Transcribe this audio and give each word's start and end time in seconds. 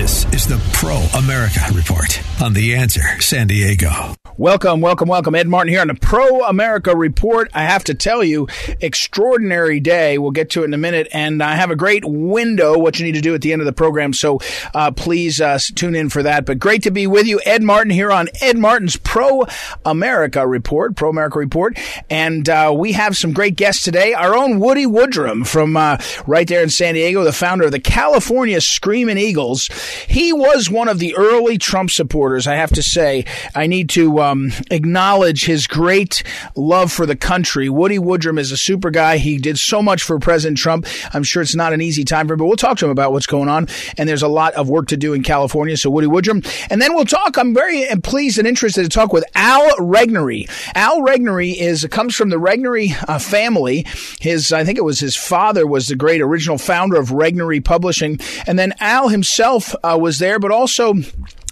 This 0.00 0.32
is 0.32 0.46
the 0.46 0.62
Pro 0.74 0.94
America 1.18 1.58
Report 1.74 2.22
on 2.40 2.52
The 2.52 2.76
Answer 2.76 3.20
San 3.20 3.48
Diego. 3.48 4.14
Welcome, 4.36 4.80
welcome, 4.80 5.08
welcome. 5.08 5.34
Ed 5.34 5.48
Martin 5.48 5.72
here 5.72 5.80
on 5.80 5.88
the 5.88 5.96
Pro 5.96 6.44
America 6.44 6.94
Report. 6.94 7.50
I 7.52 7.64
have 7.64 7.82
to 7.84 7.94
tell 7.94 8.22
you, 8.22 8.46
extraordinary 8.80 9.80
day. 9.80 10.16
We'll 10.16 10.30
get 10.30 10.50
to 10.50 10.62
it 10.62 10.66
in 10.66 10.74
a 10.74 10.78
minute. 10.78 11.08
And 11.12 11.42
I 11.42 11.56
have 11.56 11.72
a 11.72 11.76
great 11.76 12.04
window, 12.04 12.78
what 12.78 13.00
you 13.00 13.06
need 13.06 13.16
to 13.16 13.20
do 13.20 13.34
at 13.34 13.40
the 13.40 13.52
end 13.52 13.60
of 13.60 13.66
the 13.66 13.72
program. 13.72 14.12
So 14.12 14.38
uh, 14.72 14.92
please 14.92 15.40
uh, 15.40 15.58
tune 15.74 15.96
in 15.96 16.10
for 16.10 16.22
that. 16.22 16.46
But 16.46 16.60
great 16.60 16.84
to 16.84 16.92
be 16.92 17.08
with 17.08 17.26
you. 17.26 17.40
Ed 17.44 17.64
Martin 17.64 17.90
here 17.90 18.12
on 18.12 18.28
Ed 18.40 18.56
Martin's 18.56 18.96
Pro 18.96 19.46
America 19.84 20.46
Report, 20.46 20.94
Pro 20.94 21.10
America 21.10 21.40
Report. 21.40 21.76
And 22.08 22.48
uh, 22.48 22.72
we 22.76 22.92
have 22.92 23.16
some 23.16 23.32
great 23.32 23.56
guests 23.56 23.82
today. 23.82 24.14
Our 24.14 24.36
own 24.36 24.60
Woody 24.60 24.86
Woodrum 24.86 25.44
from 25.44 25.76
uh, 25.76 25.98
right 26.28 26.46
there 26.46 26.62
in 26.62 26.70
San 26.70 26.94
Diego, 26.94 27.24
the 27.24 27.32
founder 27.32 27.64
of 27.64 27.72
the 27.72 27.80
California 27.80 28.60
Screaming 28.60 29.18
Eagles. 29.18 29.68
He 30.06 30.32
was 30.32 30.70
one 30.70 30.88
of 30.88 30.98
the 30.98 31.14
early 31.16 31.58
Trump 31.58 31.90
supporters, 31.90 32.46
I 32.46 32.54
have 32.54 32.70
to 32.70 32.82
say. 32.82 33.24
I 33.54 33.66
need 33.66 33.88
to 33.90 34.20
um, 34.20 34.52
acknowledge 34.70 35.44
his 35.44 35.66
great 35.66 36.22
love 36.56 36.92
for 36.92 37.06
the 37.06 37.16
country. 37.16 37.68
Woody 37.68 37.98
Woodrum 37.98 38.38
is 38.38 38.52
a 38.52 38.56
super 38.56 38.90
guy. 38.90 39.18
He 39.18 39.38
did 39.38 39.58
so 39.58 39.82
much 39.82 40.02
for 40.02 40.18
President 40.18 40.58
Trump. 40.58 40.86
I'm 41.12 41.22
sure 41.22 41.42
it's 41.42 41.54
not 41.54 41.72
an 41.72 41.80
easy 41.80 42.04
time 42.04 42.26
for 42.26 42.34
him, 42.34 42.38
but 42.38 42.46
we'll 42.46 42.56
talk 42.56 42.78
to 42.78 42.84
him 42.84 42.90
about 42.90 43.12
what's 43.12 43.26
going 43.26 43.48
on. 43.48 43.68
And 43.96 44.08
there's 44.08 44.22
a 44.22 44.28
lot 44.28 44.54
of 44.54 44.68
work 44.68 44.88
to 44.88 44.96
do 44.96 45.12
in 45.12 45.22
California. 45.22 45.76
So 45.76 45.90
Woody 45.90 46.06
Woodrum. 46.06 46.46
And 46.70 46.80
then 46.80 46.94
we'll 46.94 47.04
talk. 47.04 47.36
I'm 47.36 47.54
very 47.54 47.86
pleased 48.02 48.38
and 48.38 48.46
interested 48.46 48.82
to 48.82 48.88
talk 48.88 49.12
with 49.12 49.24
Al 49.34 49.68
Regnery. 49.76 50.48
Al 50.74 51.00
Regnery 51.00 51.56
is 51.56 51.86
comes 51.90 52.14
from 52.14 52.28
the 52.28 52.36
Regnery 52.36 52.94
uh, 53.08 53.18
family. 53.18 53.86
His, 54.20 54.52
I 54.52 54.64
think 54.64 54.78
it 54.78 54.84
was 54.84 55.00
his 55.00 55.16
father 55.16 55.66
was 55.66 55.88
the 55.88 55.96
great 55.96 56.20
original 56.20 56.58
founder 56.58 56.96
of 56.96 57.08
Regnery 57.08 57.64
Publishing. 57.64 58.18
And 58.46 58.58
then 58.58 58.74
Al 58.80 59.08
himself 59.08 59.74
uh, 59.82 59.98
was 60.00 60.18
there, 60.18 60.38
but 60.38 60.50
also 60.50 60.94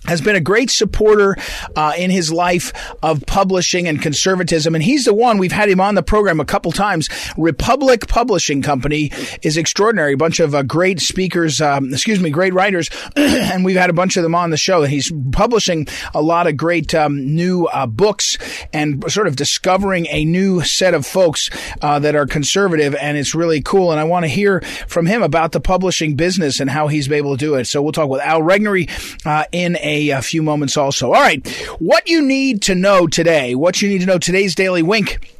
has 0.06 0.20
been 0.20 0.36
a 0.36 0.40
great 0.40 0.70
supporter 0.70 1.36
uh, 1.74 1.92
in 1.96 2.10
his 2.10 2.32
life 2.32 2.72
of 3.02 3.24
publishing 3.26 3.88
and 3.88 4.00
conservatism. 4.00 4.74
And 4.74 4.82
he's 4.82 5.04
the 5.04 5.14
one, 5.14 5.38
we've 5.38 5.52
had 5.52 5.68
him 5.68 5.80
on 5.80 5.94
the 5.94 6.02
program 6.02 6.40
a 6.40 6.44
couple 6.44 6.72
times. 6.72 7.08
Republic 7.36 8.06
Publishing 8.08 8.62
Company 8.62 9.10
is 9.42 9.56
extraordinary. 9.56 10.14
A 10.14 10.16
bunch 10.16 10.40
of 10.40 10.54
uh, 10.54 10.62
great 10.62 11.00
speakers, 11.00 11.60
um, 11.60 11.92
excuse 11.92 12.20
me, 12.20 12.30
great 12.30 12.54
writers. 12.54 12.90
and 13.16 13.64
we've 13.64 13.76
had 13.76 13.90
a 13.90 13.94
bunch 13.94 14.16
of 14.16 14.22
them 14.22 14.34
on 14.34 14.50
the 14.50 14.56
show. 14.56 14.82
And 14.82 14.92
he's 14.92 15.12
publishing 15.32 15.86
a 16.14 16.22
lot 16.22 16.46
of 16.46 16.56
great 16.56 16.94
um, 16.94 17.34
new 17.34 17.66
uh, 17.66 17.86
books 17.86 18.38
and 18.72 19.10
sort 19.10 19.26
of 19.26 19.36
discovering 19.36 20.06
a 20.10 20.24
new 20.24 20.62
set 20.62 20.94
of 20.94 21.06
folks 21.06 21.50
uh, 21.82 21.98
that 21.98 22.14
are 22.14 22.26
conservative. 22.26 22.94
And 22.94 23.16
it's 23.16 23.34
really 23.34 23.62
cool. 23.62 23.90
And 23.90 24.00
I 24.00 24.04
want 24.04 24.24
to 24.24 24.28
hear 24.28 24.60
from 24.88 25.06
him 25.06 25.22
about 25.22 25.52
the 25.52 25.60
publishing 25.60 26.14
business 26.16 26.60
and 26.60 26.70
how 26.70 26.88
he's 26.88 27.08
been 27.08 27.18
able 27.18 27.36
to 27.36 27.44
do 27.44 27.54
it. 27.54 27.66
So 27.66 27.82
we'll 27.82 27.92
talk 27.92 28.08
with 28.08 28.20
Al 28.20 28.40
Regnery 28.40 28.88
uh, 29.26 29.44
in 29.52 29.76
a 29.80 29.95
a, 29.96 30.22
few 30.22 30.42
moments 30.42 30.76
also. 30.76 31.12
All 31.12 31.20
right. 31.20 31.46
What 31.78 32.08
you 32.08 32.22
need 32.22 32.62
to 32.62 32.74
know 32.74 33.06
today, 33.06 33.54
what 33.54 33.80
you 33.82 33.88
need 33.88 34.00
to 34.00 34.06
know 34.06 34.18
today's 34.18 34.54
Daily 34.54 34.82
Wink. 34.82 35.32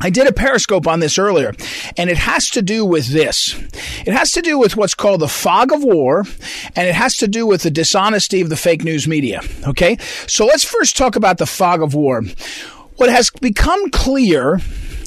I 0.00 0.10
did 0.10 0.26
a 0.26 0.32
periscope 0.32 0.88
on 0.88 0.98
this 0.98 1.18
earlier, 1.18 1.54
and 1.96 2.10
it 2.10 2.18
has 2.18 2.50
to 2.50 2.62
do 2.62 2.84
with 2.84 3.08
this. 3.08 3.54
It 4.04 4.12
has 4.12 4.32
to 4.32 4.42
do 4.42 4.58
with 4.58 4.76
what's 4.76 4.94
called 4.94 5.20
the 5.20 5.28
fog 5.28 5.72
of 5.72 5.84
war, 5.84 6.24
and 6.74 6.88
it 6.88 6.94
has 6.94 7.16
to 7.18 7.28
do 7.28 7.46
with 7.46 7.62
the 7.62 7.70
dishonesty 7.70 8.40
of 8.40 8.48
the 8.48 8.56
fake 8.56 8.82
news 8.82 9.06
media. 9.06 9.40
Okay? 9.68 9.96
So 10.26 10.46
let's 10.46 10.64
first 10.64 10.96
talk 10.96 11.14
about 11.14 11.38
the 11.38 11.46
fog 11.46 11.80
of 11.80 11.94
war. 11.94 12.22
What 12.96 13.08
has 13.08 13.30
become 13.30 13.90
clear 13.90 14.60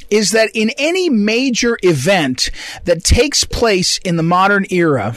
is 0.09 0.31
that 0.31 0.49
in 0.53 0.71
any 0.77 1.09
major 1.09 1.77
event 1.83 2.49
that 2.85 3.03
takes 3.03 3.43
place 3.43 3.97
in 3.99 4.15
the 4.15 4.23
modern 4.23 4.65
era, 4.69 5.15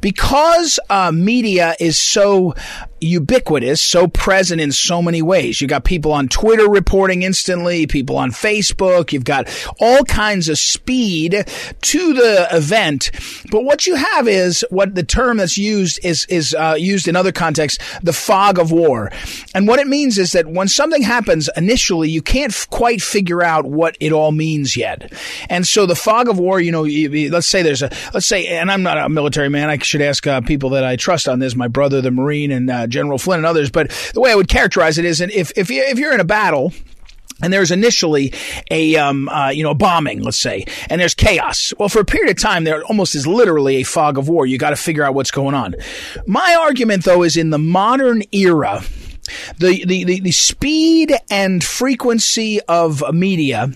because 0.00 0.78
uh, 0.90 1.12
media 1.12 1.76
is 1.80 1.98
so 1.98 2.54
ubiquitous, 3.00 3.80
so 3.80 4.08
present 4.08 4.60
in 4.60 4.72
so 4.72 5.02
many 5.02 5.22
ways. 5.22 5.60
You 5.60 5.68
got 5.68 5.84
people 5.84 6.12
on 6.12 6.28
Twitter 6.28 6.68
reporting 6.68 7.22
instantly, 7.22 7.86
people 7.86 8.16
on 8.16 8.30
Facebook, 8.30 9.12
you've 9.12 9.24
got 9.24 9.48
all 9.80 10.04
kinds 10.04 10.48
of 10.48 10.58
speed 10.58 11.44
to 11.80 12.12
the 12.14 12.48
event. 12.52 13.10
But 13.50 13.64
what 13.64 13.86
you 13.86 13.94
have 13.94 14.28
is 14.28 14.64
what 14.70 14.94
the 14.94 15.02
term 15.02 15.38
that's 15.38 15.56
used 15.56 16.04
is 16.04 16.26
is 16.26 16.54
uh, 16.54 16.76
used 16.78 17.08
in 17.08 17.16
other 17.16 17.32
contexts, 17.32 17.82
the 18.02 18.12
fog 18.12 18.58
of 18.58 18.72
war. 18.72 19.10
And 19.54 19.68
what 19.68 19.78
it 19.78 19.86
means 19.86 20.18
is 20.18 20.32
that 20.32 20.46
when 20.46 20.68
something 20.68 21.02
happens 21.02 21.48
initially, 21.56 22.08
you 22.08 22.22
can't 22.22 22.52
f- 22.52 22.68
quite 22.70 23.00
figure 23.00 23.42
out 23.42 23.64
what 23.64 23.96
it 24.00 24.12
all 24.12 24.32
means 24.32 24.76
yet. 24.76 25.12
And 25.48 25.66
so 25.66 25.86
the 25.86 25.96
fog 25.96 26.28
of 26.28 26.38
war, 26.38 26.60
you 26.60 26.72
know, 26.72 26.84
you, 26.84 27.10
you, 27.10 27.30
let's 27.30 27.46
say 27.46 27.62
there's 27.62 27.82
a 27.82 27.90
let's 28.12 28.26
say 28.26 28.46
and 28.46 28.70
I'm 28.70 28.82
not 28.82 28.98
a 28.98 29.08
military 29.08 29.48
man, 29.48 29.70
I 29.70 29.78
should 29.78 30.02
ask 30.02 30.26
uh, 30.26 30.40
people 30.40 30.70
that 30.70 30.84
I 30.84 30.96
trust 30.96 31.28
on 31.28 31.38
this, 31.38 31.54
my 31.54 31.68
brother 31.68 32.00
the 32.00 32.10
Marine 32.10 32.50
and 32.50 32.70
uh, 32.70 32.86
General 32.88 33.18
Flynn 33.18 33.38
and 33.38 33.46
others. 33.46 33.70
But 33.70 33.90
the 34.14 34.20
way 34.20 34.32
I 34.32 34.34
would 34.34 34.48
characterize 34.48 34.98
it 34.98 35.04
is, 35.04 35.20
if 35.20 35.52
if 35.56 35.70
you, 35.70 35.82
if 35.82 35.98
you're 35.98 36.12
in 36.12 36.20
a 36.20 36.24
battle 36.24 36.72
and 37.42 37.52
there's 37.52 37.70
initially 37.70 38.32
a 38.70 38.96
um, 38.96 39.28
uh, 39.28 39.50
you 39.50 39.62
know 39.62 39.74
bombing, 39.74 40.22
let's 40.22 40.38
say, 40.38 40.64
and 40.90 41.00
there's 41.00 41.14
chaos. 41.14 41.72
Well, 41.78 41.88
for 41.88 42.00
a 42.00 42.04
period 42.04 42.30
of 42.30 42.42
time, 42.42 42.64
there 42.64 42.82
almost 42.84 43.14
is 43.14 43.26
literally 43.26 43.76
a 43.76 43.82
fog 43.84 44.18
of 44.18 44.28
war. 44.28 44.46
You 44.46 44.58
got 44.58 44.70
to 44.70 44.76
figure 44.76 45.04
out 45.04 45.14
what's 45.14 45.30
going 45.30 45.54
on. 45.54 45.74
My 46.26 46.56
argument, 46.60 47.04
though, 47.04 47.22
is 47.22 47.36
in 47.36 47.50
the 47.50 47.58
modern 47.58 48.22
era 48.32 48.82
the, 49.58 49.84
the, 49.84 50.04
the, 50.04 50.20
the 50.20 50.32
speed 50.32 51.14
and 51.30 51.62
frequency 51.62 52.60
of 52.62 53.02
media, 53.12 53.70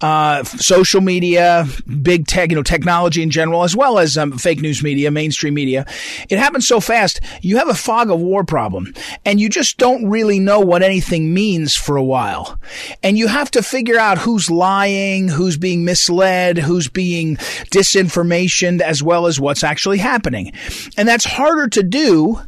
uh, 0.00 0.44
social 0.44 1.00
media, 1.00 1.66
big 2.02 2.26
tech, 2.26 2.50
you 2.50 2.56
know, 2.56 2.62
technology 2.62 3.22
in 3.22 3.30
general, 3.30 3.64
as 3.64 3.76
well 3.76 3.98
as 3.98 4.16
um, 4.16 4.32
fake 4.38 4.60
news 4.60 4.82
media, 4.82 5.10
mainstream 5.10 5.54
media, 5.54 5.86
it 6.28 6.38
happens 6.38 6.66
so 6.66 6.80
fast. 6.80 7.20
You 7.42 7.58
have 7.58 7.68
a 7.68 7.74
fog 7.74 8.10
of 8.10 8.20
war 8.20 8.44
problem 8.44 8.92
and 9.24 9.40
you 9.40 9.48
just 9.48 9.78
don't 9.78 10.08
really 10.08 10.38
know 10.38 10.60
what 10.60 10.82
anything 10.82 11.32
means 11.32 11.74
for 11.74 11.96
a 11.96 12.04
while. 12.04 12.58
And 13.02 13.18
you 13.18 13.28
have 13.28 13.50
to 13.52 13.62
figure 13.62 13.98
out 13.98 14.18
who's 14.18 14.50
lying, 14.50 15.28
who's 15.28 15.56
being 15.56 15.84
misled, 15.84 16.58
who's 16.58 16.88
being 16.88 17.36
disinformation, 17.72 18.80
as 18.80 19.02
well 19.02 19.26
as 19.26 19.40
what's 19.40 19.64
actually 19.64 19.98
happening. 19.98 20.52
And 20.96 21.08
that's 21.08 21.24
harder 21.24 21.68
to 21.68 21.82
do 21.82 22.40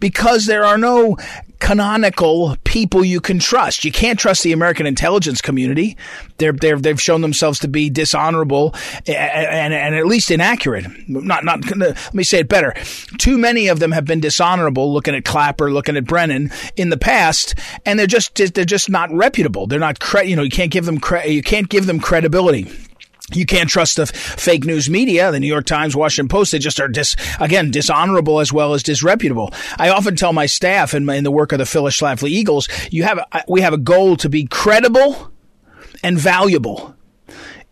because 0.00 0.46
there 0.46 0.64
are 0.64 0.78
no 0.78 1.16
canonical 1.64 2.58
people 2.64 3.02
you 3.02 3.22
can 3.22 3.38
trust. 3.38 3.86
You 3.86 3.90
can't 3.90 4.18
trust 4.18 4.42
the 4.42 4.52
American 4.52 4.86
intelligence 4.86 5.40
community. 5.40 5.96
They're, 6.36 6.52
they're, 6.52 6.76
they've 6.78 7.00
shown 7.00 7.22
themselves 7.22 7.58
to 7.60 7.68
be 7.68 7.88
dishonorable 7.88 8.74
and, 9.06 9.16
and, 9.16 9.72
and 9.72 9.94
at 9.94 10.04
least 10.04 10.30
inaccurate. 10.30 10.84
Not, 11.08 11.42
not, 11.42 11.64
let 11.74 12.14
me 12.14 12.22
say 12.22 12.40
it 12.40 12.48
better. 12.48 12.74
Too 13.16 13.38
many 13.38 13.68
of 13.68 13.78
them 13.78 13.92
have 13.92 14.04
been 14.04 14.20
dishonorable 14.20 14.92
looking 14.92 15.14
at 15.14 15.24
Clapper, 15.24 15.72
looking 15.72 15.96
at 15.96 16.04
Brennan 16.04 16.50
in 16.76 16.90
the 16.90 16.98
past, 16.98 17.54
and 17.86 17.98
they're 17.98 18.06
just, 18.06 18.34
they're 18.34 18.66
just 18.66 18.90
not 18.90 19.10
reputable. 19.10 19.66
They're 19.66 19.80
not, 19.80 20.00
cre- 20.00 20.24
you 20.24 20.36
know, 20.36 20.42
you 20.42 20.50
can't 20.50 20.70
give 20.70 20.84
them, 20.84 21.00
cre- 21.00 21.26
you 21.26 21.42
can't 21.42 21.70
give 21.70 21.86
them 21.86 21.98
credibility. 21.98 22.70
You 23.32 23.46
can't 23.46 23.70
trust 23.70 23.96
the 23.96 24.06
fake 24.06 24.64
news 24.64 24.90
media, 24.90 25.32
the 25.32 25.40
New 25.40 25.46
York 25.46 25.64
Times, 25.64 25.96
Washington 25.96 26.28
Post. 26.28 26.52
They 26.52 26.58
just 26.58 26.78
are 26.78 26.88
dis, 26.88 27.16
again, 27.40 27.70
dishonorable 27.70 28.40
as 28.40 28.52
well 28.52 28.74
as 28.74 28.82
disreputable. 28.82 29.52
I 29.78 29.88
often 29.88 30.14
tell 30.14 30.32
my 30.32 30.46
staff 30.46 30.92
in, 30.92 31.08
in 31.08 31.24
the 31.24 31.30
work 31.30 31.52
of 31.52 31.58
the 31.58 31.66
Phyllis 31.66 31.98
Schlafly 31.98 32.30
Eagles, 32.30 32.68
you 32.90 33.02
have, 33.04 33.24
we 33.48 33.62
have 33.62 33.72
a 33.72 33.78
goal 33.78 34.16
to 34.16 34.28
be 34.28 34.46
credible 34.46 35.32
and 36.02 36.18
valuable. 36.18 36.94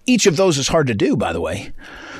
Each 0.06 0.26
of 0.26 0.36
those 0.36 0.56
is 0.56 0.68
hard 0.68 0.86
to 0.86 0.94
do, 0.94 1.16
by 1.16 1.32
the 1.32 1.40
way 1.40 1.72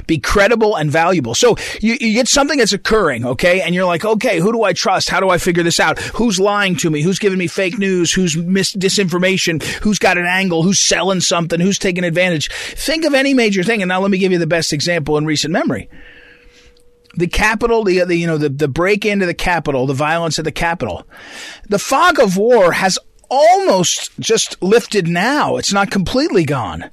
be 0.07 0.19
credible 0.19 0.77
and 0.77 0.91
valuable. 0.91 1.35
So 1.35 1.57
you, 1.81 1.97
you 2.01 2.15
get 2.15 2.29
something 2.29 2.59
that's 2.59 2.73
occurring, 2.73 3.25
okay, 3.25 3.61
and 3.61 3.75
you're 3.75 3.85
like, 3.85 4.05
okay, 4.05 4.41
who 4.41 4.53
do 4.53 4.63
I 4.63 4.73
trust? 4.73 5.09
How 5.09 5.21
do 5.21 5.31
I 5.31 5.39
figure 5.39 5.63
this 5.63 5.81
out? 5.81 5.99
Who's 5.99 6.39
lying 6.39 6.77
to 6.77 6.91
me? 6.91 7.03
Who's 7.03 7.19
giving 7.19 7.39
me 7.39 7.47
fake 7.47 7.79
news? 7.79 8.13
Who's 8.13 8.37
mis- 8.37 8.75
disinformation? 8.75 9.63
Who's 9.63 9.99
got 9.99 10.19
an 10.19 10.27
angle? 10.27 10.63
Who's 10.63 10.79
selling 10.79 11.21
something? 11.21 11.61
Who's 11.61 11.79
taking 11.79 12.05
advantage? 12.05 12.51
Think 12.51 13.05
of 13.05 13.15
any 13.15 13.35
major 13.35 13.63
thing, 13.63 13.83
and 13.83 13.89
now 13.89 14.01
let 14.01 14.11
me 14.11 14.19
give 14.19 14.33
you 14.33 14.39
the 14.39 14.47
best 14.47 14.73
example 14.73 15.17
in 15.17 15.27
recent 15.27 15.53
memory 15.53 15.89
the 17.15 17.27
Capitol, 17.27 17.85
the, 17.85 18.05
the, 18.05 18.17
you 18.17 18.27
know 18.27 18.39
the 18.39 18.49
the 18.49 18.69
break 18.69 19.05
into 19.05 19.27
the 19.27 19.35
Capitol, 19.35 19.87
the 19.87 19.95
violence 19.95 20.39
at 20.39 20.45
the 20.45 20.53
Capitol. 20.53 21.07
the 21.69 21.79
fog 21.79 22.19
of 22.19 22.37
war 22.37 22.73
has 22.73 22.99
almost 23.33 24.11
just 24.21 24.63
lifted 24.63 25.09
now. 25.09 25.57
It's 25.57 25.73
not 25.73 25.91
completely 25.91 26.45
gone. 26.45 26.91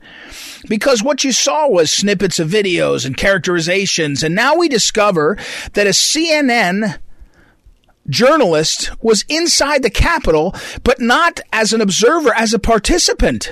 Because 0.70 1.04
what 1.04 1.24
you 1.24 1.34
saw 1.34 1.68
was 1.68 1.92
snippets 1.92 2.40
of 2.40 2.50
videos 2.50 3.06
and 3.06 3.18
characterizations, 3.18 4.24
and 4.24 4.34
now 4.34 4.56
we 4.56 4.70
discover 4.70 5.38
that 5.74 5.86
a 5.86 5.92
CNN 5.92 7.00
journalist 8.08 8.92
was 9.02 9.26
inside 9.28 9.84
the 9.84 9.90
Capitol, 9.90 10.56
but 10.84 11.02
not 11.02 11.42
as 11.52 11.74
an 11.74 11.82
observer, 11.82 12.34
as 12.34 12.54
a 12.54 12.60
participant. 12.60 13.52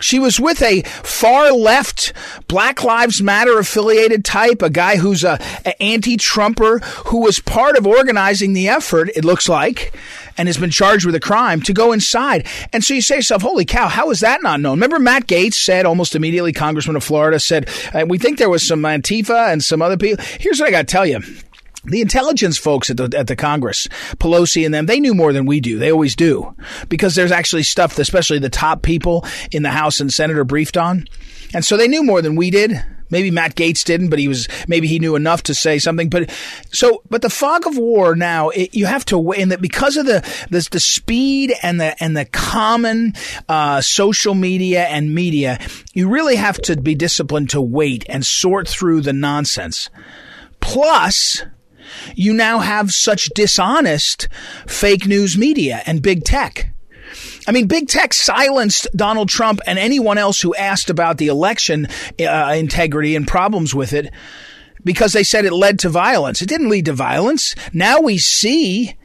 She 0.00 0.18
was 0.18 0.38
with 0.38 0.62
a 0.62 0.82
far 0.82 1.52
left 1.52 2.12
Black 2.48 2.84
Lives 2.84 3.22
Matter 3.22 3.58
affiliated 3.58 4.24
type, 4.24 4.62
a 4.62 4.70
guy 4.70 4.96
who's 4.96 5.24
a, 5.24 5.38
a 5.64 5.82
anti-Trumper 5.82 6.78
who 7.06 7.20
was 7.20 7.40
part 7.40 7.76
of 7.76 7.86
organizing 7.86 8.52
the 8.52 8.68
effort, 8.68 9.10
it 9.16 9.24
looks 9.24 9.48
like, 9.48 9.94
and 10.36 10.48
has 10.48 10.58
been 10.58 10.70
charged 10.70 11.06
with 11.06 11.14
a 11.14 11.20
crime 11.20 11.62
to 11.62 11.72
go 11.72 11.92
inside. 11.92 12.46
And 12.72 12.84
so 12.84 12.94
you 12.94 13.00
say 13.00 13.14
to 13.14 13.18
yourself, 13.18 13.42
holy 13.42 13.64
cow, 13.64 13.88
how 13.88 14.10
is 14.10 14.20
that 14.20 14.42
not 14.42 14.60
known? 14.60 14.76
Remember 14.78 14.98
Matt 14.98 15.26
Gaetz 15.26 15.54
said 15.54 15.86
almost 15.86 16.14
immediately, 16.14 16.52
Congressman 16.52 16.96
of 16.96 17.04
Florida 17.04 17.40
said, 17.40 17.68
uh, 17.94 18.04
we 18.06 18.18
think 18.18 18.38
there 18.38 18.50
was 18.50 18.66
some 18.66 18.82
Antifa 18.82 19.50
and 19.52 19.64
some 19.64 19.80
other 19.80 19.96
people. 19.96 20.22
Here's 20.38 20.60
what 20.60 20.68
I 20.68 20.72
got 20.72 20.88
to 20.88 20.92
tell 20.92 21.06
you 21.06 21.20
the 21.86 22.00
intelligence 22.00 22.58
folks 22.58 22.90
at 22.90 22.96
the 22.96 23.12
at 23.16 23.26
the 23.26 23.36
Congress, 23.36 23.88
Pelosi 24.18 24.64
and 24.64 24.74
them, 24.74 24.86
they 24.86 25.00
knew 25.00 25.14
more 25.14 25.32
than 25.32 25.46
we 25.46 25.60
do. 25.60 25.78
They 25.78 25.92
always 25.92 26.16
do, 26.16 26.54
because 26.88 27.14
there's 27.14 27.32
actually 27.32 27.62
stuff, 27.62 27.98
especially 27.98 28.38
the 28.38 28.50
top 28.50 28.82
people 28.82 29.24
in 29.50 29.62
the 29.62 29.70
House 29.70 30.00
and 30.00 30.12
Senate 30.12 30.36
are 30.36 30.44
briefed 30.44 30.76
on, 30.76 31.06
and 31.54 31.64
so 31.64 31.76
they 31.76 31.88
knew 31.88 32.02
more 32.02 32.22
than 32.22 32.36
we 32.36 32.50
did. 32.50 32.82
Maybe 33.08 33.30
Matt 33.30 33.54
Gaetz 33.54 33.84
didn't, 33.84 34.08
but 34.08 34.18
he 34.18 34.26
was 34.26 34.48
maybe 34.66 34.88
he 34.88 34.98
knew 34.98 35.14
enough 35.14 35.44
to 35.44 35.54
say 35.54 35.78
something. 35.78 36.08
But 36.08 36.28
so, 36.72 37.02
but 37.08 37.22
the 37.22 37.30
fog 37.30 37.66
of 37.66 37.78
war 37.78 38.16
now, 38.16 38.48
it, 38.48 38.74
you 38.74 38.86
have 38.86 39.04
to 39.06 39.18
wait, 39.18 39.40
and 39.40 39.52
that 39.52 39.60
because 39.60 39.96
of 39.96 40.06
the 40.06 40.28
the, 40.50 40.66
the 40.72 40.80
speed 40.80 41.54
and 41.62 41.80
the 41.80 42.02
and 42.02 42.16
the 42.16 42.24
common 42.24 43.12
uh, 43.48 43.80
social 43.80 44.34
media 44.34 44.86
and 44.86 45.14
media, 45.14 45.60
you 45.94 46.08
really 46.08 46.34
have 46.34 46.58
to 46.62 46.76
be 46.76 46.96
disciplined 46.96 47.50
to 47.50 47.60
wait 47.60 48.04
and 48.08 48.26
sort 48.26 48.66
through 48.66 49.02
the 49.02 49.12
nonsense. 49.12 49.88
Plus, 50.58 51.44
you 52.14 52.32
now 52.32 52.58
have 52.58 52.92
such 52.92 53.30
dishonest 53.34 54.28
fake 54.66 55.06
news 55.06 55.36
media 55.36 55.82
and 55.86 56.02
big 56.02 56.24
tech. 56.24 56.72
I 57.46 57.52
mean, 57.52 57.66
big 57.66 57.88
tech 57.88 58.12
silenced 58.12 58.88
Donald 58.94 59.28
Trump 59.28 59.60
and 59.66 59.78
anyone 59.78 60.18
else 60.18 60.40
who 60.40 60.54
asked 60.54 60.90
about 60.90 61.18
the 61.18 61.28
election 61.28 61.86
uh, 62.20 62.54
integrity 62.56 63.14
and 63.14 63.26
problems 63.26 63.74
with 63.74 63.92
it 63.92 64.12
because 64.84 65.12
they 65.12 65.22
said 65.22 65.44
it 65.44 65.52
led 65.52 65.78
to 65.80 65.88
violence. 65.88 66.42
It 66.42 66.48
didn't 66.48 66.68
lead 66.68 66.86
to 66.86 66.92
violence. 66.92 67.54
Now 67.72 68.00
we 68.00 68.18
see 68.18 68.96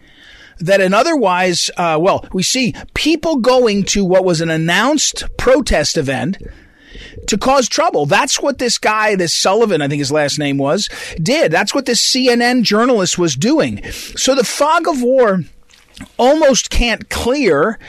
that 0.59 0.81
an 0.81 0.93
otherwise, 0.93 1.69
uh, 1.77 1.97
well, 1.99 2.25
we 2.33 2.43
see 2.43 2.75
people 2.93 3.37
going 3.37 3.83
to 3.83 4.05
what 4.05 4.23
was 4.23 4.41
an 4.41 4.49
announced 4.49 5.23
protest 5.37 5.97
event 5.97 6.37
to 7.27 7.37
cause 7.37 7.67
trouble. 7.67 8.05
That's 8.05 8.41
what 8.41 8.57
this 8.57 8.77
guy, 8.77 9.15
this 9.15 9.35
Sullivan, 9.35 9.81
I 9.81 9.87
think 9.87 9.99
his 9.99 10.11
last 10.11 10.39
name 10.39 10.57
was, 10.57 10.89
did. 11.21 11.51
That's 11.51 11.73
what 11.73 11.85
this 11.85 12.01
CNN 12.01 12.63
journalist 12.63 13.17
was 13.17 13.35
doing. 13.35 13.83
So 13.91 14.35
the 14.35 14.43
fog 14.43 14.87
of 14.87 15.01
war 15.01 15.41
almost 16.17 16.69
can't 16.69 17.09
clear 17.09 17.79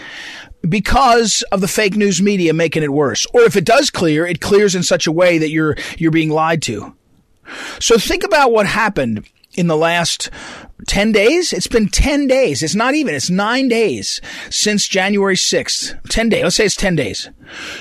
because 0.69 1.43
of 1.51 1.61
the 1.61 1.69
fake 1.69 1.97
news 1.97 2.23
media 2.23 2.53
making 2.53 2.83
it 2.83 2.93
worse. 2.93 3.27
Or 3.35 3.43
if 3.43 3.57
it 3.57 3.65
does 3.65 3.91
clear, 3.91 4.27
it 4.27 4.41
clears 4.41 4.75
in 4.75 4.83
such 4.83 5.07
a 5.07 5.13
way 5.13 5.39
that 5.39 5.51
you're 5.51 5.77
you're 5.99 6.11
being 6.11 6.31
lied 6.31 6.63
to. 6.63 6.95
So 7.81 7.99
think 7.99 8.25
about 8.25 8.53
what 8.53 8.67
happened 8.67 9.27
in 9.55 9.67
the 9.67 9.77
last 9.77 10.31
10 10.87 11.13
days? 11.13 11.53
It's 11.53 11.67
been 11.67 11.89
10 11.89 12.27
days. 12.27 12.63
It's 12.63 12.75
not 12.75 12.95
even. 12.95 13.15
It's 13.15 13.31
9 13.31 13.69
days 13.69 14.21
since 14.51 14.89
January 14.89 15.37
6th. 15.37 16.09
10 16.09 16.29
days. 16.29 16.43
Let's 16.43 16.57
say 16.57 16.65
it's 16.65 16.77
10 16.77 16.97
days. 16.97 17.31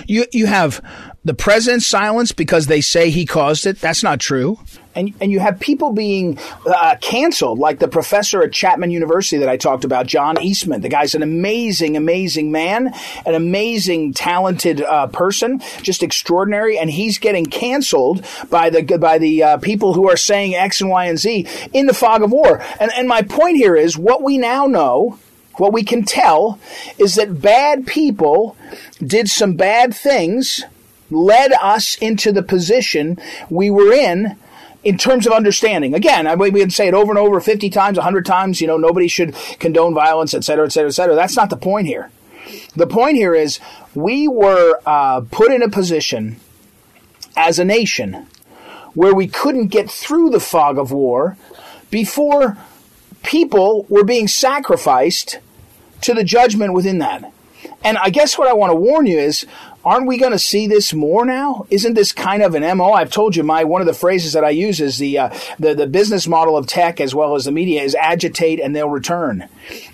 You 0.08 0.26
you 0.32 0.48
have 0.48 0.82
the 1.24 1.34
president's 1.36 1.88
silence 1.88 2.32
because 2.32 2.66
they 2.66 2.82
say 2.82 3.12
he 3.12 3.26
caused 3.26 3.68
it. 3.68 3.80
That's 3.80 4.02
not 4.02 4.20
true. 4.20 4.60
And, 4.96 5.14
and 5.22 5.32
you 5.32 5.40
have 5.40 5.60
people 5.60 5.94
being 5.94 6.40
uh, 6.66 6.96
canceled, 7.00 7.60
like 7.60 7.80
the 7.80 7.88
professor 7.88 8.42
at 8.42 8.52
Chapman 8.52 8.90
University 8.90 9.38
that 9.38 9.48
I 9.48 9.56
talked 9.56 9.86
about, 9.86 10.08
John 10.08 10.42
Eastman. 10.42 10.82
The 10.82 10.90
guy's 10.90 11.14
an 11.14 11.22
amazing, 11.22 11.96
amazing 11.96 12.52
man, 12.52 12.94
an 13.26 13.36
amazing, 13.36 14.14
talented 14.14 14.82
uh, 14.82 15.08
person, 15.08 15.62
just 15.84 16.02
extraordinary. 16.02 16.78
And 16.78 16.90
he's 16.90 17.20
getting 17.20 17.46
canceled 17.46 18.26
by 18.50 18.70
the 18.70 18.82
by 18.98 19.20
the 19.20 19.44
uh, 19.44 19.58
people 19.58 19.94
who 19.94 20.10
are 20.10 20.18
saying 20.18 20.56
X 20.56 20.82
and 20.82 20.90
Y 20.90 21.06
and 21.06 21.20
Z 21.20 21.48
in 21.72 21.86
the 21.86 21.94
fog 21.94 22.24
of 22.24 22.32
war. 22.32 22.62
And 22.80 22.92
and 22.94 23.08
my 23.08 23.22
point 23.22 23.58
here 23.58 23.76
is 23.76 23.98
what 23.98 24.24
we 24.24 24.38
now 24.38 24.66
know 24.66 25.20
what 25.58 25.72
we 25.72 25.84
can 25.84 26.04
tell 26.04 26.60
is 26.98 27.16
that 27.16 27.42
bad 27.42 27.86
people 27.86 28.58
did 29.06 29.30
some 29.30 29.54
bad 29.54 29.94
things 29.94 30.64
led 31.12 31.52
us 31.54 31.96
into 31.96 32.32
the 32.32 32.44
position 32.44 33.18
we 33.50 33.70
were 33.70 33.92
in 33.92 34.38
in 34.84 34.98
terms 34.98 35.28
of 35.28 35.34
understanding. 35.34 35.94
Again, 35.94 36.26
I 36.26 36.36
mean, 36.36 36.54
we 36.54 36.62
can 36.62 36.70
say 36.72 36.88
it 36.88 36.94
over 36.94 37.12
and 37.12 37.20
over 37.20 37.40
50 37.40 37.70
times, 37.70 37.98
100 37.98 38.26
times, 38.26 38.62
you 38.62 38.68
know, 38.68 38.78
nobody 38.78 39.08
should 39.08 39.36
condone 39.60 39.94
violence, 39.94 40.34
et 40.34 40.44
cetera, 40.44 40.66
et 40.66 40.70
cetera, 40.70 40.90
et 40.90 40.94
cetera. 40.94 41.16
That's 41.16 41.36
not 41.36 41.50
the 41.50 41.58
point 41.58 41.88
here. 41.88 42.10
The 42.76 42.88
point 42.88 43.18
here 43.18 43.36
is 43.36 43.60
we 43.94 44.28
were 44.28 44.80
uh, 44.86 45.22
put 45.32 45.52
in 45.52 45.62
a 45.62 45.70
position 45.70 46.38
as 47.38 47.60
a 47.60 47.66
nation 47.66 48.28
where 48.94 49.14
we 49.14 49.28
couldn't 49.28 49.68
get 49.68 49.90
through 49.90 50.32
the 50.32 50.40
fog 50.40 50.78
of 50.78 50.92
war 50.92 51.38
before 51.92 52.58
people 53.24 53.86
were 53.88 54.04
being 54.04 54.28
sacrificed 54.28 55.40
to 56.02 56.14
the 56.14 56.24
judgment 56.24 56.74
within 56.74 56.98
that. 56.98 57.32
And 57.84 57.98
I 57.98 58.10
guess 58.10 58.38
what 58.38 58.48
I 58.48 58.54
want 58.54 58.72
to 58.72 58.76
warn 58.76 59.06
you 59.06 59.20
is 59.20 59.46
aren't 59.84 60.08
we 60.08 60.18
going 60.18 60.32
to 60.32 60.40
see 60.40 60.68
this 60.68 60.94
more 60.94 61.26
now? 61.26 61.66
Isn't 61.70 61.94
this 61.94 62.12
kind 62.12 62.44
of 62.44 62.56
an 62.56 62.78
MO? 62.78 62.92
I've 62.92 63.12
told 63.12 63.36
you 63.36 63.44
my 63.44 63.64
one 63.64 63.82
of 63.82 63.88
the 63.88 63.94
phrases 63.94 64.34
that 64.34 64.44
I 64.44 64.50
use 64.50 64.80
is 64.80 64.98
the 64.98 65.18
uh, 65.18 65.30
the 65.60 65.74
the 65.74 65.88
business 65.88 66.28
model 66.28 66.58
of 66.58 66.68
tech 66.68 67.00
as 67.00 67.16
well 67.16 67.36
as 67.36 67.46
the 67.46 67.52
media 67.52 67.82
is 67.82 67.96
agitate 67.96 68.60
and 68.60 68.76
they'll 68.76 68.90
return. 68.90 69.48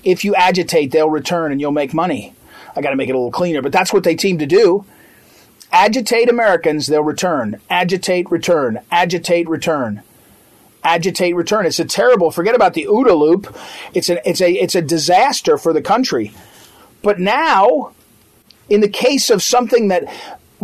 If 0.04 0.24
you 0.26 0.36
agitate, 0.36 0.92
they'll 0.92 1.10
return 1.10 1.52
and 1.52 1.62
you'll 1.62 1.72
make 1.72 1.94
money. 1.94 2.34
I 2.76 2.82
got 2.82 2.92
to 2.92 2.96
make 2.96 3.10
it 3.10 3.16
a 3.16 3.18
little 3.18 3.32
cleaner, 3.32 3.62
but 3.62 3.72
that's 3.72 3.92
what 3.92 4.04
they 4.04 4.18
seem 4.18 4.38
to 4.40 4.46
do. 4.46 4.86
Agitate 5.72 6.30
Americans, 6.30 6.88
they'll 6.88 7.04
return. 7.04 7.60
Agitate, 7.70 8.30
return. 8.32 8.80
Agitate, 8.92 9.50
return 9.50 10.04
agitate 10.84 11.36
return. 11.36 11.66
It's 11.66 11.80
a 11.80 11.86
terrible. 11.86 12.32
Forget 12.32 12.56
about 12.56 12.74
the 12.74 12.86
OODA 12.86 13.18
loop. 13.18 13.56
It's 13.94 14.10
a 14.10 14.28
it's 14.28 14.42
a 14.42 14.52
it's 14.52 14.76
a 14.76 14.82
disaster 14.82 15.58
for 15.58 15.74
the 15.74 15.82
country. 15.82 16.32
But 17.02 17.20
now 17.20 17.92
in 18.70 18.82
the 18.82 18.90
case 18.90 19.30
of 19.30 19.42
something 19.44 19.88
that 19.88 20.06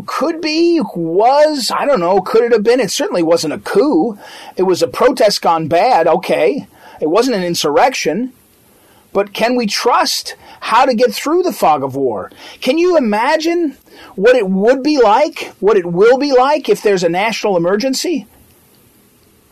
could 0.05 0.41
be, 0.41 0.79
was, 0.95 1.71
I 1.73 1.85
don't 1.85 2.00
know, 2.00 2.19
could 2.21 2.44
it 2.44 2.51
have 2.51 2.63
been? 2.63 2.79
It 2.79 2.91
certainly 2.91 3.23
wasn't 3.23 3.53
a 3.53 3.59
coup. 3.59 4.17
It 4.57 4.63
was 4.63 4.81
a 4.81 4.88
protest 4.88 5.41
gone 5.41 5.67
bad, 5.67 6.07
okay. 6.07 6.67
It 7.00 7.09
wasn't 7.09 7.38
an 7.38 7.44
insurrection. 7.44 8.33
But 9.11 9.33
can 9.33 9.56
we 9.56 9.68
trust 9.68 10.35
how 10.59 10.85
to 10.85 10.95
get 10.95 11.13
through 11.13 11.44
the 11.44 11.54
fog 11.54 11.83
of 11.83 11.95
war? 11.95 12.31
Can 12.61 12.80
you 12.80 12.97
imagine 12.97 13.78
what 14.16 14.35
it 14.35 14.49
would 14.49 14.81
be 14.81 14.99
like, 14.99 15.54
what 15.59 15.78
it 15.78 15.85
will 15.85 16.18
be 16.18 16.31
like 16.31 16.68
if 16.68 16.81
there's 16.81 17.04
a 17.04 17.09
national 17.09 17.56
emergency? 17.56 18.25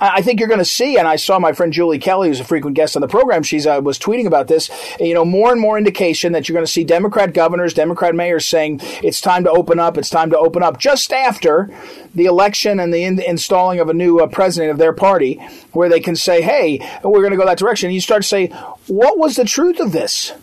I 0.03 0.23
think 0.23 0.39
you're 0.39 0.49
going 0.49 0.57
to 0.57 0.65
see, 0.65 0.97
and 0.97 1.07
I 1.07 1.15
saw 1.15 1.37
my 1.37 1.53
friend 1.53 1.71
Julie 1.71 1.99
Kelly, 1.99 2.29
who's 2.29 2.39
a 2.39 2.43
frequent 2.43 2.75
guest 2.75 2.95
on 2.95 3.01
the 3.01 3.07
program, 3.07 3.43
she's 3.43 3.67
uh, 3.67 3.79
was 3.83 3.99
tweeting 3.99 4.25
about 4.25 4.47
this. 4.47 4.71
You 4.99 5.13
know, 5.13 5.23
more 5.23 5.51
and 5.51 5.61
more 5.61 5.77
indication 5.77 6.31
that 6.33 6.49
you're 6.49 6.55
going 6.55 6.65
to 6.65 6.71
see 6.71 6.83
Democrat 6.83 7.35
governors, 7.35 7.75
Democrat 7.75 8.15
mayors 8.15 8.47
saying 8.47 8.79
it's 9.03 9.21
time 9.21 9.43
to 9.43 9.51
open 9.51 9.79
up, 9.79 9.99
it's 9.99 10.09
time 10.09 10.31
to 10.31 10.39
open 10.39 10.63
up, 10.63 10.79
just 10.79 11.13
after 11.13 11.69
the 12.15 12.25
election 12.25 12.79
and 12.79 12.91
the 12.91 13.03
in- 13.03 13.21
installing 13.21 13.79
of 13.79 13.89
a 13.89 13.93
new 13.93 14.17
uh, 14.17 14.25
president 14.25 14.71
of 14.71 14.79
their 14.79 14.91
party, 14.91 15.35
where 15.73 15.87
they 15.87 15.99
can 15.99 16.15
say, 16.15 16.41
"Hey, 16.41 16.79
we're 17.03 17.21
going 17.21 17.29
to 17.31 17.37
go 17.37 17.45
that 17.45 17.59
direction." 17.59 17.87
And 17.87 17.93
you 17.93 18.01
start 18.01 18.23
to 18.23 18.27
say, 18.27 18.47
"What 18.87 19.19
was 19.19 19.35
the 19.35 19.45
truth 19.45 19.79
of 19.79 19.91
this? 19.91 20.33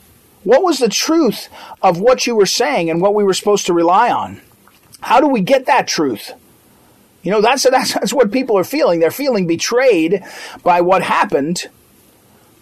What 0.45 0.63
was 0.63 0.79
the 0.79 0.89
truth 0.89 1.49
of 1.83 2.01
what 2.01 2.29
you 2.29 2.37
were 2.37 2.47
saying 2.47 2.91
and 2.91 3.03
what 3.03 3.13
we 3.13 3.25
were 3.25 3.35
supposed 3.35 3.67
to 3.67 3.75
rely 3.75 4.13
on? 4.13 4.41
How 5.01 5.21
do 5.21 5.27
we 5.27 5.41
get 5.41 5.67
that 5.67 5.89
truth?" 5.89 6.33
You 7.23 7.31
know, 7.33 7.41
that's, 7.41 7.65
that's, 7.69 7.95
that's 7.95 8.13
what 8.13 8.31
people 8.31 8.57
are 8.59 8.65
feeling. 8.65 9.01
They're 9.01 9.11
feeling 9.11 9.47
betrayed 9.47 10.23
by 10.63 10.81
what 10.81 11.03
happened 11.03 11.67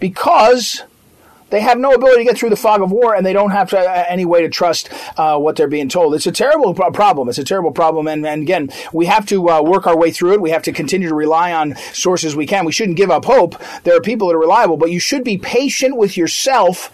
because 0.00 0.82
they 1.50 1.60
have 1.60 1.78
no 1.78 1.92
ability 1.92 2.18
to 2.18 2.24
get 2.24 2.38
through 2.38 2.50
the 2.50 2.56
fog 2.56 2.82
of 2.82 2.90
war 2.90 3.14
and 3.14 3.24
they 3.24 3.32
don't 3.32 3.52
have 3.52 3.70
to, 3.70 3.78
uh, 3.78 4.04
any 4.08 4.24
way 4.24 4.42
to 4.42 4.48
trust 4.48 4.90
uh, 5.16 5.38
what 5.38 5.56
they're 5.56 5.68
being 5.68 5.88
told. 5.88 6.14
It's 6.14 6.26
a 6.26 6.32
terrible 6.32 6.74
problem. 6.74 7.28
It's 7.28 7.38
a 7.38 7.44
terrible 7.44 7.70
problem. 7.70 8.08
And, 8.08 8.26
and 8.26 8.42
again, 8.42 8.70
we 8.92 9.06
have 9.06 9.26
to 9.26 9.48
uh, 9.48 9.62
work 9.62 9.86
our 9.86 9.96
way 9.96 10.10
through 10.10 10.32
it. 10.34 10.40
We 10.40 10.50
have 10.50 10.64
to 10.64 10.72
continue 10.72 11.08
to 11.08 11.14
rely 11.14 11.52
on 11.52 11.76
sources 11.92 12.34
we 12.34 12.46
can. 12.46 12.64
We 12.64 12.72
shouldn't 12.72 12.96
give 12.96 13.10
up 13.10 13.26
hope. 13.26 13.54
There 13.84 13.96
are 13.96 14.00
people 14.00 14.28
that 14.28 14.34
are 14.34 14.40
reliable, 14.40 14.76
but 14.76 14.90
you 14.90 14.98
should 14.98 15.22
be 15.22 15.38
patient 15.38 15.96
with 15.96 16.16
yourself 16.16 16.90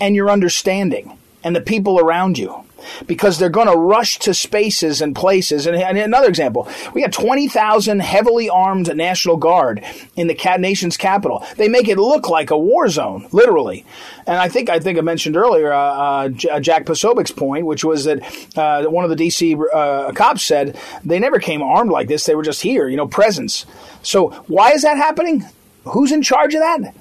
and 0.00 0.16
your 0.16 0.30
understanding 0.30 1.16
and 1.44 1.54
the 1.54 1.60
people 1.60 2.00
around 2.00 2.38
you. 2.38 2.65
Because 3.06 3.38
they're 3.38 3.48
going 3.48 3.68
to 3.68 3.76
rush 3.76 4.18
to 4.20 4.34
spaces 4.34 5.00
and 5.00 5.14
places. 5.14 5.66
And, 5.66 5.76
and 5.76 5.98
another 5.98 6.28
example, 6.28 6.68
we 6.94 7.02
got 7.02 7.12
20,000 7.12 8.00
heavily 8.00 8.48
armed 8.48 8.94
National 8.96 9.36
Guard 9.36 9.84
in 10.16 10.26
the 10.26 10.56
nation's 10.58 10.96
capital. 10.96 11.44
They 11.56 11.68
make 11.68 11.88
it 11.88 11.98
look 11.98 12.28
like 12.28 12.50
a 12.50 12.58
war 12.58 12.88
zone, 12.88 13.26
literally. 13.32 13.84
And 14.26 14.36
I 14.36 14.48
think 14.48 14.68
I 14.68 14.80
think 14.80 14.98
I 14.98 15.02
mentioned 15.02 15.36
earlier 15.36 15.72
uh, 15.72 16.28
uh, 16.28 16.60
Jack 16.60 16.84
Posobiec's 16.84 17.30
point, 17.30 17.64
which 17.64 17.84
was 17.84 18.04
that 18.04 18.22
uh, 18.56 18.84
one 18.90 19.04
of 19.04 19.16
the 19.16 19.16
DC 19.16 19.60
uh, 19.72 20.12
cops 20.12 20.42
said 20.42 20.76
they 21.04 21.20
never 21.20 21.38
came 21.38 21.62
armed 21.62 21.90
like 21.90 22.08
this; 22.08 22.24
they 22.24 22.34
were 22.34 22.42
just 22.42 22.62
here, 22.62 22.88
you 22.88 22.96
know, 22.96 23.06
presence. 23.06 23.66
So 24.02 24.30
why 24.48 24.72
is 24.72 24.82
that 24.82 24.96
happening? 24.96 25.44
Who's 25.84 26.10
in 26.10 26.22
charge 26.22 26.54
of 26.54 26.60
that? 26.60 26.94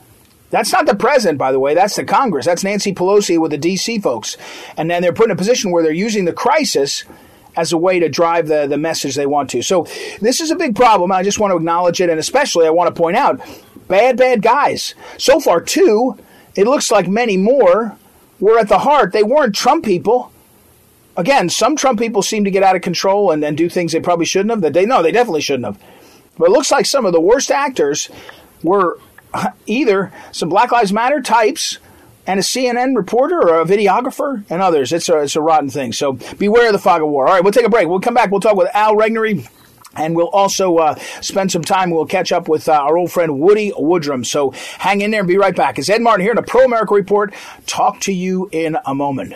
That's 0.49 0.71
not 0.71 0.85
the 0.85 0.95
president, 0.95 1.37
by 1.37 1.51
the 1.51 1.59
way. 1.59 1.73
That's 1.73 1.95
the 1.95 2.03
Congress. 2.03 2.45
That's 2.45 2.63
Nancy 2.63 2.93
Pelosi 2.93 3.39
with 3.39 3.51
the 3.51 3.57
D.C. 3.57 3.99
folks. 3.99 4.37
And 4.77 4.89
then 4.89 5.01
they're 5.01 5.13
put 5.13 5.25
in 5.25 5.31
a 5.31 5.35
position 5.35 5.71
where 5.71 5.83
they're 5.83 5.91
using 5.91 6.25
the 6.25 6.33
crisis 6.33 7.03
as 7.55 7.71
a 7.71 7.77
way 7.77 7.99
to 7.99 8.09
drive 8.09 8.47
the, 8.47 8.67
the 8.67 8.77
message 8.77 9.15
they 9.15 9.25
want 9.25 9.49
to. 9.51 9.61
So 9.61 9.87
this 10.21 10.41
is 10.41 10.51
a 10.51 10.55
big 10.55 10.75
problem. 10.75 11.11
I 11.11 11.23
just 11.23 11.39
want 11.39 11.51
to 11.51 11.57
acknowledge 11.57 12.01
it. 12.01 12.09
And 12.09 12.19
especially, 12.19 12.67
I 12.67 12.71
want 12.71 12.93
to 12.93 13.01
point 13.01 13.17
out 13.17 13.41
bad, 13.87 14.17
bad 14.17 14.41
guys. 14.41 14.93
So 15.17 15.39
far, 15.39 15.61
two. 15.61 16.17
It 16.55 16.67
looks 16.67 16.89
like 16.89 17.07
many 17.07 17.37
more 17.37 17.97
were 18.39 18.59
at 18.59 18.69
the 18.69 18.79
heart. 18.79 19.11
They 19.11 19.23
weren't 19.23 19.55
Trump 19.55 19.83
people. 19.83 20.31
Again, 21.17 21.49
some 21.49 21.75
Trump 21.75 21.99
people 21.99 22.21
seem 22.21 22.43
to 22.43 22.51
get 22.51 22.63
out 22.63 22.75
of 22.75 22.81
control 22.81 23.31
and, 23.31 23.43
and 23.43 23.57
do 23.57 23.69
things 23.69 23.91
they 23.91 23.99
probably 23.99 24.25
shouldn't 24.25 24.51
have. 24.51 24.61
That 24.61 24.73
they 24.73 24.85
know 24.85 25.01
they 25.01 25.11
definitely 25.11 25.41
shouldn't 25.41 25.65
have. 25.65 25.81
But 26.37 26.49
it 26.49 26.51
looks 26.51 26.71
like 26.71 26.85
some 26.85 27.05
of 27.05 27.13
the 27.13 27.21
worst 27.21 27.51
actors 27.51 28.09
were 28.63 28.99
either 29.65 30.11
some 30.31 30.49
Black 30.49 30.71
Lives 30.71 30.93
Matter 30.93 31.21
types 31.21 31.79
and 32.27 32.39
a 32.39 32.43
CNN 32.43 32.95
reporter 32.95 33.39
or 33.39 33.61
a 33.61 33.65
videographer 33.65 34.43
and 34.49 34.61
others. 34.61 34.91
It's 34.91 35.09
a, 35.09 35.19
it's 35.19 35.35
a 35.35 35.41
rotten 35.41 35.69
thing. 35.69 35.93
So 35.93 36.13
beware 36.37 36.67
of 36.67 36.73
the 36.73 36.79
fog 36.79 37.01
of 37.01 37.09
war. 37.09 37.27
All 37.27 37.33
right, 37.33 37.43
we'll 37.43 37.53
take 37.53 37.65
a 37.65 37.69
break. 37.69 37.87
We'll 37.87 37.99
come 37.99 38.13
back. 38.13 38.31
We'll 38.31 38.41
talk 38.41 38.55
with 38.55 38.69
Al 38.73 38.95
Regnery. 38.95 39.47
And 39.97 40.13
we'll 40.13 40.27
also 40.27 40.75
uh, 40.77 40.95
spend 41.21 41.53
some 41.53 41.63
time. 41.63 41.89
We'll 41.89 42.05
catch 42.05 42.33
up 42.33 42.49
with 42.49 42.67
uh, 42.67 42.73
our 42.73 42.97
old 42.97 43.13
friend 43.13 43.39
Woody 43.39 43.71
Woodrum. 43.71 44.25
So 44.25 44.51
hang 44.77 44.99
in 44.99 45.11
there 45.11 45.21
and 45.21 45.27
be 45.27 45.37
right 45.37 45.55
back. 45.55 45.79
It's 45.79 45.89
Ed 45.89 46.01
Martin 46.01 46.21
here 46.21 46.31
in 46.31 46.35
the 46.35 46.43
Pro 46.43 46.65
America 46.65 46.93
Report. 46.93 47.33
Talk 47.65 48.01
to 48.01 48.11
you 48.11 48.49
in 48.51 48.77
a 48.85 48.93
moment. 48.93 49.35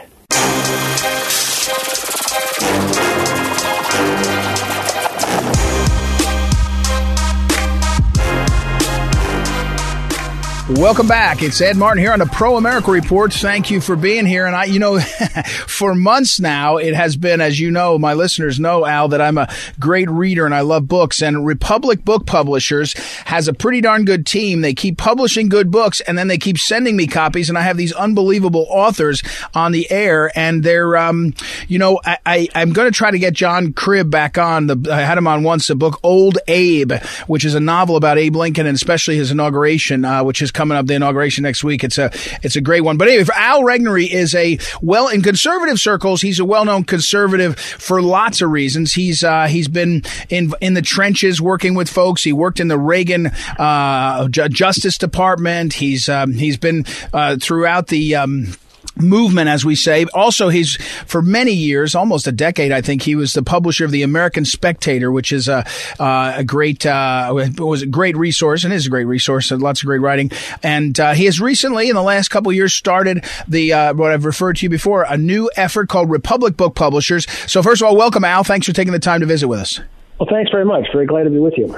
Welcome 10.75 11.07
back. 11.07 11.41
It's 11.41 11.61
Ed 11.61 11.77
Martin 11.77 12.03
here 12.03 12.13
on 12.13 12.19
the 12.19 12.27
Pro 12.27 12.55
America 12.55 12.91
Report. 12.91 13.33
Thank 13.33 13.71
you 13.71 13.81
for 13.81 13.95
being 13.95 14.27
here. 14.27 14.45
And 14.45 14.55
I, 14.55 14.65
you 14.65 14.77
know, 14.77 14.99
for 15.65 15.95
months 15.95 16.39
now, 16.39 16.77
it 16.77 16.93
has 16.93 17.17
been, 17.17 17.41
as 17.41 17.59
you 17.59 17.71
know, 17.71 17.97
my 17.97 18.13
listeners 18.13 18.59
know, 18.59 18.85
Al, 18.85 19.07
that 19.07 19.19
I'm 19.19 19.39
a 19.39 19.51
great 19.79 20.07
reader 20.11 20.45
and 20.45 20.53
I 20.53 20.61
love 20.61 20.87
books. 20.87 21.23
And 21.23 21.43
Republic 21.43 22.05
Book 22.05 22.27
Publishers 22.27 22.93
has 23.25 23.47
a 23.47 23.53
pretty 23.53 23.81
darn 23.81 24.05
good 24.05 24.27
team. 24.27 24.61
They 24.61 24.75
keep 24.75 24.99
publishing 24.99 25.49
good 25.49 25.71
books 25.71 26.01
and 26.01 26.15
then 26.15 26.27
they 26.27 26.37
keep 26.37 26.59
sending 26.59 26.95
me 26.95 27.07
copies. 27.07 27.49
And 27.49 27.57
I 27.57 27.61
have 27.61 27.75
these 27.75 27.91
unbelievable 27.91 28.67
authors 28.69 29.23
on 29.55 29.71
the 29.71 29.89
air. 29.89 30.31
And 30.37 30.63
they're, 30.63 30.95
um, 30.95 31.33
you 31.67 31.79
know, 31.79 31.99
I, 32.05 32.19
I, 32.27 32.61
am 32.61 32.73
going 32.73 32.87
to 32.87 32.95
try 32.95 33.09
to 33.09 33.17
get 33.17 33.33
John 33.33 33.73
Cribb 33.73 34.11
back 34.11 34.37
on. 34.37 34.67
The, 34.67 34.89
I 34.91 35.01
had 35.01 35.17
him 35.17 35.25
on 35.25 35.41
once, 35.41 35.65
the 35.65 35.73
book 35.73 35.99
Old 36.03 36.37
Abe, 36.47 36.93
which 37.25 37.43
is 37.43 37.55
a 37.55 37.59
novel 37.59 37.95
about 37.95 38.19
Abe 38.19 38.35
Lincoln 38.35 38.67
and 38.67 38.75
especially 38.75 39.15
his 39.15 39.31
inauguration, 39.31 40.05
uh, 40.05 40.23
which 40.23 40.43
is 40.43 40.51
coming 40.59 40.77
up 40.77 40.87
the 40.87 40.93
inauguration 40.93 41.43
next 41.43 41.63
week. 41.63 41.85
It's 41.85 41.97
a 41.97 42.11
it's 42.43 42.57
a 42.57 42.61
great 42.61 42.81
one. 42.81 42.97
But 42.97 43.07
anyway, 43.07 43.25
Al 43.33 43.61
Regnery 43.61 44.09
is 44.09 44.35
a 44.35 44.59
well 44.81 45.07
in 45.07 45.21
conservative 45.21 45.79
circles. 45.79 46.21
He's 46.21 46.37
a 46.37 46.43
well 46.43 46.65
known 46.65 46.83
conservative 46.83 47.57
for 47.57 48.01
lots 48.01 48.41
of 48.41 48.49
reasons. 48.49 48.93
He's 48.93 49.23
uh, 49.23 49.47
he's 49.47 49.69
been 49.69 50.03
in 50.27 50.51
in 50.59 50.73
the 50.73 50.81
trenches 50.81 51.41
working 51.41 51.75
with 51.75 51.89
folks. 51.89 52.23
He 52.23 52.33
worked 52.33 52.59
in 52.59 52.67
the 52.67 52.77
Reagan 52.77 53.27
uh, 53.57 54.27
Justice 54.27 54.97
Department. 54.97 55.71
He's 55.71 56.09
um, 56.09 56.33
he's 56.33 56.57
been 56.57 56.83
uh, 57.13 57.37
throughout 57.41 57.87
the 57.87 58.15
um, 58.15 58.53
movement, 58.97 59.49
as 59.49 59.65
we 59.65 59.75
say. 59.75 60.05
Also, 60.13 60.49
he's 60.49 60.75
for 61.05 61.21
many 61.21 61.51
years, 61.53 61.95
almost 61.95 62.27
a 62.27 62.31
decade, 62.31 62.71
I 62.71 62.81
think, 62.81 63.01
he 63.01 63.15
was 63.15 63.33
the 63.33 63.43
publisher 63.43 63.85
of 63.85 63.91
the 63.91 64.03
American 64.03 64.45
Spectator, 64.45 65.11
which 65.11 65.31
is 65.31 65.47
a 65.47 65.65
uh, 65.99 66.33
a 66.37 66.43
great 66.43 66.85
uh, 66.85 67.33
was 67.57 67.81
a 67.81 67.87
great 67.87 68.17
resource 68.17 68.63
and 68.63 68.73
is 68.73 68.87
a 68.87 68.89
great 68.89 69.05
resource. 69.05 69.51
Lots 69.51 69.81
of 69.81 69.85
great 69.87 70.01
writing, 70.01 70.31
and 70.63 70.99
uh, 70.99 71.13
he 71.13 71.25
has 71.25 71.39
recently, 71.39 71.89
in 71.89 71.95
the 71.95 72.03
last 72.03 72.29
couple 72.29 72.49
of 72.49 72.55
years, 72.55 72.73
started 72.73 73.23
the 73.47 73.73
uh, 73.73 73.93
what 73.93 74.11
I've 74.11 74.25
referred 74.25 74.57
to 74.57 74.65
you 74.65 74.69
before, 74.69 75.03
a 75.03 75.17
new 75.17 75.49
effort 75.55 75.89
called 75.89 76.09
Republic 76.09 76.57
Book 76.57 76.75
Publishers. 76.75 77.29
So, 77.47 77.61
first 77.61 77.81
of 77.81 77.87
all, 77.87 77.95
welcome, 77.95 78.23
Al. 78.23 78.43
Thanks 78.43 78.67
for 78.67 78.73
taking 78.73 78.93
the 78.93 78.99
time 78.99 79.19
to 79.21 79.25
visit 79.25 79.47
with 79.47 79.59
us. 79.59 79.79
Well, 80.19 80.27
thanks 80.29 80.51
very 80.51 80.65
much. 80.65 80.87
Very 80.91 81.05
glad 81.05 81.23
to 81.23 81.29
be 81.29 81.39
with 81.39 81.57
you. 81.57 81.77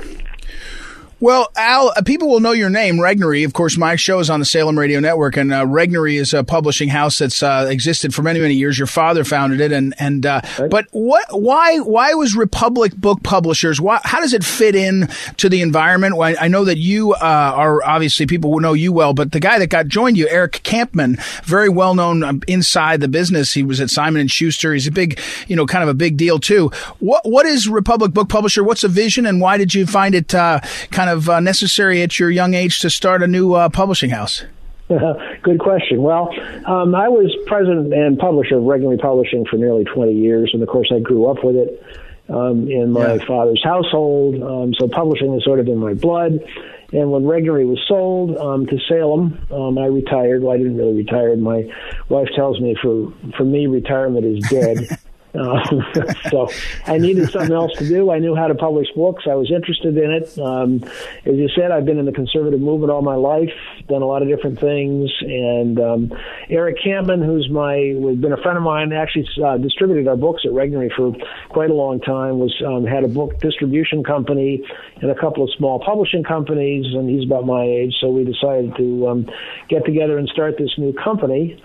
Well, 1.21 1.51
Al, 1.55 1.93
uh, 1.95 2.01
people 2.01 2.29
will 2.29 2.39
know 2.39 2.51
your 2.51 2.71
name, 2.71 2.95
Regnery. 2.95 3.45
Of 3.45 3.53
course, 3.53 3.77
my 3.77 3.95
show 3.95 4.17
is 4.17 4.31
on 4.31 4.39
the 4.39 4.45
Salem 4.45 4.77
Radio 4.77 4.99
Network, 4.99 5.37
and 5.37 5.53
uh, 5.53 5.63
Regnery 5.65 6.19
is 6.19 6.33
a 6.33 6.43
publishing 6.43 6.89
house 6.89 7.19
that's 7.19 7.43
uh, 7.43 7.67
existed 7.69 8.15
for 8.15 8.23
many, 8.23 8.39
many 8.39 8.55
years. 8.55 8.79
Your 8.79 8.87
father 8.87 9.23
founded 9.23 9.61
it, 9.61 9.71
and 9.71 9.93
and 9.99 10.25
uh, 10.25 10.41
right. 10.57 10.71
but 10.71 10.87
what? 10.89 11.27
Why? 11.29 11.77
Why 11.77 12.15
was 12.15 12.35
Republic 12.35 12.95
Book 12.95 13.21
Publishers? 13.21 13.79
Why, 13.79 14.01
how 14.03 14.19
does 14.19 14.33
it 14.33 14.43
fit 14.43 14.73
in 14.73 15.09
to 15.37 15.47
the 15.47 15.61
environment? 15.61 16.17
Well, 16.17 16.35
I 16.41 16.47
know 16.47 16.65
that 16.65 16.79
you 16.79 17.13
uh, 17.13 17.17
are 17.21 17.83
obviously 17.83 18.25
people 18.25 18.51
who 18.51 18.59
know 18.59 18.73
you 18.73 18.91
well, 18.91 19.13
but 19.13 19.31
the 19.31 19.39
guy 19.39 19.59
that 19.59 19.67
got 19.67 19.89
joined 19.89 20.17
you, 20.17 20.27
Eric 20.27 20.53
Kampmann, 20.63 21.21
very 21.43 21.69
well 21.69 21.93
known 21.93 22.23
um, 22.23 22.41
inside 22.47 22.99
the 22.99 23.07
business. 23.07 23.53
He 23.53 23.61
was 23.61 23.79
at 23.79 23.91
Simon 23.91 24.21
and 24.21 24.31
Schuster. 24.31 24.73
He's 24.73 24.87
a 24.87 24.91
big, 24.91 25.19
you 25.47 25.55
know, 25.55 25.67
kind 25.67 25.83
of 25.83 25.89
a 25.89 25.93
big 25.93 26.17
deal 26.17 26.39
too. 26.39 26.71
What 26.97 27.21
What 27.25 27.45
is 27.45 27.67
Republic 27.67 28.11
Book 28.11 28.27
Publisher? 28.27 28.63
What's 28.63 28.81
the 28.81 28.87
vision, 28.87 29.27
and 29.27 29.39
why 29.39 29.59
did 29.59 29.75
you 29.75 29.85
find 29.85 30.15
it 30.15 30.33
uh, 30.33 30.61
kind 30.89 31.10
of 31.10 31.10
of 31.11 31.29
uh, 31.29 31.39
necessary 31.39 32.01
at 32.01 32.19
your 32.19 32.31
young 32.31 32.53
age 32.53 32.79
to 32.79 32.89
start 32.89 33.21
a 33.21 33.27
new 33.27 33.53
uh, 33.53 33.69
publishing 33.69 34.09
house? 34.09 34.43
Good 35.43 35.59
question. 35.59 36.01
Well, 36.01 36.29
um, 36.65 36.95
I 36.95 37.07
was 37.07 37.33
president 37.47 37.93
and 37.93 38.17
publisher 38.17 38.57
of 38.57 38.63
Regnery 38.63 38.99
Publishing 38.99 39.45
for 39.49 39.57
nearly 39.57 39.85
20 39.85 40.13
years, 40.13 40.51
and 40.53 40.61
of 40.61 40.67
course, 40.67 40.91
I 40.93 40.99
grew 40.99 41.29
up 41.29 41.43
with 41.43 41.55
it 41.55 41.83
um, 42.29 42.69
in 42.69 42.91
my 42.91 43.15
yeah. 43.15 43.25
father's 43.25 43.63
household. 43.63 44.41
Um, 44.41 44.73
so 44.73 44.87
publishing 44.87 45.33
is 45.35 45.43
sort 45.43 45.59
of 45.59 45.67
in 45.67 45.77
my 45.77 45.93
blood. 45.93 46.39
And 46.93 47.09
when 47.09 47.23
Regnery 47.23 47.65
was 47.65 47.79
sold 47.87 48.37
um, 48.37 48.67
to 48.67 48.77
Salem, 48.89 49.39
um, 49.49 49.77
I 49.77 49.85
retired. 49.85 50.43
Well, 50.43 50.53
I 50.53 50.57
didn't 50.57 50.75
really 50.75 50.95
retire. 50.95 51.35
My 51.37 51.63
wife 52.09 52.27
tells 52.35 52.59
me 52.59 52.75
for 52.81 53.13
for 53.37 53.45
me, 53.45 53.67
retirement 53.67 54.25
is 54.25 54.43
dead. 54.49 54.99
Uh, 55.33 55.59
so 56.29 56.49
I 56.85 56.97
needed 56.97 57.29
something 57.31 57.53
else 57.53 57.71
to 57.77 57.87
do. 57.87 58.11
I 58.11 58.19
knew 58.19 58.35
how 58.35 58.47
to 58.47 58.55
publish 58.55 58.87
books. 58.95 59.23
I 59.29 59.35
was 59.35 59.51
interested 59.51 59.97
in 59.97 60.11
it. 60.11 60.37
Um, 60.37 60.83
as 61.25 61.35
you 61.35 61.49
said, 61.55 61.71
I've 61.71 61.85
been 61.85 61.99
in 61.99 62.05
the 62.05 62.11
conservative 62.11 62.59
movement 62.59 62.91
all 62.91 63.01
my 63.01 63.15
life, 63.15 63.53
done 63.87 64.01
a 64.01 64.05
lot 64.05 64.21
of 64.21 64.27
different 64.27 64.59
things. 64.59 65.11
And 65.21 65.79
um, 65.79 66.13
Eric 66.49 66.77
Kampmann, 66.83 67.25
who's 67.25 67.49
my, 67.49 67.75
has 68.07 68.17
been 68.17 68.33
a 68.33 68.41
friend 68.41 68.57
of 68.57 68.63
mine, 68.63 68.91
actually 68.91 69.27
uh, 69.43 69.57
distributed 69.57 70.07
our 70.07 70.17
books 70.17 70.43
at 70.45 70.51
Regnery 70.51 70.91
for 70.93 71.13
quite 71.49 71.69
a 71.69 71.73
long 71.73 71.99
time. 72.01 72.39
Was 72.39 72.53
um, 72.65 72.85
had 72.85 73.03
a 73.03 73.07
book 73.07 73.39
distribution 73.39 74.03
company 74.03 74.63
and 75.01 75.11
a 75.11 75.15
couple 75.15 75.43
of 75.43 75.49
small 75.57 75.79
publishing 75.79 76.23
companies, 76.23 76.85
and 76.93 77.09
he's 77.09 77.25
about 77.25 77.45
my 77.45 77.63
age. 77.63 77.95
So 77.99 78.09
we 78.09 78.23
decided 78.23 78.75
to 78.75 79.07
um, 79.07 79.29
get 79.69 79.85
together 79.85 80.17
and 80.17 80.27
start 80.29 80.57
this 80.57 80.77
new 80.77 80.93
company. 80.93 81.61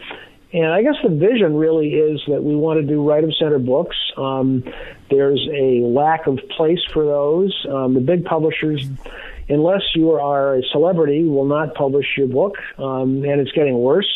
And 0.53 0.67
I 0.67 0.83
guess 0.83 0.95
the 1.03 1.11
vision 1.11 1.57
really 1.57 1.89
is 1.89 2.21
that 2.29 2.43
we 2.43 2.55
want 2.55 2.81
to 2.81 2.87
do 2.87 3.07
right 3.07 3.23
of 3.23 3.35
center 3.35 3.59
books. 3.59 3.97
Um, 4.17 4.63
there's 5.11 5.47
a 5.53 5.81
lack 5.81 6.27
of 6.27 6.39
place 6.57 6.79
for 6.93 7.05
those. 7.05 7.67
Um, 7.69 7.95
the 7.95 8.01
big 8.01 8.25
publishers, 8.25 8.87
unless 9.49 9.83
you 9.95 10.13
are 10.13 10.57
a 10.57 10.63
celebrity, 10.71 11.25
will 11.25 11.47
not 11.47 11.75
publish 11.75 12.07
your 12.17 12.29
book, 12.29 12.55
um, 12.79 13.25
and 13.25 13.41
it's 13.41 13.53
getting 13.53 13.79
worse. 13.79 14.11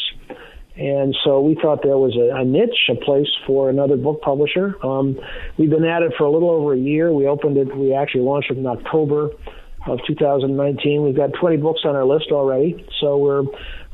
And 0.76 1.14
so 1.24 1.40
we 1.40 1.56
thought 1.56 1.82
there 1.82 1.98
was 1.98 2.16
a, 2.16 2.36
a 2.36 2.44
niche, 2.44 2.88
a 2.88 2.94
place 2.94 3.28
for 3.46 3.68
another 3.68 3.96
book 3.96 4.22
publisher. 4.22 4.74
Um, 4.86 5.18
we've 5.58 5.68
been 5.68 5.84
at 5.84 6.02
it 6.02 6.14
for 6.16 6.24
a 6.24 6.30
little 6.30 6.50
over 6.50 6.72
a 6.72 6.78
year. 6.78 7.12
We 7.12 7.26
opened 7.26 7.58
it, 7.58 7.76
we 7.76 7.92
actually 7.92 8.22
launched 8.22 8.52
it 8.52 8.56
in 8.56 8.66
October 8.66 9.30
of 9.86 10.00
2019. 10.06 11.02
We've 11.02 11.16
got 11.16 11.32
20 11.32 11.56
books 11.58 11.80
on 11.84 11.96
our 11.96 12.04
list 12.04 12.28
already, 12.30 12.86
so 13.00 13.16
we're 13.18 13.44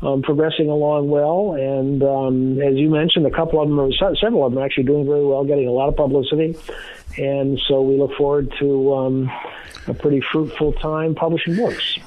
um, 0.03 0.23
progressing 0.23 0.69
along 0.69 1.09
well. 1.09 1.55
And 1.55 2.03
um, 2.03 2.61
as 2.61 2.75
you 2.75 2.91
mentioned, 2.91 3.27
a 3.27 3.31
couple 3.31 3.61
of 3.61 3.69
them, 3.69 3.79
are, 3.81 3.91
several 4.17 4.45
of 4.45 4.53
them, 4.53 4.63
are 4.63 4.67
actually 4.67 4.85
doing 4.85 5.07
very 5.07 5.25
well, 5.25 5.45
getting 5.45 5.69
a 5.69 5.73
lot 5.73 5.89
of 5.89 5.97
publicity. 5.97 6.57
And 7.19 7.61
so 7.67 7.81
we 7.83 7.97
look 7.97 8.15
forward 8.17 8.53
to 8.59 8.95
um, 8.95 9.31
a 9.87 9.95
pretty 9.95 10.23
fruitful 10.33 10.73
time 10.75 11.15
publishing 11.15 11.57
books. 11.57 11.99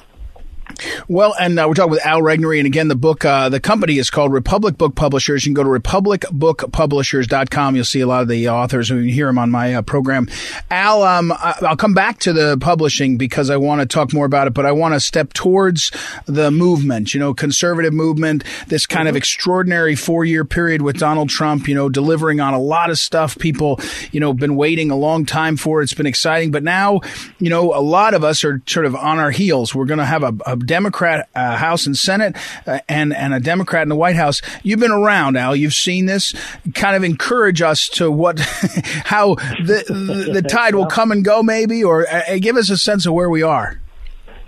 Well, 1.08 1.34
and 1.38 1.58
uh, 1.58 1.66
we're 1.68 1.74
talking 1.74 1.90
with 1.90 2.04
Al 2.06 2.20
Regnery, 2.20 2.58
and 2.58 2.66
again, 2.66 2.88
the 2.88 2.94
book, 2.94 3.24
uh, 3.24 3.48
the 3.48 3.60
company 3.60 3.98
is 3.98 4.10
called 4.10 4.32
Republic 4.32 4.78
Book 4.78 4.94
Publishers. 4.94 5.44
You 5.44 5.54
can 5.54 5.54
go 5.54 5.64
to 5.64 5.80
republicbookpublishers.com. 5.80 7.76
You'll 7.76 7.84
see 7.84 8.00
a 8.00 8.06
lot 8.06 8.22
of 8.22 8.28
the 8.28 8.48
authors. 8.48 8.90
You 8.90 8.98
hear 8.98 9.26
them 9.26 9.38
on 9.38 9.50
my 9.50 9.74
uh, 9.74 9.82
program. 9.82 10.28
Al, 10.70 11.02
um, 11.02 11.32
I'll 11.36 11.76
come 11.76 11.94
back 11.94 12.18
to 12.20 12.32
the 12.32 12.58
publishing 12.58 13.16
because 13.16 13.50
I 13.50 13.56
want 13.56 13.80
to 13.80 13.86
talk 13.86 14.12
more 14.12 14.26
about 14.26 14.46
it, 14.46 14.54
but 14.54 14.66
I 14.66 14.72
want 14.72 14.94
to 14.94 15.00
step 15.00 15.32
towards 15.32 15.90
the 16.26 16.50
movement. 16.50 17.14
You 17.14 17.20
know, 17.20 17.34
conservative 17.34 17.92
movement. 17.92 18.44
This 18.68 18.86
kind 18.86 19.02
mm-hmm. 19.02 19.10
of 19.10 19.16
extraordinary 19.16 19.94
four-year 19.94 20.44
period 20.44 20.82
with 20.82 20.98
Donald 20.98 21.28
Trump. 21.28 21.68
You 21.68 21.74
know, 21.74 21.88
delivering 21.88 22.40
on 22.40 22.54
a 22.54 22.60
lot 22.60 22.90
of 22.90 22.98
stuff. 22.98 23.38
People, 23.38 23.80
you 24.12 24.20
know, 24.20 24.32
been 24.32 24.56
waiting 24.56 24.90
a 24.90 24.96
long 24.96 25.26
time 25.26 25.56
for. 25.56 25.82
It's 25.82 25.94
been 25.94 26.06
exciting, 26.06 26.50
but 26.50 26.62
now, 26.62 27.00
you 27.38 27.50
know, 27.50 27.74
a 27.74 27.80
lot 27.80 28.14
of 28.14 28.24
us 28.24 28.44
are 28.44 28.62
sort 28.66 28.86
of 28.86 28.94
on 28.96 29.18
our 29.18 29.30
heels. 29.30 29.74
We're 29.74 29.86
going 29.86 29.98
to 29.98 30.04
have 30.04 30.22
a, 30.22 30.34
a 30.46 30.56
Democrat 30.70 31.28
uh, 31.34 31.56
House 31.56 31.84
and 31.84 31.98
Senate 31.98 32.36
uh, 32.64 32.78
and 32.88 33.12
and 33.12 33.34
a 33.34 33.40
Democrat 33.40 33.82
in 33.82 33.88
the 33.88 33.96
White 33.96 34.14
House. 34.14 34.40
You've 34.62 34.78
been 34.78 34.92
around, 34.92 35.36
Al. 35.36 35.56
You've 35.56 35.74
seen 35.74 36.06
this. 36.06 36.32
Kind 36.74 36.94
of 36.94 37.02
encourage 37.02 37.60
us 37.60 37.88
to 37.88 38.08
what, 38.08 38.38
how 39.04 39.34
the 39.34 39.84
the, 39.88 40.40
the 40.40 40.42
tide 40.42 40.76
will 40.76 40.86
come 40.86 41.10
and 41.10 41.24
go, 41.24 41.42
maybe, 41.42 41.82
or 41.82 42.06
uh, 42.08 42.38
give 42.38 42.56
us 42.56 42.70
a 42.70 42.78
sense 42.78 43.04
of 43.04 43.14
where 43.14 43.28
we 43.28 43.42
are. 43.42 43.80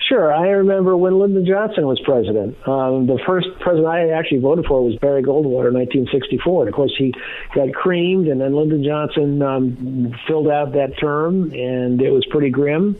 Sure. 0.09 0.33
I 0.33 0.49
remember 0.49 0.97
when 0.97 1.19
Lyndon 1.19 1.45
Johnson 1.45 1.87
was 1.87 1.99
president. 2.05 2.57
Um, 2.69 3.07
the 3.07 3.19
first 3.26 3.49
president 3.59 3.88
I 3.88 4.11
actually 4.11 4.38
voted 4.38 4.67
for 4.67 4.85
was 4.85 4.95
Barry 4.97 5.23
Goldwater 5.23 5.69
in 5.69 5.75
1964. 5.75 6.62
And 6.62 6.69
of 6.69 6.75
course, 6.75 6.95
he 6.97 7.14
got 7.55 7.73
creamed, 7.73 8.29
and 8.29 8.41
then 8.41 8.55
Lyndon 8.55 8.85
Johnson 8.85 9.43
um, 9.43 10.14
filled 10.29 10.49
out 10.49 10.73
that 10.73 10.99
term, 11.00 11.52
and 11.52 12.00
it 12.00 12.11
was 12.11 12.25
pretty 12.26 12.50
grim. 12.50 12.97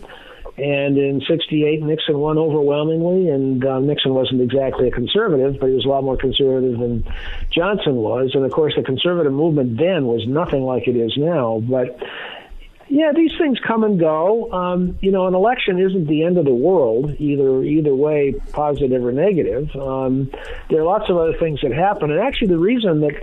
And 0.56 0.99
in 0.99 1.23
'68, 1.26 1.82
Nixon 1.82 2.18
won 2.18 2.37
overwhelmingly, 2.37 3.30
and 3.30 3.64
uh, 3.64 3.78
Nixon 3.80 4.12
wasn't 4.12 4.42
exactly 4.42 4.88
a 4.88 4.90
conservative, 4.90 5.59
but 5.59 5.68
he 5.68 5.75
was 5.75 5.87
a 5.87 5.88
lot 5.88 6.04
more 6.04 6.16
conservative 6.16 6.78
than 6.78 7.04
Johnson 7.50 7.97
was. 7.97 8.32
And 8.35 8.44
of 8.44 8.52
course, 8.52 8.75
the 8.76 8.82
conservative 8.82 9.32
movement 9.32 9.78
then 9.78 10.06
was 10.06 10.26
nothing 10.26 10.64
like 10.64 10.88
it 10.88 10.97
is 10.97 11.16
now. 11.16 11.62
But 11.66 11.99
yeah, 12.92 13.12
these 13.16 13.32
things 13.38 13.59
come 13.66 13.85
and 13.85 13.99
go. 13.99 14.52
Um, 14.52 14.99
you 15.00 15.11
know, 15.11 15.26
an 15.26 15.35
election 15.35 15.80
isn't 15.80 16.09
the 16.09 16.25
end 16.25 16.37
of 16.37 16.44
the 16.44 16.52
world, 16.52 17.16
either 17.18 17.62
either 17.62 17.94
way, 17.94 18.35
positive 18.52 19.02
or 19.02 19.12
negative. 19.12 19.75
Um, 19.75 20.30
there 20.68 20.82
are 20.82 20.85
lots 20.85 21.09
of 21.09 21.16
other 21.16 21.32
things 21.38 21.62
that 21.62 21.73
happen, 21.73 22.11
and 22.11 22.21
actually, 22.21 22.49
the 22.49 22.59
reason 22.59 23.00
that 23.00 23.14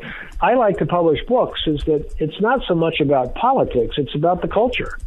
I 0.41 0.55
like 0.55 0.79
to 0.79 0.87
publish 0.87 1.19
books 1.27 1.61
is 1.67 1.83
that 1.83 2.11
it's 2.17 2.41
not 2.41 2.61
so 2.67 2.73
much 2.73 2.99
about 2.99 3.35
politics; 3.35 3.97
it's 3.99 4.15
about 4.15 4.41
the 4.41 4.47
culture. 4.47 4.97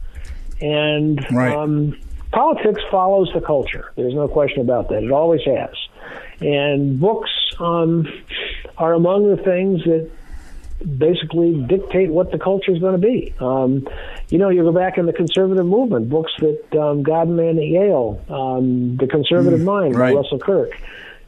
And 0.60 1.20
right. 1.32 1.56
um, 1.56 1.98
politics 2.32 2.80
follows 2.90 3.30
the 3.34 3.40
culture. 3.40 3.92
There's 3.96 4.14
no 4.14 4.28
question 4.28 4.62
about 4.62 4.88
that. 4.88 5.02
It 5.02 5.12
always 5.12 5.42
has. 5.44 5.74
And 6.40 6.98
books 6.98 7.30
um, 7.60 8.06
are 8.76 8.94
among 8.94 9.28
the 9.34 9.42
things 9.42 9.84
that 9.84 10.10
basically 10.98 11.62
dictate 11.68 12.10
what 12.10 12.32
the 12.32 12.38
culture 12.38 12.72
is 12.72 12.80
going 12.80 13.00
to 13.00 13.06
be. 13.06 13.32
Um, 13.38 13.86
you 14.30 14.38
know, 14.38 14.48
you 14.48 14.62
go 14.62 14.72
back 14.72 14.98
in 14.98 15.06
the 15.06 15.12
conservative 15.12 15.64
movement, 15.64 16.08
books 16.08 16.32
that 16.40 16.80
um, 16.80 17.04
God 17.04 17.28
Man 17.28 17.58
at 17.58 17.66
Yale, 17.66 18.20
um, 18.28 18.96
The 18.96 19.06
Conservative 19.06 19.60
mm, 19.60 19.64
Mind 19.64 19.94
right. 19.94 20.12
by 20.12 20.20
Russell 20.20 20.40
Kirk 20.40 20.72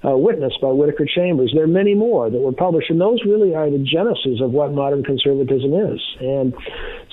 uh, 0.04 0.16
Witness 0.16 0.52
by 0.60 0.68
Whittaker 0.68 1.06
Chambers. 1.06 1.52
There 1.54 1.64
are 1.64 1.68
many 1.68 1.94
more 1.94 2.28
that 2.28 2.38
were 2.38 2.52
published, 2.52 2.90
and 2.90 3.00
those 3.00 3.24
really 3.24 3.54
are 3.54 3.70
the 3.70 3.78
genesis 3.78 4.40
of 4.40 4.50
what 4.50 4.72
modern 4.72 5.02
conservatism 5.02 5.72
is. 5.72 6.00
And 6.20 6.54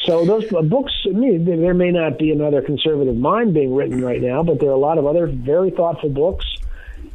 so 0.06 0.26
those 0.26 0.46
books, 0.46 0.94
I 1.06 1.10
mean, 1.10 1.46
there 1.46 1.74
may 1.74 1.92
not 1.92 2.18
be 2.18 2.32
another 2.32 2.62
conservative 2.62 3.16
mind 3.16 3.54
being 3.54 3.74
written 3.74 4.04
right 4.04 4.22
now, 4.22 4.44
but 4.44 4.60
there 4.60 4.70
are 4.70 4.74
a 4.74 4.78
lot 4.78 4.98
of 4.98 5.06
other 5.06 5.28
very 5.28 5.72
thoughtful 5.72 6.10
books. 6.10 6.46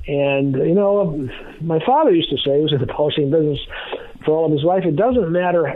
And, 0.07 0.55
you 0.55 0.75
know, 0.75 1.29
my 1.61 1.85
father 1.85 2.13
used 2.13 2.31
to 2.31 2.39
say, 2.39 2.57
he 2.57 2.63
was 2.63 2.73
in 2.73 2.81
the 2.81 2.87
publishing 2.93 3.31
business 3.31 3.59
for 4.25 4.33
all 4.33 4.47
of 4.47 4.53
his 4.53 4.63
life, 4.63 4.85
it 4.85 4.97
doesn't 4.97 5.31
matter 5.31 5.75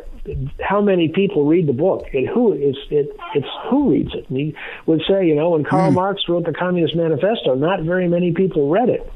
how 0.61 0.81
many 0.81 1.09
people 1.09 1.47
read 1.47 1.67
the 1.67 1.73
book. 1.73 2.07
It 2.13 2.29
who 2.29 2.53
it's 2.53 2.79
it 2.91 3.09
it's 3.35 3.47
who 3.71 3.91
reads 3.91 4.13
it. 4.15 4.29
And 4.29 4.39
he 4.39 4.55
would 4.87 5.03
say, 5.09 5.27
you 5.27 5.35
know, 5.35 5.51
when 5.51 5.65
Karl 5.65 5.91
mm. 5.91 5.95
Marx 5.95 6.29
wrote 6.29 6.45
the 6.45 6.53
Communist 6.53 6.95
Manifesto, 6.95 7.55
not 7.55 7.83
very 7.83 8.09
many 8.09 8.33
people 8.33 8.69
read 8.69 8.89
it 8.89 9.11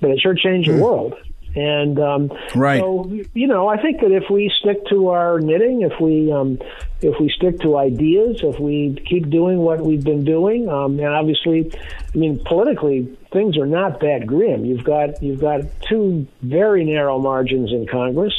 but 0.00 0.10
it 0.10 0.20
sure 0.20 0.34
changed 0.34 0.68
the 0.68 0.74
hmm. 0.74 0.80
world. 0.80 1.14
And 1.56 2.00
um, 2.00 2.32
right. 2.54 2.80
so, 2.80 3.08
you 3.32 3.46
know, 3.46 3.68
I 3.68 3.80
think 3.80 4.00
that 4.00 4.10
if 4.10 4.28
we 4.28 4.52
stick 4.60 4.86
to 4.88 5.10
our 5.10 5.38
knitting, 5.38 5.82
if 5.82 6.00
we 6.00 6.32
um, 6.32 6.58
if 7.00 7.20
we 7.20 7.28
stick 7.30 7.60
to 7.60 7.76
ideas, 7.76 8.40
if 8.42 8.58
we 8.58 9.00
keep 9.08 9.30
doing 9.30 9.58
what 9.58 9.80
we've 9.80 10.02
been 10.02 10.24
doing, 10.24 10.68
um, 10.68 10.98
and 10.98 11.08
obviously, 11.08 11.70
I 11.72 12.18
mean, 12.18 12.42
politically, 12.44 13.16
things 13.32 13.56
are 13.56 13.66
not 13.66 14.00
that 14.00 14.26
grim. 14.26 14.64
You've 14.64 14.84
got 14.84 15.22
you've 15.22 15.40
got 15.40 15.60
two 15.88 16.26
very 16.42 16.84
narrow 16.84 17.20
margins 17.20 17.70
in 17.70 17.86
Congress. 17.86 18.34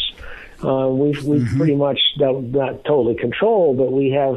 Uh, 0.63 0.89
we've 0.89 1.23
we've 1.23 1.41
mm-hmm. 1.41 1.57
pretty 1.57 1.75
much 1.75 1.99
not, 2.17 2.41
not 2.43 2.83
totally 2.85 3.15
control, 3.15 3.75
but 3.75 3.91
we 3.93 4.11
have 4.11 4.35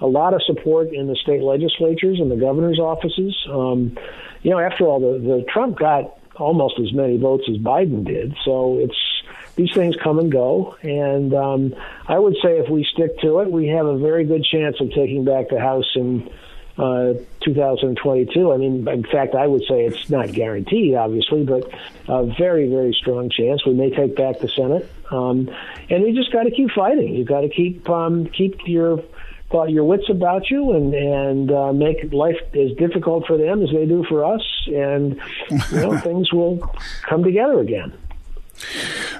a 0.00 0.06
lot 0.06 0.34
of 0.34 0.42
support 0.42 0.92
in 0.92 1.06
the 1.06 1.16
state 1.16 1.42
legislatures 1.42 2.18
and 2.18 2.30
the 2.30 2.36
governor's 2.36 2.80
offices. 2.80 3.36
Um, 3.48 3.96
you 4.42 4.50
know, 4.50 4.58
after 4.58 4.84
all, 4.84 5.00
the, 5.00 5.18
the 5.18 5.44
Trump 5.52 5.78
got 5.78 6.15
almost 6.38 6.78
as 6.78 6.92
many 6.92 7.16
votes 7.16 7.44
as 7.48 7.56
Biden 7.56 8.04
did. 8.04 8.34
So 8.44 8.78
it's 8.78 8.96
these 9.56 9.72
things 9.72 9.96
come 10.02 10.18
and 10.18 10.30
go, 10.30 10.76
and 10.82 11.32
um, 11.34 11.74
I 12.06 12.18
would 12.18 12.34
say 12.42 12.58
if 12.58 12.68
we 12.68 12.86
stick 12.92 13.18
to 13.20 13.40
it, 13.40 13.50
we 13.50 13.68
have 13.68 13.86
a 13.86 13.96
very 13.96 14.24
good 14.24 14.44
chance 14.44 14.76
of 14.80 14.90
taking 14.90 15.24
back 15.24 15.48
the 15.48 15.58
House 15.58 15.90
in 15.94 16.30
uh, 16.78 17.14
2022. 17.42 18.52
I 18.52 18.56
mean, 18.58 18.86
in 18.86 19.04
fact, 19.04 19.34
I 19.34 19.46
would 19.46 19.62
say 19.62 19.86
it's 19.86 20.10
not 20.10 20.30
guaranteed, 20.32 20.94
obviously, 20.94 21.44
but 21.44 21.70
a 22.06 22.26
very, 22.26 22.68
very 22.68 22.92
strong 22.92 23.30
chance. 23.30 23.64
We 23.64 23.72
may 23.72 23.88
take 23.90 24.14
back 24.14 24.40
the 24.40 24.48
Senate, 24.48 24.90
um, 25.10 25.48
and 25.88 26.06
you 26.06 26.14
just 26.14 26.32
got 26.32 26.42
to 26.42 26.50
keep 26.50 26.70
fighting. 26.72 27.14
You 27.14 27.24
got 27.24 27.40
to 27.40 27.48
keep 27.48 27.88
um, 27.88 28.26
keep 28.26 28.60
your 28.66 29.02
thought 29.50 29.70
your 29.70 29.84
wits 29.84 30.08
about 30.10 30.50
you 30.50 30.72
and 30.72 30.94
and 30.94 31.52
uh, 31.52 31.72
make 31.72 32.12
life 32.12 32.36
as 32.54 32.72
difficult 32.76 33.26
for 33.26 33.36
them 33.36 33.62
as 33.62 33.70
they 33.70 33.86
do 33.86 34.04
for 34.08 34.24
us, 34.24 34.42
and 34.66 35.20
you 35.50 35.80
know 35.80 35.98
things 36.04 36.32
will 36.32 36.58
come 37.08 37.22
together 37.22 37.60
again. 37.60 37.92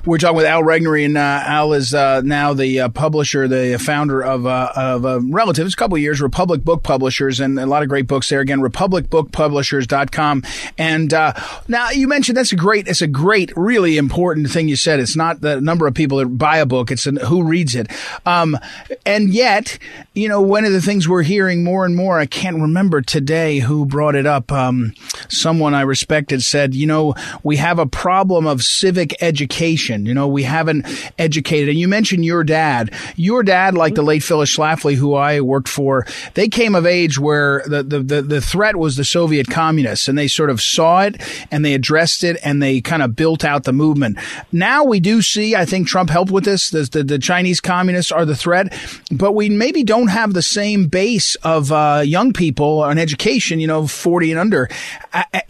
We're 0.05 0.19
talking 0.19 0.37
with 0.37 0.47
Al 0.47 0.63
Regnery, 0.63 1.05
and 1.05 1.19
uh, 1.19 1.43
Al 1.45 1.73
is 1.73 1.93
uh, 1.93 2.21
now 2.21 2.55
the 2.55 2.81
uh, 2.81 2.89
publisher, 2.91 3.49
the 3.49 3.77
founder 3.79 4.23
of 4.23 4.47
uh, 4.47 4.73
of 4.77 5.05
uh, 5.05 5.21
relatives, 5.21 5.75
a 5.75 5.77
couple 5.77 5.99
years, 5.99 6.21
Republic 6.21 6.63
Book 6.63 6.85
Publishers, 6.85 7.41
and 7.41 7.59
a 7.59 7.67
lot 7.67 7.83
of 7.83 7.89
great 7.89 8.07
books 8.07 8.29
there. 8.29 8.41
Again, 8.41 8.61
republicbookpublishers.com. 8.61 10.45
And 10.79 11.13
uh, 11.13 11.33
now 11.67 11.91
you 11.91 12.07
mentioned 12.07 12.37
that's 12.37 12.53
a 12.53 12.57
great, 12.57 12.87
it's 12.87 13.03
a 13.03 13.09
great, 13.09 13.53
really 13.57 13.97
important 13.97 14.49
thing 14.51 14.69
you 14.69 14.77
said. 14.77 15.01
It's 15.01 15.17
not 15.17 15.41
the 15.41 15.61
number 15.61 15.89
of 15.89 15.95
people 15.95 16.19
that 16.19 16.27
buy 16.27 16.59
a 16.59 16.67
book; 16.67 16.93
it's 16.93 17.07
an, 17.07 17.17
who 17.17 17.43
reads 17.43 17.75
it. 17.75 17.91
Um, 18.25 18.57
and 19.05 19.35
yet, 19.35 19.79
you 20.15 20.29
know, 20.29 20.41
one 20.41 20.65
of 20.65 20.73
the 20.73 20.83
things 20.83 21.09
we're 21.09 21.23
hearing 21.23 21.65
more 21.65 21.85
and 21.85 21.97
more, 21.97 22.21
I 22.21 22.27
can't 22.27 22.61
remember 22.61 23.03
today 23.03 23.59
who 23.59 23.87
brought 23.87 24.15
it 24.15 24.27
up. 24.27 24.53
Um, 24.53 24.95
someone 25.29 25.75
I 25.75 25.83
respected 25.83 26.43
said, 26.43 26.75
you 26.75 26.87
know, 26.87 27.15
we 27.43 27.57
have 27.57 27.79
a 27.81 27.87
problem 27.87 28.47
of 28.47 28.63
civic 28.63 29.17
education. 29.27 30.07
You 30.07 30.15
know, 30.15 30.27
we 30.27 30.45
haven't 30.45 30.87
educated. 31.19 31.69
And 31.69 31.79
you 31.79 31.89
mentioned 31.89 32.25
your 32.25 32.45
dad. 32.45 32.95
Your 33.17 33.43
dad, 33.43 33.75
like 33.75 33.95
the 33.95 34.03
late 34.03 34.23
Phyllis 34.23 34.57
Schlafly, 34.57 34.95
who 34.95 35.15
I 35.15 35.41
worked 35.41 35.69
for, 35.69 36.07
they 36.35 36.49
came 36.49 36.75
of 36.75 36.87
age 36.87 37.19
where 37.19 37.63
the, 37.67 37.83
the, 37.83 38.01
the, 38.01 38.23
the 38.23 38.41
threat 38.41 38.77
was 38.77 38.97
the 38.97 39.05
Soviet 39.05 39.49
communists 39.49 40.09
and 40.09 40.17
they 40.17 40.29
sort 40.29 40.51
of 40.51 40.61
saw 40.61 41.03
it 41.03 41.21
and 41.51 41.65
they 41.65 41.75
addressed 41.75 42.25
it 42.25 42.39
and 42.43 42.63
they 42.63 42.81
kind 42.81 43.03
of 43.03 43.17
built 43.17 43.45
out 43.45 43.65
the 43.65 43.73
movement. 43.73 44.19
Now 44.53 44.85
we 44.85 45.01
do 45.01 45.23
see, 45.23 45.55
I 45.55 45.65
think 45.65 45.89
Trump 45.89 46.11
helped 46.11 46.31
with 46.31 46.45
this. 46.45 46.71
The, 46.71 46.83
the, 46.91 47.03
the 47.03 47.19
Chinese 47.19 47.61
communists 47.61 48.13
are 48.13 48.25
the 48.25 48.37
threat, 48.37 48.73
but 49.11 49.33
we 49.33 49.49
maybe 49.49 49.83
don't 49.85 50.09
have 50.09 50.33
the 50.33 50.43
same 50.43 50.87
base 50.87 51.35
of 51.37 51.73
uh, 51.73 52.03
young 52.05 52.33
people 52.33 52.83
on 52.83 52.99
education, 52.99 53.61
you 53.61 53.67
know, 53.67 53.87
40 53.87 54.33
and 54.33 54.41
under. 54.41 54.69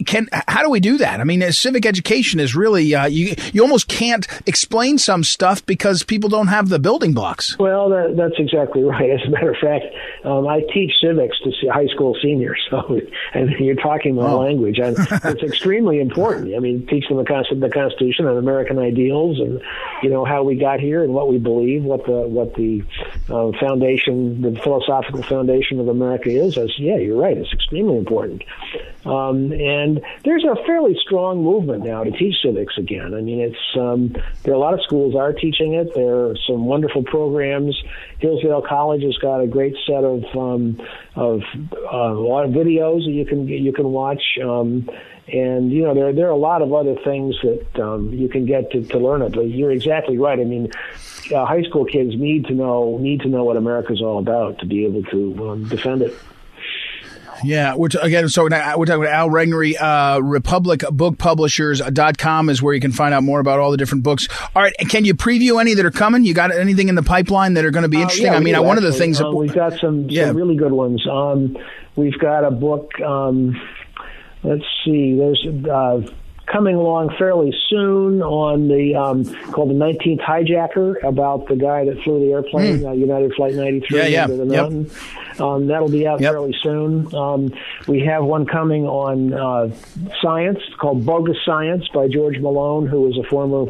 Can, 0.05 0.27
how 0.47 0.63
do 0.63 0.69
we 0.69 0.79
do 0.79 0.97
that? 0.97 1.19
I 1.19 1.23
mean, 1.23 1.51
civic 1.51 1.85
education 1.85 2.39
is 2.39 2.55
really, 2.55 2.95
uh, 2.95 3.07
you, 3.07 3.35
you 3.53 3.66
almost 3.67 3.89
can't 3.89 4.27
explain 4.45 4.97
some 4.97 5.25
stuff 5.25 5.65
because 5.65 6.01
people 6.01 6.29
don't 6.29 6.47
have 6.47 6.69
the 6.69 6.79
building 6.79 7.13
blocks. 7.13 7.59
Well, 7.59 7.89
that, 7.89 8.15
that's 8.15 8.35
exactly 8.37 8.81
right. 8.95 9.09
As 9.09 9.19
a 9.27 9.29
matter 9.29 9.51
of 9.51 9.57
fact, 9.57 9.85
um, 10.23 10.47
I 10.47 10.61
teach 10.73 10.93
civics 11.01 11.37
to 11.39 11.67
high 11.67 11.87
school 11.87 12.15
seniors, 12.21 12.65
so 12.69 12.99
and 13.33 13.51
you're 13.59 13.75
talking 13.75 14.15
my 14.15 14.31
oh. 14.31 14.39
language, 14.39 14.79
and 14.79 14.95
it's 15.25 15.43
extremely 15.43 15.99
important. 15.99 16.55
I 16.55 16.59
mean, 16.59 16.87
teach 16.87 17.09
them 17.09 17.17
the, 17.17 17.55
the 17.59 17.69
Constitution 17.69 18.25
and 18.25 18.37
American 18.37 18.79
ideals, 18.79 19.39
and 19.41 19.61
you 20.01 20.09
know 20.09 20.23
how 20.23 20.43
we 20.43 20.55
got 20.55 20.79
here 20.79 21.03
and 21.03 21.13
what 21.13 21.27
we 21.27 21.37
believe, 21.37 21.83
what 21.83 22.05
the 22.05 22.21
what 22.27 22.55
the 22.55 22.83
uh, 23.29 23.51
foundation, 23.59 24.41
the 24.41 24.57
philosophical 24.61 25.23
foundation 25.23 25.81
of 25.81 25.89
America 25.89 26.29
is. 26.29 26.57
As 26.57 26.71
yeah, 26.79 26.95
you're 26.95 27.19
right. 27.19 27.37
It's 27.37 27.51
extremely 27.51 27.97
important. 27.97 28.43
Um, 29.05 29.51
and 29.53 30.01
there's 30.25 30.43
a 30.43 30.55
fairly 30.65 30.97
strong 31.01 31.41
movement 31.43 31.85
now 31.85 32.03
to 32.03 32.11
teach 32.11 32.35
civics 32.41 32.77
again. 32.77 33.13
I 33.13 33.21
mean, 33.21 33.39
it's 33.39 33.56
um, 33.75 34.15
there 34.43 34.53
are 34.53 34.55
a 34.55 34.59
lot 34.59 34.73
of 34.73 34.81
schools 34.83 35.15
are 35.15 35.33
teaching 35.33 35.73
it. 35.73 35.93
There 35.93 36.27
are 36.27 36.35
some 36.47 36.65
wonderful 36.65 37.03
programs. 37.03 37.81
Hillsdale 38.19 38.61
College 38.61 39.03
has 39.03 39.17
got 39.17 39.39
a 39.39 39.47
great 39.47 39.75
set 39.85 40.03
of 40.03 40.23
um, 40.35 40.81
of 41.15 41.41
uh, 41.73 41.97
a 41.97 42.13
lot 42.13 42.45
of 42.45 42.51
videos 42.51 43.05
that 43.05 43.11
you 43.11 43.25
can 43.25 43.47
you 43.47 43.73
can 43.73 43.91
watch. 43.91 44.23
Um, 44.43 44.89
and 45.27 45.71
you 45.71 45.83
know 45.83 45.93
there 45.93 46.13
there 46.13 46.27
are 46.27 46.31
a 46.31 46.37
lot 46.37 46.61
of 46.61 46.73
other 46.73 46.95
things 47.03 47.35
that 47.41 47.83
um, 47.83 48.13
you 48.13 48.29
can 48.29 48.45
get 48.45 48.71
to, 48.71 48.83
to 48.83 48.97
learn 48.97 49.21
it. 49.21 49.33
But 49.33 49.49
you're 49.49 49.71
exactly 49.71 50.17
right. 50.17 50.39
I 50.39 50.43
mean, 50.43 50.71
uh, 51.33 51.45
high 51.45 51.63
school 51.63 51.85
kids 51.85 52.11
need 52.15 52.45
to 52.45 52.53
know 52.53 52.97
need 52.99 53.21
to 53.21 53.27
know 53.27 53.43
what 53.43 53.57
America's 53.57 54.01
all 54.01 54.19
about 54.19 54.59
to 54.59 54.65
be 54.65 54.85
able 54.85 55.03
to 55.03 55.49
um, 55.49 55.67
defend 55.67 56.01
it. 56.01 56.13
Yeah, 57.43 57.75
we're 57.75 57.89
again. 58.01 58.29
So 58.29 58.43
we're 58.43 58.49
talking 58.49 58.93
about 58.93 59.07
Al 59.07 59.29
Regnery. 59.29 59.75
Uh, 59.79 60.19
RepublicBookPublishers.com 60.19 62.49
is 62.49 62.61
where 62.61 62.73
you 62.73 62.81
can 62.81 62.91
find 62.91 63.13
out 63.13 63.23
more 63.23 63.39
about 63.39 63.59
all 63.59 63.71
the 63.71 63.77
different 63.77 64.03
books. 64.03 64.27
All 64.55 64.61
right, 64.61 64.73
can 64.89 65.05
you 65.05 65.13
preview 65.13 65.61
any 65.61 65.73
that 65.73 65.85
are 65.85 65.91
coming? 65.91 66.23
You 66.23 66.33
got 66.33 66.51
anything 66.51 66.89
in 66.89 66.95
the 66.95 67.03
pipeline 67.03 67.53
that 67.55 67.65
are 67.65 67.71
going 67.71 67.83
to 67.83 67.89
be 67.89 68.01
interesting? 68.01 68.27
Uh, 68.27 68.33
yeah, 68.33 68.37
I 68.37 68.41
mean, 68.41 68.55
do, 68.55 68.63
one 68.63 68.77
actually. 68.77 68.87
of 68.87 68.93
the 68.93 68.99
things 68.99 69.21
uh, 69.21 69.29
we've 69.29 69.53
got 69.53 69.79
some, 69.79 70.09
yeah. 70.09 70.27
some 70.27 70.37
really 70.37 70.55
good 70.55 70.71
ones. 70.71 71.05
Um, 71.07 71.57
we've 71.95 72.17
got 72.19 72.43
a 72.43 72.51
book. 72.51 72.99
Um, 73.01 73.59
let's 74.43 74.65
see. 74.83 75.15
There's 75.15 75.45
uh, 75.69 76.01
coming 76.47 76.75
along 76.75 77.13
fairly 77.17 77.53
soon 77.69 78.21
on 78.21 78.69
the 78.69 78.95
um, 78.95 79.25
called 79.51 79.69
the 79.69 79.73
19th 79.73 80.21
hijacker 80.21 81.03
about 81.03 81.47
the 81.47 81.55
guy 81.55 81.85
that 81.85 82.01
flew 82.03 82.25
the 82.25 82.31
airplane, 82.31 82.79
mm. 82.79 82.89
uh, 82.89 82.93
United 82.93 83.33
Flight 83.33 83.53
93 83.53 83.97
yeah, 83.97 84.05
yeah. 84.05 84.23
into 84.23 84.37
the 84.37 84.45
mountain. 84.45 84.85
Yep. 84.85 85.41
Um, 85.41 85.67
that'll 85.67 85.91
be 85.91 86.07
out 86.07 86.19
yep. 86.19 86.31
fairly 86.31 86.55
soon. 86.63 87.13
Um, 87.13 87.53
we 87.87 87.99
have 88.05 88.23
one 88.23 88.45
coming 88.45 88.85
on 88.85 89.33
uh, 89.33 89.75
science 90.21 90.59
called 90.79 91.05
Bogus 91.05 91.37
Science 91.45 91.87
by 91.93 92.07
George 92.07 92.37
Melloan, 92.37 92.87
who 92.89 93.01
was 93.01 93.17
a 93.17 93.29
former 93.29 93.65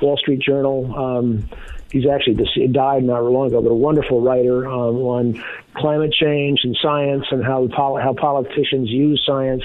Wall 0.00 0.16
Street 0.16 0.40
Journal. 0.40 0.94
Um, 0.96 1.48
he's 1.90 2.06
actually 2.06 2.34
died 2.68 3.02
not 3.02 3.24
long 3.24 3.48
ago, 3.48 3.60
but 3.60 3.70
a 3.70 3.74
wonderful 3.74 4.20
writer 4.20 4.66
um, 4.68 4.96
on 4.96 5.44
climate 5.74 6.12
change 6.12 6.60
and 6.62 6.76
science 6.80 7.24
and 7.30 7.44
how 7.44 7.68
how 7.72 8.14
politicians 8.14 8.88
use 8.88 9.22
science 9.26 9.64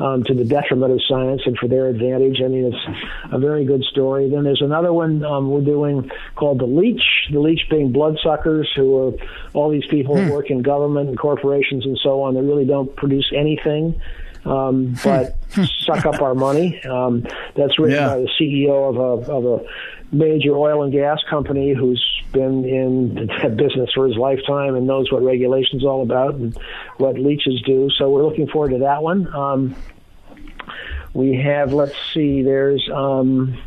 um, 0.00 0.24
to 0.24 0.34
the 0.34 0.44
detriment 0.44 0.92
of 0.92 1.00
science 1.06 1.42
and 1.44 1.56
for 1.58 1.68
their 1.68 1.88
advantage. 1.88 2.40
I 2.42 2.48
mean, 2.48 2.72
it's 2.72 2.98
a 3.30 3.38
very 3.38 3.64
good 3.64 3.84
story. 3.84 4.30
Then 4.30 4.44
there's 4.44 4.62
another 4.62 4.92
one 4.92 5.22
um, 5.24 5.50
we're 5.50 5.60
doing 5.60 6.10
called 6.34 6.58
The 6.58 6.66
Leech, 6.66 7.28
the 7.30 7.38
leech 7.38 7.68
being 7.68 7.92
bloodsuckers, 7.92 8.68
who 8.74 8.96
are 8.96 9.12
all 9.52 9.70
these 9.70 9.86
people 9.86 10.16
who 10.16 10.24
hmm. 10.24 10.30
work 10.30 10.50
in 10.50 10.62
government 10.62 11.10
and 11.10 11.18
corporations 11.18 11.84
and 11.84 11.98
so 12.02 12.22
on 12.22 12.34
that 12.34 12.42
really 12.42 12.64
don't 12.64 12.94
produce 12.96 13.30
anything. 13.36 14.00
Um, 14.46 14.96
but 15.04 15.36
hmm. 15.52 15.64
suck 15.80 16.06
up 16.06 16.22
our 16.22 16.34
money. 16.34 16.82
Um, 16.84 17.26
that's 17.54 17.78
written 17.78 17.96
yeah. 17.96 18.08
by 18.08 18.20
the 18.20 18.30
CEO 18.40 18.88
of 18.88 18.96
a, 18.96 19.30
of 19.30 19.44
a 19.44 19.64
major 20.12 20.56
oil 20.56 20.82
and 20.82 20.92
gas 20.92 21.18
company 21.28 21.72
who's 21.72 22.04
been 22.32 22.64
in 22.64 23.14
the 23.42 23.48
business 23.48 23.90
for 23.94 24.06
his 24.06 24.16
lifetime 24.16 24.74
and 24.74 24.86
knows 24.86 25.10
what 25.12 25.22
regulations 25.22 25.84
all 25.84 26.02
about 26.02 26.34
and 26.34 26.58
what 26.98 27.18
leeches 27.18 27.62
do. 27.62 27.88
So 27.90 28.10
we're 28.10 28.24
looking 28.24 28.48
forward 28.48 28.70
to 28.70 28.78
that 28.78 29.02
one. 29.02 29.32
Um, 29.34 29.76
we 31.12 31.34
have, 31.36 31.72
let's 31.72 31.94
see, 32.12 32.42
there's. 32.42 32.88
Um, 32.92 33.58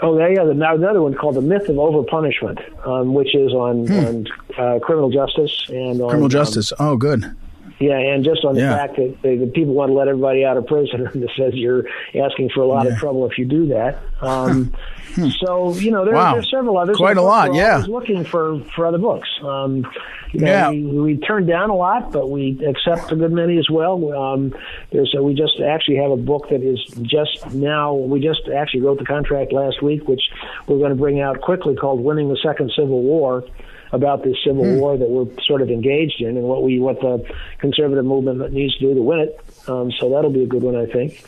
Oh, 0.00 0.16
yeah, 0.16 0.44
now 0.52 0.76
another 0.76 1.02
one 1.02 1.14
called 1.14 1.34
the 1.34 1.40
myth 1.40 1.68
of 1.68 1.74
overpunishment, 1.74 2.86
um, 2.86 3.14
which 3.14 3.34
is 3.34 3.52
on, 3.52 3.84
hmm. 3.84 3.92
on 3.92 4.26
uh, 4.56 4.78
criminal 4.78 5.10
justice 5.10 5.64
and 5.68 6.00
on, 6.00 6.08
criminal 6.08 6.26
um, 6.26 6.30
justice. 6.30 6.70
Um, 6.72 6.76
oh, 6.78 6.96
good. 6.96 7.36
Yeah, 7.80 7.96
and 7.96 8.24
just 8.24 8.44
on 8.44 8.54
the 8.54 8.62
yeah. 8.62 8.76
fact 8.76 8.96
that 8.96 9.18
the, 9.22 9.36
the, 9.36 9.46
people 9.46 9.72
want 9.72 9.90
to 9.90 9.94
let 9.94 10.08
everybody 10.08 10.44
out 10.44 10.56
of 10.56 10.66
prison, 10.66 11.06
and 11.14 11.22
it 11.22 11.30
says 11.36 11.54
you're 11.54 11.84
asking 12.14 12.50
for 12.50 12.60
a 12.60 12.66
lot 12.66 12.86
yeah. 12.86 12.92
of 12.92 12.98
trouble 12.98 13.28
if 13.30 13.38
you 13.38 13.44
do 13.44 13.66
that. 13.66 13.98
Um, 14.20 14.72
hmm. 15.14 15.28
So 15.44 15.74
you 15.74 15.92
know 15.92 16.04
there, 16.04 16.14
wow. 16.14 16.34
there's 16.34 16.50
several 16.50 16.76
others. 16.76 16.96
Quite 16.96 17.16
a 17.16 17.22
lot, 17.22 17.54
yeah. 17.54 17.84
Looking 17.86 18.24
for 18.24 18.60
for 18.74 18.86
other 18.86 18.98
books. 18.98 19.28
Um, 19.42 19.86
you 20.32 20.40
know, 20.40 20.46
yeah. 20.46 20.70
we, 20.70 20.84
we 20.84 21.16
turn 21.18 21.46
down 21.46 21.70
a 21.70 21.74
lot, 21.74 22.12
but 22.12 22.30
we 22.30 22.60
accept 22.66 23.10
a 23.12 23.16
good 23.16 23.32
many 23.32 23.58
as 23.58 23.70
well. 23.70 24.12
Um, 24.12 24.54
there's 24.90 25.14
a, 25.16 25.22
we 25.22 25.34
just 25.34 25.60
actually 25.60 25.96
have 25.96 26.10
a 26.10 26.16
book 26.16 26.50
that 26.50 26.62
is 26.62 26.84
just 27.02 27.54
now. 27.54 27.94
We 27.94 28.20
just 28.20 28.48
actually 28.48 28.80
wrote 28.80 28.98
the 28.98 29.06
contract 29.06 29.52
last 29.52 29.82
week, 29.82 30.06
which 30.08 30.22
we're 30.66 30.78
going 30.78 30.90
to 30.90 30.96
bring 30.96 31.20
out 31.20 31.40
quickly, 31.40 31.76
called 31.76 32.00
"Winning 32.00 32.28
the 32.28 32.38
Second 32.42 32.72
Civil 32.74 33.02
War." 33.02 33.44
About 33.92 34.24
this 34.24 34.36
civil 34.44 34.64
hmm. 34.64 34.78
war 34.78 34.96
that 34.96 35.08
we're 35.08 35.26
sort 35.42 35.62
of 35.62 35.70
engaged 35.70 36.20
in 36.20 36.36
and 36.36 36.42
what 36.42 36.62
we 36.62 36.80
what 36.80 37.00
the 37.00 37.24
conservative 37.58 38.04
movement 38.04 38.52
needs 38.52 38.76
to 38.78 38.80
do 38.80 38.94
to 38.94 39.02
win 39.02 39.20
it. 39.20 39.40
Um, 39.68 39.92
so 39.92 40.10
that'll 40.10 40.30
be 40.30 40.42
a 40.42 40.46
good 40.46 40.62
one, 40.62 40.76
I 40.76 40.86
think. 40.86 41.24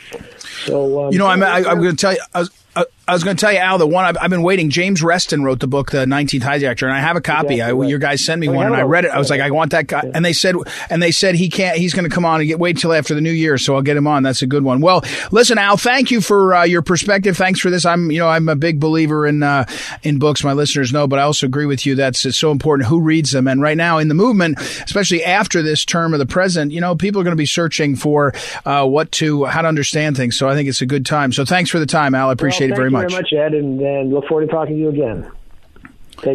So 0.64 1.06
um, 1.06 1.12
you 1.12 1.18
know, 1.18 1.26
I'm 1.26 1.42
I, 1.42 1.58
am 1.58 1.66
i 1.66 1.70
am 1.72 1.80
going 1.80 1.96
to 1.96 1.96
tell 1.96 2.12
you. 2.12 2.20
I 2.34 2.40
was, 2.40 2.50
I, 2.76 2.84
I 3.10 3.12
was 3.12 3.24
going 3.24 3.36
to 3.36 3.40
tell 3.40 3.52
you, 3.52 3.58
Al, 3.58 3.76
the 3.76 3.88
one 3.88 4.04
I've, 4.04 4.16
I've, 4.20 4.30
been 4.30 4.44
waiting. 4.44 4.70
James 4.70 5.02
Reston 5.02 5.42
wrote 5.42 5.58
the 5.58 5.66
book, 5.66 5.90
The 5.90 6.04
19th 6.04 6.42
Hijacker, 6.42 6.84
and 6.84 6.92
I 6.92 7.00
have 7.00 7.16
a 7.16 7.20
copy. 7.20 7.54
Exactly 7.54 7.86
I, 7.86 7.88
Your 7.88 7.98
guys 7.98 8.24
sent 8.24 8.40
me 8.40 8.46
one, 8.46 8.66
and 8.66 8.76
I 8.76 8.82
read 8.82 9.04
it. 9.04 9.10
I 9.10 9.18
was 9.18 9.30
like, 9.30 9.40
I 9.40 9.50
want 9.50 9.72
that 9.72 9.88
guy. 9.88 10.02
Yeah. 10.04 10.12
And 10.14 10.24
they 10.24 10.32
said, 10.32 10.54
and 10.88 11.02
they 11.02 11.10
said 11.10 11.34
he 11.34 11.48
can't. 11.48 11.76
He's 11.76 11.92
going 11.92 12.08
to 12.08 12.14
come 12.14 12.24
on 12.24 12.38
and 12.38 12.48
get 12.48 12.60
wait 12.60 12.78
till 12.78 12.92
after 12.92 13.12
the 13.12 13.20
new 13.20 13.32
year, 13.32 13.58
so 13.58 13.74
I'll 13.74 13.82
get 13.82 13.96
him 13.96 14.06
on. 14.06 14.22
That's 14.22 14.42
a 14.42 14.46
good 14.46 14.62
one. 14.62 14.80
Well, 14.80 15.02
listen, 15.32 15.58
Al, 15.58 15.76
thank 15.76 16.12
you 16.12 16.20
for 16.20 16.54
uh, 16.54 16.62
your 16.62 16.82
perspective. 16.82 17.36
Thanks 17.36 17.58
for 17.58 17.68
this. 17.68 17.84
I'm, 17.84 18.12
you 18.12 18.20
know, 18.20 18.28
I'm 18.28 18.48
a 18.48 18.54
big 18.54 18.78
believer 18.78 19.26
in 19.26 19.42
uh, 19.42 19.64
in 20.04 20.20
books. 20.20 20.44
My 20.44 20.52
listeners 20.52 20.92
know, 20.92 21.08
but 21.08 21.18
I 21.18 21.22
also 21.22 21.46
agree 21.46 21.66
with 21.66 21.84
you. 21.86 21.96
That's 21.96 22.24
it's 22.24 22.38
so 22.38 22.52
important 22.52 22.88
who 22.88 23.00
reads 23.00 23.32
them. 23.32 23.48
And 23.48 23.60
right 23.60 23.76
now 23.76 23.98
in 23.98 24.06
the 24.06 24.14
movement, 24.14 24.60
especially 24.60 25.24
after 25.24 25.62
this 25.62 25.84
term 25.84 26.12
of 26.12 26.20
the 26.20 26.26
president, 26.26 26.70
you 26.70 26.80
know, 26.80 26.94
people 26.94 27.20
are 27.20 27.24
going 27.24 27.32
to 27.32 27.36
be 27.36 27.44
searching 27.44 27.96
for 27.96 28.34
uh, 28.64 28.86
what 28.86 29.10
to 29.12 29.46
how 29.46 29.62
to 29.62 29.68
understand 29.68 30.16
things. 30.16 30.38
So 30.38 30.48
I 30.48 30.54
think 30.54 30.68
it's 30.68 30.80
a 30.80 30.86
good 30.86 31.04
time. 31.04 31.32
So 31.32 31.44
thanks 31.44 31.70
for 31.70 31.80
the 31.80 31.86
time, 31.86 32.14
Al. 32.14 32.28
I 32.28 32.32
appreciate 32.32 32.68
well, 32.68 32.74
it 32.74 32.76
very 32.76 32.90
much. 32.90 32.99
Very 33.08 33.22
much, 33.22 33.32
Ed, 33.32 33.54
and, 33.54 33.80
and 33.80 34.12
look 34.12 34.26
forward 34.26 34.46
to 34.46 34.52
talking 34.52 34.76
to 34.76 34.80
you 34.80 34.88
again. 34.88 35.30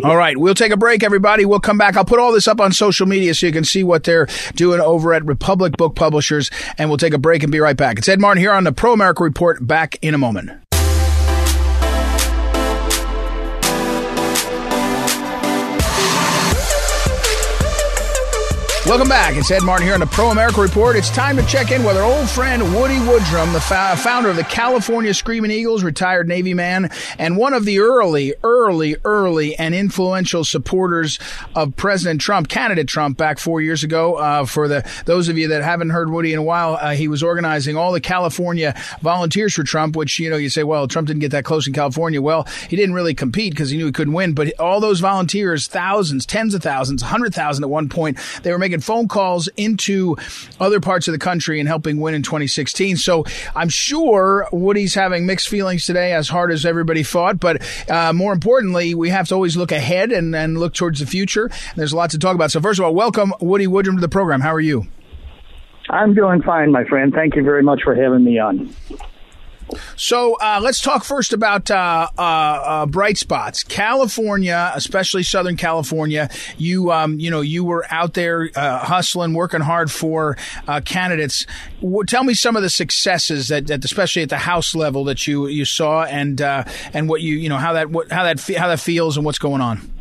All 0.04 0.18
right, 0.18 0.36
we'll 0.36 0.56
take 0.56 0.72
a 0.72 0.78
break, 0.78 1.04
everybody. 1.04 1.46
We'll 1.46 1.60
come 1.60 1.78
back. 1.78 1.96
I'll 1.96 2.06
put 2.06 2.20
all 2.20 2.32
this 2.32 2.48
up 2.48 2.60
on 2.60 2.72
social 2.72 3.06
media 3.06 3.36
so 3.36 3.46
you 3.46 3.54
can 3.54 3.64
see 3.64 3.84
what 3.84 4.04
they're 4.04 4.28
doing 4.56 4.82
over 4.82 5.14
at 5.14 5.24
Republic 5.26 5.78
Book 5.78 5.96
Publishers, 5.96 6.50
and 6.80 6.90
we'll 6.90 6.98
take 6.98 7.14
a 7.14 7.20
break 7.20 7.44
and 7.44 7.52
be 7.52 7.60
right 7.60 7.78
back. 7.78 8.00
It's 8.00 8.10
Ed 8.10 8.20
Martin 8.20 8.42
here 8.42 8.52
on 8.52 8.64
the 8.64 8.72
Pro 8.72 8.94
America 8.94 9.24
Report. 9.24 9.66
Back 9.66 9.98
in 10.02 10.16
a 10.16 10.18
moment. 10.18 10.65
Welcome 18.86 19.10
back. 19.10 19.36
It's 19.36 19.50
Ed 19.50 19.64
Martin 19.64 19.88
here 19.88 19.96
on 19.96 20.00
the 20.00 20.06
Pro 20.06 20.30
America 20.30 20.62
Report. 20.62 20.96
It's 20.96 21.10
time 21.10 21.38
to 21.38 21.46
check 21.48 21.72
in 21.72 21.84
with 21.84 21.98
our 21.98 22.04
old 22.04 22.30
friend 22.30 22.62
Woody 22.76 22.98
Woodrum, 22.98 23.52
the 23.52 23.60
fa- 23.60 23.96
founder 23.98 24.30
of 24.30 24.36
the 24.36 24.44
California 24.44 25.12
Screaming 25.12 25.50
Eagles, 25.50 25.84
retired 25.84 26.28
Navy 26.28 26.54
man, 26.54 26.92
and 27.18 27.36
one 27.36 27.56
of 27.56 27.66
the 27.66 27.80
early, 27.80 28.36
early, 28.44 28.96
early 29.04 29.56
and 29.56 29.74
influential 29.74 30.44
supporters 30.44 31.18
of 31.56 31.76
President 31.76 32.22
Trump, 32.22 32.48
candidate 32.48 32.88
Trump, 32.88 33.18
back 33.18 33.40
four 33.40 33.60
years 33.60 33.84
ago. 33.84 34.16
Uh, 34.18 34.46
for 34.46 34.68
the 34.68 34.88
those 35.06 35.30
of 35.30 35.38
you 35.40 35.48
that 35.48 35.64
haven't 35.64 35.90
heard 35.90 36.12
Woody 36.12 36.32
in 36.32 36.38
a 36.38 36.44
while, 36.44 36.76
uh, 36.80 36.92
he 36.92 37.08
was 37.08 37.24
organizing 37.24 37.76
all 37.76 37.92
the 37.92 38.00
California 38.00 38.80
volunteers 39.02 39.56
for 39.56 39.64
Trump. 39.64 39.96
Which 39.96 40.20
you 40.20 40.30
know 40.30 40.38
you 40.38 40.50
say, 40.50 40.64
well, 40.64 40.88
Trump 40.88 41.08
didn't 41.08 41.22
get 41.22 41.32
that 41.32 41.44
close 41.44 41.66
in 41.66 41.74
California. 41.74 42.22
Well, 42.22 42.48
he 42.70 42.76
didn't 42.76 42.94
really 42.94 43.16
compete 43.16 43.52
because 43.54 43.72
he 43.72 43.78
knew 43.78 43.88
he 43.88 43.92
couldn't 43.92 44.14
win. 44.14 44.34
But 44.34 44.60
all 44.60 44.80
those 44.80 45.00
volunteers, 45.00 45.66
thousands, 45.66 46.28
tens 46.28 46.54
of 46.54 46.62
thousands, 46.62 47.02
hundred 47.02 47.34
thousand 47.34 47.64
at 47.64 47.70
one 47.72 47.90
point, 47.90 48.20
they 48.44 48.52
were 48.52 48.60
making 48.60 48.75
making 48.76 48.84
phone 48.84 49.08
calls 49.08 49.48
into 49.58 50.16
other 50.60 50.80
parts 50.80 51.08
of 51.08 51.14
the 51.14 51.18
country 51.18 51.60
and 51.60 51.68
helping 51.68 52.00
win 52.00 52.14
in 52.14 52.24
2016. 52.24 52.98
So 52.98 53.26
I'm 53.56 53.70
sure 53.70 54.48
Woody's 54.52 54.94
having 54.94 55.26
mixed 55.26 55.50
feelings 55.50 55.86
today, 55.86 56.14
as 56.14 56.28
hard 56.30 56.52
as 56.52 56.66
everybody 56.66 57.04
thought. 57.04 57.40
But 57.40 57.62
uh, 57.90 58.14
more 58.14 58.34
importantly, 58.34 58.96
we 58.96 59.10
have 59.10 59.28
to 59.30 59.36
always 59.36 59.56
look 59.56 59.72
ahead 59.72 60.12
and, 60.12 60.36
and 60.36 60.58
look 60.58 60.74
towards 60.74 61.00
the 61.00 61.06
future. 61.06 61.50
There's 61.76 61.94
a 61.94 61.96
lot 61.96 62.12
to 62.12 62.20
talk 62.20 62.36
about. 62.36 62.52
So 62.52 62.62
first 62.62 62.80
of 62.80 62.86
all, 62.86 62.94
welcome 62.94 63.34
Woody 63.40 63.68
Woodrum 63.68 63.96
to 63.96 64.02
the 64.02 64.10
program. 64.10 64.42
How 64.42 64.54
are 64.54 64.60
you? 64.60 64.88
I'm 65.90 66.14
doing 66.14 66.42
fine, 66.42 66.72
my 66.72 66.84
friend. 66.86 67.14
Thank 67.14 67.36
you 67.36 67.44
very 67.44 67.62
much 67.62 67.82
for 67.84 67.96
having 67.96 68.24
me 68.24 68.40
on. 68.40 68.74
So 69.96 70.36
uh, 70.36 70.60
let's 70.62 70.80
talk 70.80 71.04
first 71.04 71.34
about 71.34 71.72
uh, 71.72 72.08
uh, 72.18 72.22
uh, 72.22 72.86
bright 72.86 73.18
spots. 73.18 73.64
California, 73.64 74.72
especially 74.76 75.24
Southern 75.24 75.58
California. 75.58 76.30
You 76.58 76.92
um, 76.92 77.20
you 77.20 77.32
know 77.32 77.42
you 77.42 77.64
were 77.64 77.86
out 77.90 78.14
there 78.14 78.50
uh, 78.56 78.80
hustling, 78.80 79.34
working 79.34 79.62
hard 79.62 79.92
for 79.92 80.38
uh, 80.68 80.82
candidates. 80.82 81.46
W- 81.82 82.04
tell 82.06 82.24
me 82.24 82.34
some 82.34 82.56
of 82.56 82.62
the 82.62 82.70
successes 82.70 83.48
that, 83.48 83.68
that, 83.68 83.84
especially 83.84 84.22
at 84.22 84.30
the 84.30 84.38
House 84.38 84.76
level, 84.76 85.04
that 85.06 85.28
you 85.28 85.48
you 85.48 85.66
saw, 85.66 86.04
and 86.04 86.42
and 86.42 87.10
what 87.10 87.22
you 87.22 87.36
you 87.36 87.50
know 87.50 87.58
how 87.58 87.74
that 87.74 87.90
what, 87.90 88.12
how 88.12 88.24
that 88.24 88.40
how 88.58 88.68
that 88.68 88.80
feels 88.80 89.18
and 89.18 89.26
what's 89.26 89.40
going 89.40 89.62
on. 89.62 89.92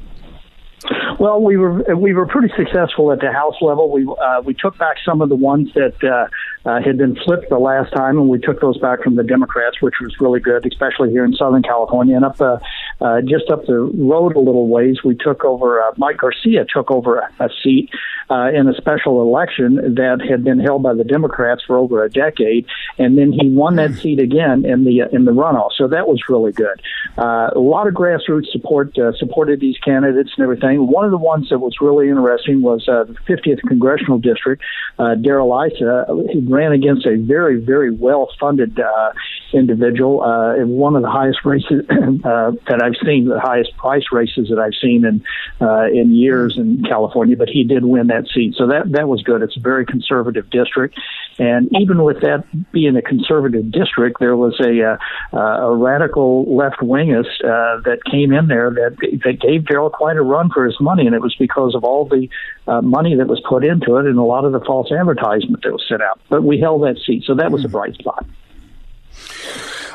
Well, 1.19 1.41
we 1.41 1.57
were 1.57 1.97
we 1.97 2.13
were 2.13 2.27
pretty 2.27 2.53
successful 2.55 3.11
at 3.13 3.21
the 3.21 3.33
House 3.33 3.55
level. 3.63 3.91
We 3.91 4.05
uh, 4.05 4.43
we 4.43 4.53
took 4.53 4.77
back 4.77 4.97
some 5.07 5.23
of 5.23 5.31
the 5.31 5.37
ones 5.37 5.73
that 5.75 5.95
uh, 6.05 6.29
uh, 6.65 6.81
had 6.81 6.99
been 6.99 7.17
flipped 7.25 7.49
the 7.51 7.59
last 7.59 7.93
time, 7.93 8.19
and 8.19 8.29
we 8.29 8.39
took 8.39 8.61
those 8.61 8.79
back 8.79 9.03
from 9.03 9.17
the 9.17 9.23
Democrats, 9.23 9.81
which 9.81 9.95
was 10.01 10.15
really 10.21 10.41
good, 10.41 10.67
especially 10.67 11.11
here 11.11 11.25
in 11.25 11.33
Southern 11.35 11.63
California 11.63 12.17
and 12.17 12.25
up 12.25 12.41
uh, 12.41 12.59
uh, 13.01 13.21
just 13.21 13.51
up 13.51 13.67
the 13.67 13.79
road 13.79 14.37
a 14.37 14.41
little 14.41 14.69
ways, 14.69 15.03
we 15.05 15.15
took 15.15 15.45
over. 15.45 15.83
Uh, 15.83 15.93
Mike 15.97 16.19
Garcia 16.19 16.65
took 16.73 16.91
over 16.91 17.19
a, 17.19 17.45
a 17.45 17.49
seat 17.63 17.91
uh, 18.31 18.51
in 18.55 18.69
a 18.69 18.75
special 18.75 19.21
election 19.21 19.95
that 19.95 20.25
had 20.27 20.45
been 20.45 20.59
held 20.59 20.83
by 20.83 20.95
the 20.95 21.05
Democrats 21.05 21.63
for 21.67 21.77
over 21.77 22.05
a 22.05 22.11
decade, 22.11 22.67
and 22.99 23.19
then 23.19 23.33
he 23.33 23.51
won 23.51 23.77
that 23.77 23.95
seat 23.95 24.21
again 24.21 24.65
in 24.65 24.85
the 24.85 25.03
in 25.13 25.25
the 25.25 25.33
runoff. 25.33 25.73
So 25.77 25.89
that 25.89 26.07
was 26.09 26.21
really 26.29 26.53
good. 26.53 26.81
Uh, 27.19 27.51
a 27.55 27.59
lot 27.59 27.87
of 27.87 27.95
grassroots 27.95 28.51
support 28.51 28.97
uh, 28.99 29.13
supported 29.19 29.61
these 29.61 29.77
candidates 29.79 30.31
and 30.37 30.45
everything. 30.45 30.87
One 30.87 31.05
of 31.05 31.11
the 31.11 31.19
ones 31.19 31.51
that 31.51 31.59
was 31.59 31.75
really 31.81 32.09
interesting 32.09 32.63
was 32.63 32.89
uh, 32.89 33.05
the 33.05 33.15
50th 33.29 33.61
congressional 33.69 34.19
district. 34.19 34.63
Uh, 34.99 35.15
Darrell 35.17 35.53
Issa 35.61 36.07
ran 36.55 36.73
against 36.73 37.05
a 37.07 37.17
very 37.17 37.61
very 37.61 37.91
well 37.91 38.29
funded 38.39 38.79
uh, 38.79 39.13
individual 39.53 40.23
uh, 40.23 40.55
in 40.55 40.71
one 40.71 40.97
of 40.97 41.03
the 41.03 41.11
highest 41.11 41.45
races 41.45 41.85
uh, 41.91 42.53
that 42.69 42.81
I've 42.83 42.97
seen, 43.05 43.29
the 43.29 43.41
highest 43.41 43.77
price 43.77 44.05
races 44.13 44.49
that 44.49 44.59
I've 44.59 44.75
seen 44.81 45.05
in 45.05 45.25
uh, 45.61 45.87
in 45.87 46.15
years 46.15 46.57
in 46.57 46.83
California. 46.85 47.37
But 47.37 47.49
he 47.49 47.65
did 47.65 47.85
win 47.85 48.09
that 48.09 48.27
seat, 48.29 48.55
so 48.57 48.67
that 48.69 48.93
that 48.93 49.09
was 49.09 49.23
good. 49.23 49.43
It's 49.43 49.57
a 49.57 49.61
very 49.61 49.87
conservative 49.87 50.51
district, 50.51 50.99
and 51.39 51.69
even 51.81 52.03
with 52.03 52.21
that 52.21 52.45
being 52.73 52.97
a 52.97 53.03
conservative 53.03 53.71
district, 53.71 54.19
there 54.21 54.37
was 54.37 54.59
a 54.61 54.99
uh, 55.37 55.39
a 55.39 55.75
radical 55.75 56.45
left 56.55 56.79
wingist 56.81 57.43
uh, 57.45 57.81
that 57.83 57.99
came 58.11 58.33
in 58.33 58.49
there 58.49 58.71
that 58.71 58.97
that 59.25 59.41
gave 59.41 59.67
Darrell 59.67 59.91
quite 59.91 60.17
a 60.17 60.23
run 60.23 60.51
for 60.51 60.65
his 60.65 60.79
money, 60.81 61.07
and 61.07 61.15
it 61.15 61.21
was 61.21 61.35
because 61.39 61.75
of 61.75 61.85
all 61.85 62.05
the 62.07 62.29
uh, 62.67 62.81
money 62.81 63.15
that 63.17 63.27
was 63.27 63.41
put 63.49 63.65
into 63.65 63.97
it 63.97 64.07
and 64.07 64.19
a 64.19 64.23
lot 64.23 64.45
of 64.45 64.53
the 64.53 64.61
false 64.61 64.91
advertisement 64.93 65.63
that 65.63 65.73
was 65.73 65.85
sent 65.89 66.03
out. 66.03 66.21
But 66.29 66.43
we 66.43 66.59
held 66.61 66.83
that 66.83 66.99
seat, 67.05 67.25
so 67.25 67.35
that 67.35 67.51
was 67.51 67.65
a 67.65 67.69
bright 67.69 67.95
spot. 67.95 68.27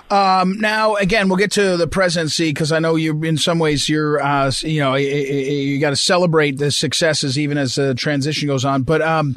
Um, 0.10 0.60
now, 0.60 0.96
again, 0.96 1.30
we'll 1.30 1.38
get 1.38 1.52
to 1.52 1.78
the 1.78 1.88
presidency 1.88 2.50
because 2.50 2.72
I 2.72 2.80
know 2.80 2.96
you, 2.96 3.24
in 3.24 3.38
some 3.38 3.60
ways, 3.60 3.88
you're, 3.88 4.22
uh, 4.22 4.52
you 4.62 4.80
know, 4.80 4.96
you, 4.96 5.80
got 5.80 5.92
to 5.92 5.96
celebrate 5.96 6.58
the 6.58 6.72
successes 6.72 7.38
even 7.38 7.58
as 7.58 7.76
the 7.76 7.94
transition 7.94 8.48
goes 8.48 8.66
on. 8.66 8.82
But 8.82 9.04
um, 9.04 9.36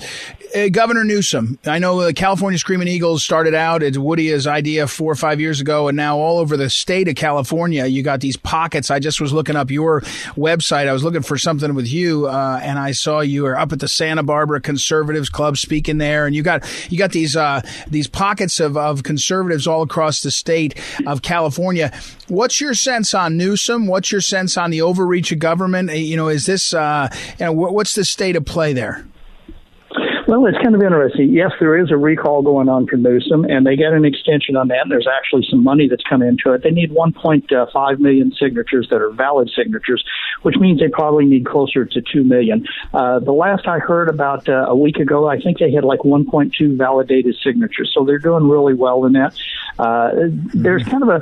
uh, 0.56 0.68
Governor 0.70 1.04
Newsom, 1.04 1.58
I 1.66 1.78
know 1.78 2.02
the 2.02 2.14
California 2.14 2.58
Screaming 2.58 2.88
Eagles 2.88 3.22
started 3.22 3.54
out 3.54 3.82
as 3.82 3.98
Woody's 3.98 4.46
idea 4.46 4.86
four 4.86 5.12
or 5.12 5.14
five 5.14 5.40
years 5.40 5.60
ago, 5.60 5.88
and 5.88 5.96
now 5.96 6.16
all 6.16 6.38
over 6.38 6.56
the 6.56 6.70
state 6.70 7.06
of 7.08 7.16
California, 7.16 7.84
you 7.84 8.02
got 8.02 8.20
these 8.20 8.38
pockets. 8.38 8.90
I 8.90 8.98
just 8.98 9.20
was 9.20 9.32
looking 9.32 9.56
up 9.56 9.70
your 9.70 10.00
website. 10.36 10.88
I 10.88 10.92
was 10.92 11.04
looking 11.04 11.22
for 11.22 11.36
something 11.36 11.74
with 11.74 11.86
you, 11.86 12.28
uh, 12.28 12.60
and 12.62 12.78
I 12.78 12.92
saw 12.92 13.20
you 13.20 13.42
were 13.42 13.58
up 13.58 13.72
at 13.72 13.80
the 13.80 13.88
Santa 13.88 14.22
Barbara 14.22 14.60
Conservatives 14.60 15.28
Club 15.28 15.58
speaking 15.58 15.98
there, 15.98 16.26
and 16.26 16.34
you 16.34 16.42
got 16.42 16.64
you 16.90 16.96
got 16.96 17.12
these 17.12 17.36
uh, 17.36 17.60
these 17.88 18.06
pockets 18.06 18.58
of, 18.58 18.78
of 18.78 19.02
conservatives 19.02 19.66
all 19.66 19.82
across 19.82 20.22
the 20.22 20.30
state 20.30 20.61
of 21.06 21.22
California. 21.22 21.92
What's 22.28 22.60
your 22.60 22.74
sense 22.74 23.14
on 23.14 23.36
Newsom? 23.36 23.86
What's 23.86 24.12
your 24.12 24.20
sense 24.20 24.56
on 24.56 24.70
the 24.70 24.82
overreach 24.82 25.32
of 25.32 25.38
government? 25.38 25.90
You 25.92 26.16
know, 26.16 26.28
is 26.28 26.46
this 26.46 26.72
uh, 26.74 27.08
you 27.38 27.46
know 27.46 27.52
what's 27.52 27.94
the 27.94 28.04
state 28.04 28.36
of 28.36 28.44
play 28.44 28.72
there? 28.72 29.06
Well, 30.32 30.46
it's 30.46 30.56
kind 30.62 30.74
of 30.74 30.80
interesting. 30.80 31.30
Yes, 31.30 31.50
there 31.60 31.78
is 31.78 31.90
a 31.90 31.96
recall 31.98 32.40
going 32.40 32.66
on 32.66 32.86
for 32.86 32.96
Newsom, 32.96 33.44
and 33.44 33.66
they 33.66 33.76
get 33.76 33.92
an 33.92 34.06
extension 34.06 34.56
on 34.56 34.68
that. 34.68 34.80
And 34.80 34.90
there's 34.90 35.06
actually 35.06 35.46
some 35.50 35.62
money 35.62 35.88
that's 35.88 36.02
come 36.08 36.22
into 36.22 36.54
it. 36.54 36.62
They 36.62 36.70
need 36.70 36.90
1.5 36.90 37.98
million 37.98 38.32
signatures 38.40 38.88
that 38.88 39.02
are 39.02 39.10
valid 39.10 39.50
signatures, 39.54 40.02
which 40.40 40.56
means 40.56 40.80
they 40.80 40.88
probably 40.88 41.26
need 41.26 41.44
closer 41.44 41.84
to 41.84 42.00
2 42.00 42.24
million. 42.24 42.66
Uh, 42.94 43.18
the 43.18 43.32
last 43.32 43.68
I 43.68 43.78
heard 43.78 44.08
about 44.08 44.48
uh, 44.48 44.64
a 44.68 44.74
week 44.74 44.96
ago, 44.96 45.28
I 45.28 45.38
think 45.38 45.58
they 45.58 45.70
had 45.70 45.84
like 45.84 46.00
1.2 46.00 46.78
validated 46.78 47.36
signatures. 47.44 47.92
So 47.94 48.06
they're 48.06 48.18
doing 48.18 48.48
really 48.48 48.72
well 48.72 49.04
in 49.04 49.12
that. 49.12 49.34
Uh, 49.78 50.12
there's 50.54 50.84
kind 50.84 51.02
of 51.02 51.08
a 51.08 51.20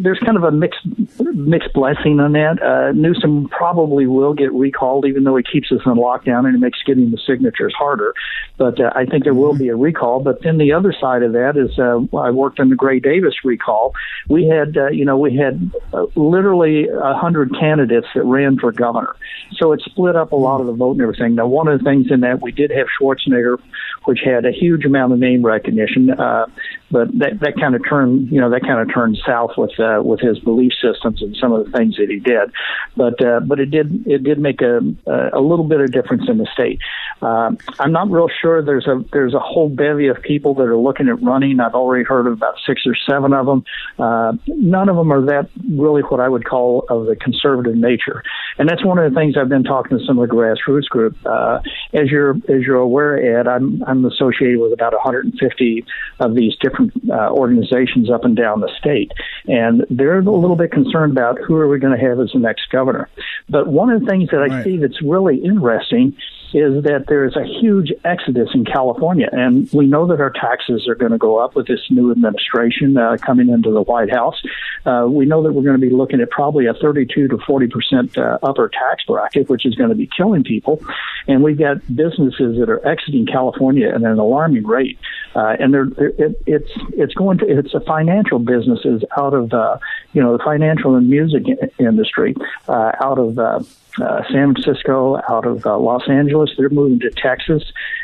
there's 0.00 0.18
kind 0.20 0.36
of 0.36 0.44
a 0.44 0.50
mixed 0.50 0.80
mixed 1.20 1.72
blessing 1.74 2.18
on 2.18 2.32
that. 2.32 2.62
Uh, 2.62 2.92
Newsom 2.92 3.48
probably 3.48 4.06
will 4.06 4.32
get 4.32 4.52
recalled, 4.52 5.06
even 5.06 5.24
though 5.24 5.36
he 5.36 5.42
keeps 5.42 5.70
us 5.70 5.80
in 5.84 5.92
lockdown 5.92 6.46
and 6.46 6.54
it 6.54 6.58
makes 6.58 6.82
getting 6.82 7.10
the 7.10 7.18
signatures 7.26 7.74
harder. 7.76 8.14
But 8.56 8.80
uh, 8.80 8.90
I 8.94 9.04
think 9.04 9.24
there 9.24 9.34
will 9.34 9.54
be 9.54 9.68
a 9.68 9.76
recall. 9.76 10.20
But 10.20 10.42
then 10.42 10.58
the 10.58 10.72
other 10.72 10.94
side 11.00 11.22
of 11.22 11.32
that 11.32 11.56
is 11.56 11.76
uh, 11.78 12.16
I 12.16 12.30
worked 12.30 12.60
on 12.60 12.68
the 12.68 12.76
Gray 12.76 13.00
Davis 13.00 13.34
recall. 13.44 13.94
We 14.28 14.46
had, 14.46 14.76
uh, 14.76 14.88
you 14.88 15.04
know, 15.04 15.18
we 15.18 15.36
had 15.36 15.70
uh, 15.92 16.06
literally 16.14 16.88
a 16.88 17.14
hundred 17.14 17.52
candidates 17.58 18.06
that 18.14 18.24
ran 18.24 18.58
for 18.58 18.72
governor. 18.72 19.16
So 19.56 19.72
it 19.72 19.82
split 19.84 20.16
up 20.16 20.32
a 20.32 20.36
lot 20.36 20.60
of 20.60 20.66
the 20.66 20.72
vote 20.72 20.92
and 20.92 21.02
everything. 21.02 21.34
Now, 21.34 21.46
one 21.46 21.68
of 21.68 21.78
the 21.78 21.84
things 21.84 22.10
in 22.10 22.20
that 22.20 22.42
we 22.42 22.52
did 22.52 22.70
have 22.70 22.86
Schwarzenegger, 23.00 23.58
which 24.04 24.20
had 24.24 24.44
a 24.44 24.52
huge 24.52 24.84
amount 24.84 25.12
of 25.12 25.18
name 25.18 25.44
recognition, 25.44 26.10
uh, 26.10 26.46
but 26.90 27.08
that 27.18 27.40
that 27.40 27.54
kind 27.58 27.74
of 27.74 27.82
turned, 27.88 28.30
you 28.30 28.40
know, 28.40 28.50
that 28.50 28.62
kind 28.62 28.80
of 28.80 28.92
turned 28.94 29.18
south 29.26 29.52
with 29.56 29.78
uh, 29.80 30.00
with 30.04 30.20
his 30.20 30.38
belief 30.38 30.72
systems 30.80 31.22
and 31.22 31.36
some 31.40 31.52
of 31.52 31.64
the 31.64 31.72
things 31.76 31.96
that 31.96 32.08
he 32.08 32.20
did. 32.20 32.52
But 32.96 33.24
uh, 33.24 33.40
but 33.40 33.58
it 33.58 33.70
did 33.70 34.06
it 34.06 34.22
did 34.22 34.38
make 34.38 34.60
a 34.60 34.80
a 35.06 35.40
little 35.40 35.64
bit 35.64 35.80
of 35.80 35.90
difference 35.90 36.28
in 36.28 36.38
the 36.38 36.46
state. 36.52 36.78
Uh, 37.22 37.52
I'm 37.78 37.92
not 37.92 38.10
real 38.14 38.28
sure. 38.40 38.62
There's 38.62 38.86
a 38.86 39.04
there's 39.12 39.34
a 39.34 39.40
whole 39.40 39.68
bevy 39.68 40.06
of 40.06 40.22
people 40.22 40.54
that 40.54 40.62
are 40.62 40.76
looking 40.76 41.08
at 41.08 41.20
running. 41.22 41.60
I've 41.60 41.74
already 41.74 42.04
heard 42.04 42.26
of 42.26 42.32
about 42.32 42.54
six 42.66 42.82
or 42.86 42.94
seven 42.94 43.32
of 43.32 43.46
them. 43.46 43.64
Uh, 43.98 44.32
none 44.46 44.88
of 44.88 44.96
them 44.96 45.12
are 45.12 45.24
that 45.26 45.50
really 45.68 46.02
what 46.02 46.20
I 46.20 46.28
would 46.28 46.44
call 46.44 46.86
of 46.88 47.06
the 47.06 47.16
conservative 47.16 47.74
nature, 47.74 48.22
and 48.58 48.68
that's 48.68 48.84
one 48.84 48.98
of 48.98 49.12
the 49.12 49.18
things 49.18 49.36
I've 49.36 49.48
been 49.48 49.64
talking 49.64 49.98
to 49.98 50.04
some 50.04 50.18
of 50.18 50.28
the 50.28 50.34
grassroots 50.34 50.84
group. 50.84 51.16
Uh, 51.26 51.58
as 51.92 52.10
you're 52.10 52.36
as 52.48 52.62
you're 52.62 52.76
aware, 52.76 53.40
Ed, 53.40 53.48
I'm 53.48 53.82
I'm 53.86 54.04
associated 54.04 54.60
with 54.60 54.72
about 54.72 54.92
150 54.92 55.84
of 56.20 56.34
these 56.34 56.54
different 56.62 56.92
uh, 57.10 57.30
organizations 57.30 58.10
up 58.10 58.24
and 58.24 58.36
down 58.36 58.60
the 58.60 58.70
state, 58.78 59.10
and 59.46 59.84
they're 59.90 60.20
a 60.20 60.22
little 60.22 60.56
bit 60.56 60.70
concerned 60.70 61.12
about 61.12 61.38
who 61.40 61.56
are 61.56 61.68
we 61.68 61.80
going 61.80 61.98
to 61.98 62.06
have 62.06 62.20
as 62.20 62.30
the 62.32 62.38
next 62.38 62.70
governor. 62.70 63.08
But 63.48 63.66
one 63.66 63.90
of 63.90 64.00
the 64.00 64.06
things 64.06 64.30
that 64.30 64.40
I 64.40 64.46
right. 64.46 64.64
see 64.64 64.76
that's 64.76 65.02
really 65.02 65.38
interesting 65.38 66.16
is 66.54 66.84
that 66.84 67.06
there 67.08 67.24
is 67.24 67.36
a 67.36 67.44
huge 67.44 67.92
exodus 68.04 68.48
in 68.54 68.64
California, 68.64 69.28
and 69.32 69.68
we 69.72 69.86
know 69.86 70.06
that 70.06 70.20
our 70.20 70.30
taxes 70.30 70.86
are 70.88 70.94
going 70.94 71.12
to 71.12 71.18
go 71.18 71.38
up 71.38 71.56
with 71.56 71.66
this 71.66 71.80
new 71.90 72.12
administration 72.12 72.96
uh, 72.96 73.16
coming 73.20 73.48
into 73.48 73.72
the 73.72 73.82
White 73.82 74.10
House. 74.10 74.40
Uh, 74.86 75.06
we 75.08 75.26
know 75.26 75.42
that 75.42 75.52
we're 75.52 75.62
going 75.62 75.80
to 75.80 75.86
be 75.86 75.92
looking 75.92 76.20
at 76.20 76.30
probably 76.30 76.66
a 76.66 76.74
32 76.74 77.28
to 77.28 77.38
40 77.38 77.66
percent 77.68 78.18
uh, 78.18 78.38
upper 78.42 78.68
tax 78.68 79.04
bracket, 79.04 79.48
which 79.48 79.66
is 79.66 79.74
going 79.74 79.88
to 79.90 79.96
be 79.96 80.08
killing 80.16 80.44
people. 80.44 80.80
And 81.26 81.42
we've 81.42 81.58
got 81.58 81.78
businesses 81.94 82.58
that 82.58 82.68
are 82.68 82.86
exiting 82.86 83.26
California 83.26 83.88
at 83.88 83.96
an 83.96 84.18
alarming 84.18 84.66
rate, 84.66 84.98
uh, 85.34 85.56
and 85.58 85.74
they're, 85.74 85.88
it, 85.98 86.40
it's 86.46 86.70
it's 86.92 87.14
going 87.14 87.38
to 87.38 87.46
it's 87.46 87.74
a 87.74 87.80
financial 87.80 88.38
businesses 88.38 89.02
out 89.16 89.34
of 89.34 89.52
uh, 89.52 89.78
you 90.12 90.22
know 90.22 90.36
the 90.36 90.42
financial 90.42 90.94
and 90.94 91.08
music 91.08 91.44
industry 91.78 92.34
uh, 92.68 92.92
out 93.00 93.18
of 93.18 93.38
uh, 93.38 93.60
uh, 94.00 94.22
San 94.30 94.54
Francisco, 94.54 95.20
out 95.28 95.46
of 95.46 95.64
uh, 95.66 95.78
Los 95.78 96.08
Angeles. 96.08 96.50
They're 96.56 96.68
moving 96.68 97.00
to 97.00 97.10
Texas, 97.10 97.62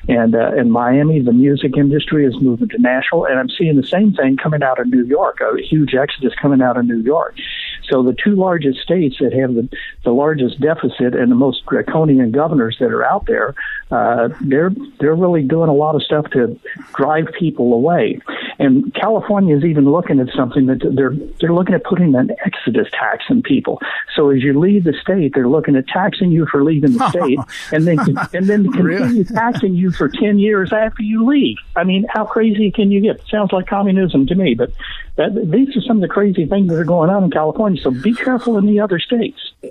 and 0.08 0.34
uh, 0.34 0.54
in 0.54 0.70
Miami, 0.70 1.20
the 1.20 1.32
music 1.32 1.76
industry 1.76 2.24
is 2.26 2.34
moving 2.40 2.68
to 2.68 2.78
Nashville, 2.78 3.24
and 3.24 3.38
I'm 3.38 3.48
seeing 3.48 3.76
the 3.76 3.86
same 3.86 4.12
thing 4.12 4.36
coming 4.36 4.62
out 4.62 4.78
of 4.78 4.88
New 4.88 5.04
York. 5.04 5.40
A 5.40 5.60
huge 5.60 5.94
exodus 5.94 6.32
coming 6.40 6.62
out 6.62 6.76
of 6.76 6.86
New 6.86 7.00
York. 7.00 7.36
So 7.90 8.02
the 8.02 8.14
two 8.14 8.36
largest 8.36 8.80
states 8.80 9.16
that 9.20 9.32
have 9.32 9.54
the, 9.54 9.68
the 10.04 10.12
largest 10.12 10.60
deficit 10.60 11.14
and 11.14 11.30
the 11.30 11.36
most 11.36 11.66
draconian 11.66 12.30
governors 12.30 12.76
that 12.80 12.92
are 12.92 13.04
out 13.04 13.26
there, 13.26 13.54
uh, 13.90 14.28
they're 14.40 14.70
they're 15.00 15.14
really 15.14 15.42
doing 15.42 15.68
a 15.68 15.74
lot 15.74 15.96
of 15.96 16.02
stuff 16.02 16.30
to 16.30 16.58
drive 16.94 17.26
people 17.38 17.72
away. 17.72 18.20
And 18.58 18.94
California 18.94 19.56
is 19.56 19.64
even 19.64 19.90
looking 19.90 20.20
at 20.20 20.28
something 20.36 20.66
that 20.66 20.78
they're 20.94 21.14
they're 21.40 21.52
looking 21.52 21.74
at 21.74 21.82
putting 21.84 22.14
an 22.14 22.30
exodus 22.44 22.88
tax 22.92 23.24
on 23.30 23.42
people. 23.42 23.80
So 24.14 24.30
as 24.30 24.42
you 24.42 24.58
leave 24.58 24.84
the 24.84 24.94
state, 25.00 25.32
they're 25.34 25.48
looking 25.48 25.76
at 25.76 25.88
taxing 25.88 26.30
you 26.30 26.46
for 26.46 26.62
leaving 26.62 26.96
the 26.96 27.08
state, 27.10 27.38
and 27.72 27.86
then 27.86 27.98
and 28.32 28.46
then 28.46 28.70
continue 28.70 29.24
taxing 29.24 29.74
you 29.74 29.90
for 29.90 30.08
ten 30.08 30.38
years 30.38 30.72
after 30.72 31.02
you 31.02 31.26
leave. 31.26 31.56
I 31.74 31.84
mean, 31.84 32.06
how 32.08 32.24
crazy 32.24 32.70
can 32.70 32.90
you 32.90 33.00
get? 33.00 33.20
Sounds 33.28 33.52
like 33.52 33.66
communism 33.66 34.26
to 34.26 34.34
me, 34.34 34.54
but 34.54 34.70
that, 35.16 35.34
these 35.50 35.76
are 35.76 35.82
some 35.82 35.96
of 35.96 36.02
the 36.02 36.08
crazy 36.08 36.46
things 36.46 36.68
that 36.68 36.78
are 36.78 36.84
going 36.84 37.10
on 37.10 37.24
in 37.24 37.30
California. 37.30 37.79
So 37.82 37.90
be 37.90 38.14
careful 38.14 38.58
in 38.58 38.66
the 38.66 38.80
other 38.80 38.98
states. 38.98 39.52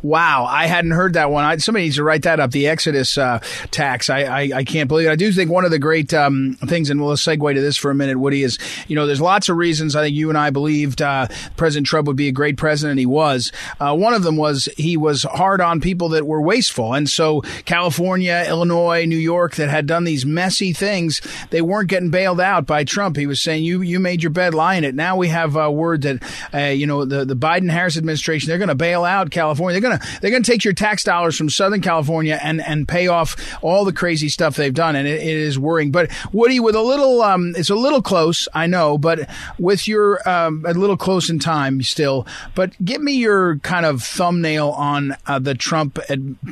Wow, 0.00 0.46
I 0.48 0.66
hadn't 0.66 0.92
heard 0.92 1.14
that 1.14 1.30
one. 1.30 1.44
I, 1.44 1.56
somebody 1.56 1.86
needs 1.86 1.96
to 1.96 2.04
write 2.04 2.22
that 2.22 2.38
up. 2.38 2.52
The 2.52 2.68
Exodus 2.68 3.18
uh, 3.18 3.40
tax. 3.72 4.08
I, 4.08 4.20
I, 4.20 4.50
I 4.58 4.64
can't 4.64 4.86
believe 4.86 5.08
it. 5.08 5.10
I 5.10 5.16
do 5.16 5.32
think 5.32 5.50
one 5.50 5.64
of 5.64 5.72
the 5.72 5.78
great 5.80 6.14
um, 6.14 6.56
things, 6.66 6.88
and 6.88 7.00
we'll 7.00 7.14
segue 7.14 7.54
to 7.54 7.60
this 7.60 7.76
for 7.76 7.90
a 7.90 7.94
minute, 7.96 8.16
Woody, 8.16 8.44
is 8.44 8.58
you 8.86 8.94
know 8.94 9.06
there's 9.06 9.20
lots 9.20 9.48
of 9.48 9.56
reasons. 9.56 9.96
I 9.96 10.04
think 10.04 10.14
you 10.14 10.28
and 10.28 10.38
I 10.38 10.50
believed 10.50 11.02
uh, 11.02 11.26
President 11.56 11.88
Trump 11.88 12.06
would 12.06 12.16
be 12.16 12.28
a 12.28 12.32
great 12.32 12.56
president. 12.56 13.00
He 13.00 13.06
was. 13.06 13.50
Uh, 13.80 13.96
one 13.96 14.14
of 14.14 14.22
them 14.22 14.36
was 14.36 14.68
he 14.76 14.96
was 14.96 15.24
hard 15.24 15.60
on 15.60 15.80
people 15.80 16.10
that 16.10 16.24
were 16.24 16.40
wasteful, 16.40 16.94
and 16.94 17.08
so 17.08 17.40
California, 17.64 18.44
Illinois, 18.46 19.04
New 19.04 19.16
York 19.16 19.56
that 19.56 19.68
had 19.68 19.86
done 19.86 20.04
these 20.04 20.24
messy 20.24 20.72
things, 20.72 21.20
they 21.50 21.60
weren't 21.60 21.88
getting 21.88 22.10
bailed 22.10 22.40
out 22.40 22.66
by 22.66 22.84
Trump. 22.84 23.16
He 23.16 23.26
was 23.26 23.42
saying 23.42 23.64
you 23.64 23.82
you 23.82 23.98
made 23.98 24.22
your 24.22 24.30
bed, 24.30 24.54
lie 24.54 24.76
in 24.76 24.84
it. 24.84 24.94
Now 24.94 25.16
we 25.16 25.28
have 25.28 25.56
uh, 25.56 25.70
word 25.72 26.02
that 26.02 26.22
uh, 26.54 26.68
you 26.68 26.86
know, 26.86 27.04
the, 27.04 27.24
the 27.24 27.36
Biden 27.36 27.70
Harris 27.70 27.96
administration, 27.96 28.27
they're 28.28 28.58
going 28.58 28.68
to 28.68 28.74
bail 28.74 29.04
out 29.04 29.30
California. 29.30 29.80
They're 29.80 29.90
going 29.90 29.98
to, 29.98 30.20
they're 30.20 30.30
going 30.30 30.42
to 30.42 30.50
take 30.50 30.64
your 30.64 30.74
tax 30.74 31.04
dollars 31.04 31.36
from 31.36 31.48
Southern 31.50 31.80
California 31.80 32.38
and, 32.42 32.60
and 32.60 32.86
pay 32.86 33.08
off 33.08 33.36
all 33.62 33.84
the 33.84 33.92
crazy 33.92 34.28
stuff 34.28 34.56
they've 34.56 34.74
done. 34.74 34.96
And 34.96 35.08
it, 35.08 35.20
it 35.20 35.36
is 35.36 35.58
worrying. 35.58 35.90
But 35.90 36.10
Woody, 36.32 36.60
with 36.60 36.74
a 36.74 36.82
little, 36.82 37.22
um, 37.22 37.54
it's 37.56 37.70
a 37.70 37.74
little 37.74 38.02
close, 38.02 38.48
I 38.54 38.66
know, 38.66 38.98
but 38.98 39.28
with 39.58 39.88
your, 39.88 40.26
um, 40.28 40.64
a 40.66 40.74
little 40.74 40.96
close 40.96 41.30
in 41.30 41.38
time 41.38 41.82
still, 41.82 42.26
but 42.54 42.72
give 42.84 43.00
me 43.00 43.14
your 43.14 43.58
kind 43.58 43.86
of 43.86 44.02
thumbnail 44.02 44.70
on 44.70 45.16
uh, 45.26 45.38
the 45.38 45.54
Trump 45.54 45.98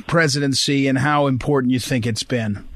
presidency 0.06 0.86
and 0.86 0.98
how 0.98 1.26
important 1.26 1.72
you 1.72 1.80
think 1.80 2.06
it's 2.06 2.22
been. 2.22 2.66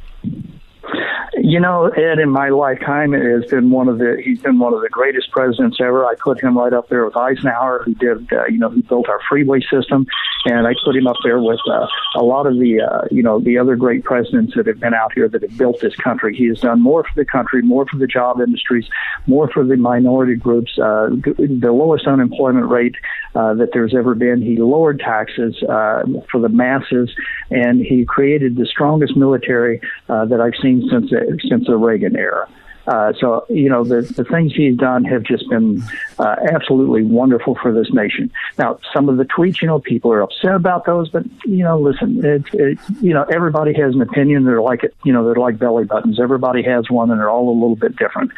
You 1.50 1.58
know, 1.58 1.86
Ed, 1.86 2.20
in 2.20 2.30
my 2.30 2.50
lifetime, 2.50 3.12
has 3.12 3.44
been 3.46 3.72
one 3.72 3.88
of 3.88 3.98
the, 3.98 4.22
he's 4.22 4.40
been 4.40 4.60
one 4.60 4.72
of 4.72 4.82
the 4.82 4.88
greatest 4.88 5.32
presidents 5.32 5.78
ever. 5.80 6.06
I 6.06 6.14
put 6.14 6.40
him 6.40 6.56
right 6.56 6.72
up 6.72 6.88
there 6.88 7.04
with 7.04 7.16
Eisenhower, 7.16 7.82
who 7.82 7.92
did, 7.94 8.32
uh, 8.32 8.44
you 8.46 8.58
know, 8.58 8.68
who 8.68 8.84
built 8.84 9.08
our 9.08 9.18
freeway 9.28 9.60
system. 9.62 10.06
And 10.44 10.68
I 10.68 10.74
put 10.84 10.94
him 10.94 11.08
up 11.08 11.16
there 11.24 11.40
with 11.40 11.58
uh, 11.68 11.88
a 12.14 12.22
lot 12.22 12.46
of 12.46 12.54
the, 12.54 12.80
uh, 12.80 13.08
you 13.10 13.24
know, 13.24 13.40
the 13.40 13.58
other 13.58 13.74
great 13.74 14.04
presidents 14.04 14.54
that 14.54 14.68
have 14.68 14.78
been 14.78 14.94
out 14.94 15.12
here 15.12 15.28
that 15.28 15.42
have 15.42 15.58
built 15.58 15.80
this 15.80 15.96
country. 15.96 16.36
He 16.36 16.46
has 16.46 16.60
done 16.60 16.80
more 16.80 17.02
for 17.02 17.14
the 17.16 17.24
country, 17.24 17.62
more 17.62 17.84
for 17.84 17.98
the 17.98 18.06
job 18.06 18.40
industries, 18.40 18.88
more 19.26 19.50
for 19.50 19.64
the 19.64 19.76
minority 19.76 20.36
groups, 20.36 20.78
uh, 20.78 21.08
the 21.10 21.72
lowest 21.72 22.06
unemployment 22.06 22.70
rate 22.70 22.94
uh, 23.34 23.54
that 23.54 23.70
there's 23.72 23.94
ever 23.94 24.14
been. 24.14 24.40
He 24.40 24.56
lowered 24.56 25.00
taxes 25.00 25.60
uh, 25.64 26.04
for 26.30 26.40
the 26.40 26.48
masses, 26.48 27.10
and 27.50 27.80
he 27.80 28.04
created 28.04 28.56
the 28.56 28.66
strongest 28.66 29.16
military 29.16 29.80
uh, 30.08 30.24
that 30.26 30.40
I've 30.40 30.56
seen 30.62 30.88
since 30.90 31.10
since 31.48 31.66
the 31.66 31.76
Reagan 31.76 32.16
era. 32.16 32.48
Uh, 32.86 33.12
so, 33.20 33.44
you 33.48 33.68
know, 33.68 33.84
the, 33.84 34.00
the 34.16 34.24
things 34.24 34.52
he's 34.54 34.76
done 34.76 35.04
have 35.04 35.22
just 35.22 35.48
been 35.48 35.82
uh, 36.18 36.36
absolutely 36.50 37.02
wonderful 37.02 37.56
for 37.62 37.72
this 37.72 37.92
nation. 37.92 38.32
Now, 38.58 38.78
some 38.92 39.08
of 39.08 39.16
the 39.16 39.24
tweets, 39.24 39.60
you 39.60 39.68
know, 39.68 39.78
people 39.78 40.12
are 40.12 40.22
upset 40.22 40.54
about 40.54 40.86
those, 40.86 41.08
but, 41.10 41.24
you 41.44 41.62
know, 41.62 41.78
listen, 41.78 42.20
it's, 42.24 42.48
it, 42.52 42.78
you 43.00 43.12
know, 43.12 43.24
everybody 43.24 43.74
has 43.74 43.94
an 43.94 44.00
opinion. 44.00 44.44
They're 44.44 44.62
like 44.62 44.82
it, 44.82 44.94
you 45.04 45.12
know, 45.12 45.24
they're 45.24 45.36
like 45.36 45.58
belly 45.58 45.84
buttons. 45.84 46.18
Everybody 46.18 46.62
has 46.62 46.90
one 46.90 47.10
and 47.10 47.20
they're 47.20 47.30
all 47.30 47.50
a 47.50 47.52
little 47.52 47.76
bit 47.76 47.96
different. 47.96 48.32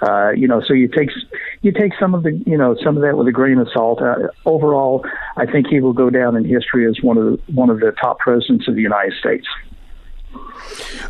Uh, 0.00 0.30
you 0.30 0.48
know, 0.48 0.60
so 0.60 0.74
you 0.74 0.88
take 0.88 1.10
you 1.60 1.70
take 1.70 1.92
some 2.00 2.12
of 2.12 2.24
the 2.24 2.32
you 2.44 2.58
know 2.58 2.76
some 2.82 2.96
of 2.96 3.02
that 3.02 3.16
with 3.16 3.28
a 3.28 3.32
grain 3.32 3.58
of 3.58 3.68
salt. 3.72 4.02
Uh, 4.02 4.16
overall, 4.44 5.06
I 5.36 5.46
think 5.46 5.68
he 5.68 5.80
will 5.80 5.92
go 5.92 6.10
down 6.10 6.36
in 6.36 6.44
history 6.44 6.88
as 6.88 7.00
one 7.02 7.16
of 7.16 7.24
the, 7.24 7.52
one 7.52 7.70
of 7.70 7.78
the 7.78 7.92
top 7.92 8.18
presidents 8.18 8.66
of 8.66 8.74
the 8.74 8.82
United 8.82 9.12
States. 9.12 9.46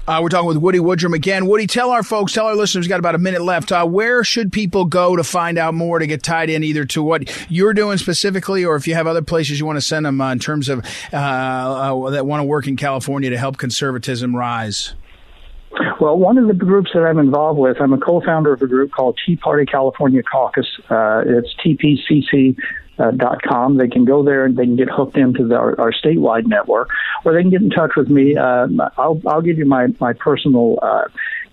Uh, 0.07 0.21
we're 0.23 0.29
talking 0.29 0.49
with 0.49 0.57
Woody 0.57 0.79
Woodrum 0.79 1.15
again. 1.15 1.47
Woody, 1.47 1.67
tell 1.67 1.91
our 1.91 2.03
folks, 2.03 2.33
tell 2.33 2.47
our 2.47 2.57
listeners, 2.57 2.85
we've 2.85 2.88
got 2.88 2.99
about 2.99 3.15
a 3.15 3.19
minute 3.19 3.43
left. 3.43 3.71
Uh, 3.73 3.87
where 3.87 4.25
should 4.25 4.53
people 4.53 4.85
go 4.85 5.17
to 5.17 5.25
find 5.25 5.59
out 5.59 5.75
more 5.75 5.99
to 5.99 6.07
get 6.07 6.23
tied 6.23 6.51
in 6.51 6.65
either 6.65 6.85
to 6.87 7.03
what 7.03 7.31
you're 7.51 7.75
doing 7.75 7.99
specifically, 7.99 8.65
or 8.65 8.77
if 8.77 8.87
you 8.87 8.95
have 8.95 9.07
other 9.07 9.23
places 9.23 9.61
you 9.61 9.67
want 9.67 9.77
to 9.77 9.83
send 9.83 10.07
them 10.07 10.21
uh, 10.21 10.33
in 10.33 10.38
terms 10.38 10.69
of 10.69 10.85
uh, 11.12 11.17
uh, 11.17 12.11
that 12.11 12.27
want 12.27 12.41
to 12.41 12.45
work 12.45 12.67
in 12.67 12.77
California 12.77 13.31
to 13.31 13.38
help 13.38 13.59
conservatism 13.59 14.35
rise? 14.35 14.95
Well, 16.01 16.19
one 16.19 16.37
of 16.37 16.49
the 16.49 16.55
groups 16.55 16.91
that 16.95 17.05
I'm 17.05 17.19
involved 17.19 17.59
with, 17.59 17.81
I'm 17.81 17.93
a 17.93 17.99
co-founder 17.99 18.53
of 18.53 18.61
a 18.61 18.67
group 18.67 18.93
called 18.93 19.19
Tea 19.25 19.37
Party 19.37 19.65
California 19.65 20.23
Caucus. 20.23 20.67
Uh, 20.91 21.23
it's 21.25 21.55
TPCC 21.65 22.57
dot 22.96 23.42
com. 23.42 23.76
They 23.76 23.88
can 23.88 24.05
go 24.05 24.22
there 24.22 24.44
and 24.44 24.57
they 24.57 24.64
can 24.64 24.76
get 24.76 24.88
hooked 24.88 25.16
into 25.16 25.46
the, 25.46 25.57
our, 25.57 25.81
our, 25.81 25.92
statewide 25.92 26.46
network, 26.46 26.90
or 27.24 27.33
they 27.33 27.40
can 27.40 27.50
get 27.50 27.62
in 27.62 27.70
touch 27.70 27.92
with 27.96 28.09
me. 28.09 28.37
Uh, 28.37 28.68
I'll, 28.96 29.20
I'll 29.26 29.42
give 29.42 29.59
you 29.59 29.66
my 29.66 29.88
my 30.00 30.12
personal. 30.12 30.78
Uh, 30.81 31.05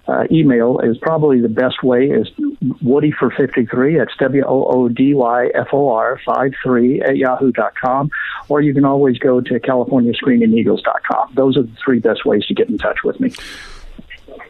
uh, 0.08 0.24
email 0.32 0.80
is 0.80 0.98
probably 0.98 1.40
the 1.40 1.50
best 1.50 1.84
way 1.84 2.08
is 2.10 2.28
Woody 2.82 3.12
for 3.12 3.30
53. 3.30 3.98
That's 3.98 4.16
W 4.18 4.44
O 4.44 4.66
O 4.66 4.90
D 4.90 5.14
Y 5.14 5.50
F 5.54 5.68
O 5.72 5.90
R 5.90 6.20
53 6.26 7.02
at 7.02 7.18
yahoo.com. 7.18 8.10
Or 8.48 8.60
you 8.60 8.74
can 8.74 8.86
always 8.86 9.20
go 9.20 9.40
to 9.40 9.60
CaliforniaScreamingEagles.com. 9.60 11.34
Those 11.36 11.58
are 11.58 11.64
the 11.64 11.76
three 11.84 12.00
best 12.00 12.26
ways 12.26 12.46
to 12.48 12.56
get 12.56 12.70
in 12.70 12.80
touch 12.80 13.04
with 13.04 13.20
me. 13.20 13.34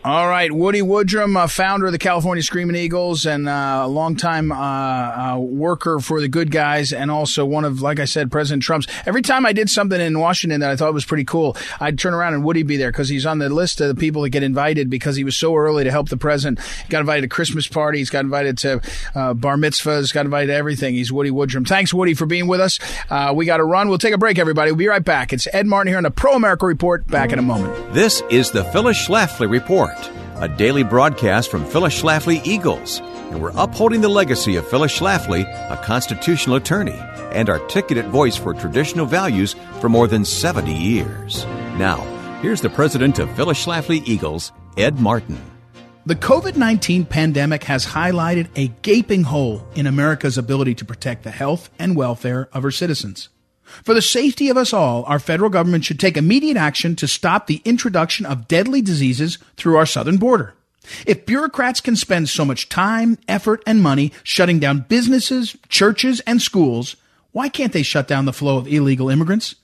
All 0.01 0.29
right, 0.29 0.49
Woody 0.49 0.81
Woodrum, 0.81 1.35
uh, 1.35 1.47
founder 1.47 1.87
of 1.87 1.91
the 1.91 1.97
California 1.97 2.41
Screaming 2.41 2.77
Eagles 2.77 3.25
and 3.25 3.49
uh, 3.49 3.81
a 3.83 3.87
longtime 3.87 4.49
uh, 4.49 4.55
uh, 4.55 5.37
worker 5.37 5.99
for 5.99 6.21
the 6.21 6.29
good 6.29 6.51
guys, 6.51 6.93
and 6.93 7.11
also 7.11 7.43
one 7.43 7.65
of, 7.65 7.81
like 7.81 7.99
I 7.99 8.05
said, 8.05 8.31
President 8.31 8.63
Trump's. 8.63 8.87
Every 9.05 9.21
time 9.21 9.45
I 9.45 9.51
did 9.51 9.69
something 9.69 9.99
in 9.99 10.17
Washington 10.19 10.61
that 10.61 10.69
I 10.69 10.77
thought 10.77 10.93
was 10.93 11.03
pretty 11.03 11.25
cool, 11.25 11.57
I'd 11.81 11.99
turn 11.99 12.13
around 12.13 12.33
and 12.33 12.45
Woody 12.45 12.63
be 12.63 12.77
there 12.77 12.91
because 12.91 13.09
he's 13.09 13.25
on 13.25 13.39
the 13.39 13.49
list 13.49 13.81
of 13.81 13.89
the 13.89 13.95
people 13.95 14.21
that 14.21 14.29
get 14.29 14.41
invited 14.41 14.89
because 14.89 15.17
he 15.17 15.25
was 15.25 15.35
so 15.35 15.53
early 15.55 15.83
to 15.83 15.91
help 15.91 16.07
the 16.07 16.17
president. 16.17 16.59
He 16.61 16.89
got 16.89 17.01
invited 17.01 17.23
to 17.23 17.27
Christmas 17.27 17.67
parties, 17.67 18.09
got 18.09 18.23
invited 18.23 18.57
to 18.59 18.81
uh, 19.15 19.33
bar 19.33 19.57
mitzvahs, 19.57 20.13
got 20.13 20.23
invited 20.23 20.47
to 20.47 20.53
everything. 20.53 20.93
He's 20.93 21.11
Woody 21.11 21.31
Woodrum. 21.31 21.67
Thanks, 21.67 21.93
Woody, 21.93 22.13
for 22.13 22.25
being 22.25 22.47
with 22.47 22.61
us. 22.61 22.79
Uh, 23.09 23.33
we 23.35 23.45
got 23.45 23.57
to 23.57 23.65
run. 23.65 23.89
We'll 23.89 23.97
take 23.97 24.13
a 24.13 24.17
break, 24.17 24.39
everybody. 24.39 24.71
We'll 24.71 24.77
be 24.77 24.87
right 24.87 25.03
back. 25.03 25.33
It's 25.33 25.47
Ed 25.51 25.67
Martin 25.67 25.91
here 25.91 25.97
on 25.97 26.03
the 26.03 26.11
Pro 26.11 26.35
America 26.35 26.65
Report. 26.65 27.05
Back 27.07 27.33
in 27.33 27.39
a 27.39 27.41
moment. 27.41 27.93
This 27.93 28.21
is 28.29 28.51
the 28.51 28.63
Phyllis 28.63 29.07
Schlafly 29.07 29.49
Report 29.49 29.78
a 29.87 30.47
daily 30.57 30.83
broadcast 30.83 31.49
from 31.49 31.65
Phyllis 31.65 32.01
Schlafly 32.01 32.45
Eagles. 32.45 32.99
And 33.29 33.41
we're 33.41 33.53
upholding 33.55 34.01
the 34.01 34.09
legacy 34.09 34.55
of 34.55 34.67
Phyllis 34.67 34.97
Schlafly, 34.97 35.43
a 35.71 35.77
constitutional 35.83 36.55
attorney 36.55 36.99
and 37.31 37.49
articulate 37.49 38.07
voice 38.07 38.35
for 38.35 38.53
traditional 38.53 39.05
values 39.05 39.55
for 39.79 39.87
more 39.87 40.07
than 40.07 40.25
70 40.25 40.73
years. 40.73 41.45
Now, 41.77 41.97
here's 42.41 42.61
the 42.61 42.69
president 42.69 43.19
of 43.19 43.29
Phyllis 43.35 43.65
Schlafly 43.65 44.01
Eagles, 44.05 44.51
Ed 44.77 44.99
Martin. 44.99 45.39
The 46.05 46.15
COVID 46.15 46.55
19 46.55 47.05
pandemic 47.05 47.63
has 47.65 47.85
highlighted 47.85 48.49
a 48.55 48.69
gaping 48.81 49.23
hole 49.23 49.65
in 49.75 49.85
America's 49.85 50.37
ability 50.37 50.75
to 50.75 50.85
protect 50.85 51.23
the 51.23 51.31
health 51.31 51.69
and 51.77 51.95
welfare 51.95 52.49
of 52.51 52.63
her 52.63 52.71
citizens. 52.71 53.29
For 53.83 53.93
the 53.93 54.01
safety 54.01 54.49
of 54.49 54.57
us 54.57 54.73
all, 54.73 55.03
our 55.05 55.19
federal 55.19 55.49
government 55.49 55.85
should 55.85 55.99
take 55.99 56.17
immediate 56.17 56.57
action 56.57 56.95
to 56.97 57.07
stop 57.07 57.47
the 57.47 57.61
introduction 57.65 58.25
of 58.25 58.47
deadly 58.47 58.81
diseases 58.81 59.37
through 59.55 59.77
our 59.77 59.85
southern 59.85 60.17
border. 60.17 60.53
If 61.05 61.25
bureaucrats 61.25 61.81
can 61.81 61.95
spend 61.95 62.29
so 62.29 62.45
much 62.45 62.69
time, 62.69 63.17
effort, 63.27 63.61
and 63.67 63.81
money 63.81 64.11
shutting 64.23 64.59
down 64.59 64.85
businesses, 64.89 65.55
churches, 65.67 66.19
and 66.21 66.41
schools, 66.41 66.95
why 67.31 67.49
can't 67.49 67.73
they 67.73 67.83
shut 67.83 68.07
down 68.07 68.25
the 68.25 68.33
flow 68.33 68.57
of 68.57 68.67
illegal 68.67 69.09
immigrants? 69.09 69.55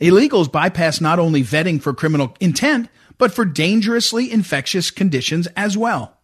Illegals 0.00 0.50
bypass 0.50 1.00
not 1.00 1.18
only 1.18 1.42
vetting 1.42 1.80
for 1.80 1.92
criminal 1.92 2.36
intent, 2.40 2.88
but 3.18 3.32
for 3.32 3.44
dangerously 3.44 4.30
infectious 4.30 4.90
conditions 4.90 5.46
as 5.56 5.76
well. 5.76 6.16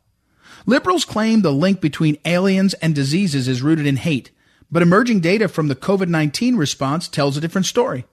Liberals 0.66 1.04
claim 1.04 1.42
the 1.42 1.52
link 1.52 1.80
between 1.80 2.18
aliens 2.24 2.74
and 2.74 2.94
diseases 2.94 3.48
is 3.48 3.62
rooted 3.62 3.86
in 3.86 3.96
hate, 3.96 4.30
but 4.70 4.82
emerging 4.82 5.20
data 5.20 5.48
from 5.48 5.68
the 5.68 5.76
COVID-19 5.76 6.56
response 6.56 7.08
tells 7.08 7.36
a 7.36 7.40
different 7.40 7.66
story. 7.66 8.04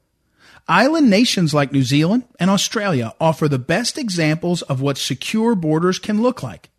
Island 0.67 1.09
nations 1.09 1.53
like 1.53 1.73
New 1.73 1.83
Zealand 1.83 2.23
and 2.39 2.49
Australia 2.49 3.13
offer 3.19 3.47
the 3.47 3.59
best 3.59 3.97
examples 3.97 4.61
of 4.61 4.81
what 4.81 4.97
secure 4.97 5.55
borders 5.55 5.99
can 5.99 6.21
look 6.21 6.41
like. 6.41 6.69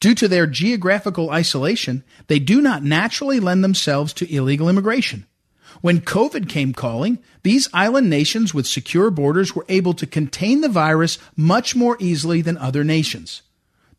Due 0.00 0.14
to 0.14 0.28
their 0.28 0.46
geographical 0.46 1.30
isolation, 1.30 2.04
they 2.26 2.38
do 2.38 2.60
not 2.60 2.84
naturally 2.84 3.40
lend 3.40 3.64
themselves 3.64 4.12
to 4.12 4.32
illegal 4.32 4.68
immigration. 4.68 5.26
When 5.80 6.00
COVID 6.00 6.48
came 6.48 6.74
calling, 6.74 7.18
these 7.42 7.68
island 7.72 8.10
nations 8.10 8.52
with 8.52 8.66
secure 8.66 9.10
borders 9.10 9.56
were 9.56 9.64
able 9.68 9.94
to 9.94 10.06
contain 10.06 10.60
the 10.60 10.68
virus 10.68 11.18
much 11.34 11.74
more 11.74 11.96
easily 11.98 12.42
than 12.42 12.58
other 12.58 12.84
nations. 12.84 13.42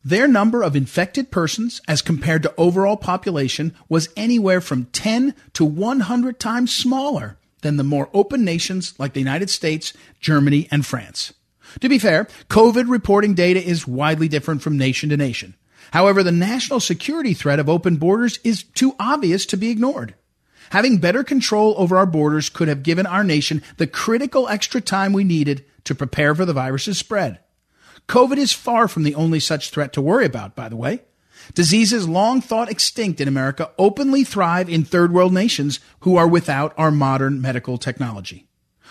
Their 0.05 0.27
number 0.27 0.63
of 0.63 0.75
infected 0.75 1.31
persons 1.31 1.79
as 1.87 2.01
compared 2.01 2.43
to 2.43 2.53
overall 2.57 2.97
population 2.97 3.73
was 3.87 4.09
anywhere 4.17 4.59
from 4.59 4.85
10 4.85 5.33
to 5.53 5.63
100 5.63 6.39
times 6.39 6.75
smaller 6.75 7.37
than 7.61 7.77
the 7.77 7.85
more 7.85 8.09
open 8.13 8.43
nations 8.43 8.93
like 8.99 9.13
the 9.13 9.21
United 9.21 9.49
States, 9.49 9.93
Germany, 10.19 10.67
and 10.69 10.85
France. 10.85 11.33
To 11.79 11.87
be 11.87 11.97
fair, 11.99 12.25
COVID 12.49 12.89
reporting 12.89 13.33
data 13.33 13.63
is 13.63 13.87
widely 13.87 14.27
different 14.27 14.61
from 14.61 14.77
nation 14.77 15.09
to 15.09 15.17
nation. 15.17 15.55
However, 15.91 16.21
the 16.21 16.31
national 16.31 16.81
security 16.81 17.33
threat 17.33 17.59
of 17.59 17.69
open 17.69 17.95
borders 17.95 18.39
is 18.43 18.63
too 18.63 18.95
obvious 18.99 19.45
to 19.47 19.57
be 19.57 19.69
ignored. 19.69 20.15
Having 20.71 20.97
better 20.97 21.23
control 21.23 21.75
over 21.77 21.97
our 21.97 22.05
borders 22.05 22.49
could 22.49 22.67
have 22.67 22.83
given 22.83 23.05
our 23.05 23.23
nation 23.23 23.63
the 23.77 23.87
critical 23.87 24.49
extra 24.49 24.81
time 24.81 25.13
we 25.13 25.23
needed 25.23 25.63
to 25.85 25.95
prepare 25.95 26.35
for 26.35 26.45
the 26.45 26.53
virus's 26.53 26.97
spread. 26.97 27.39
COVID 28.07 28.37
is 28.37 28.53
far 28.53 28.87
from 28.87 29.03
the 29.03 29.15
only 29.15 29.39
such 29.39 29.69
threat 29.69 29.93
to 29.93 30.01
worry 30.01 30.25
about, 30.25 30.55
by 30.55 30.69
the 30.69 30.75
way. 30.75 31.01
Diseases 31.53 32.07
long 32.07 32.41
thought 32.41 32.69
extinct 32.69 33.19
in 33.19 33.27
America 33.27 33.71
openly 33.77 34.23
thrive 34.23 34.69
in 34.69 34.83
third 34.83 35.13
world 35.13 35.33
nations 35.33 35.79
who 36.01 36.15
are 36.15 36.27
without 36.27 36.73
our 36.77 36.91
modern 36.91 37.41
medical 37.41 37.77
technology. 37.77 38.47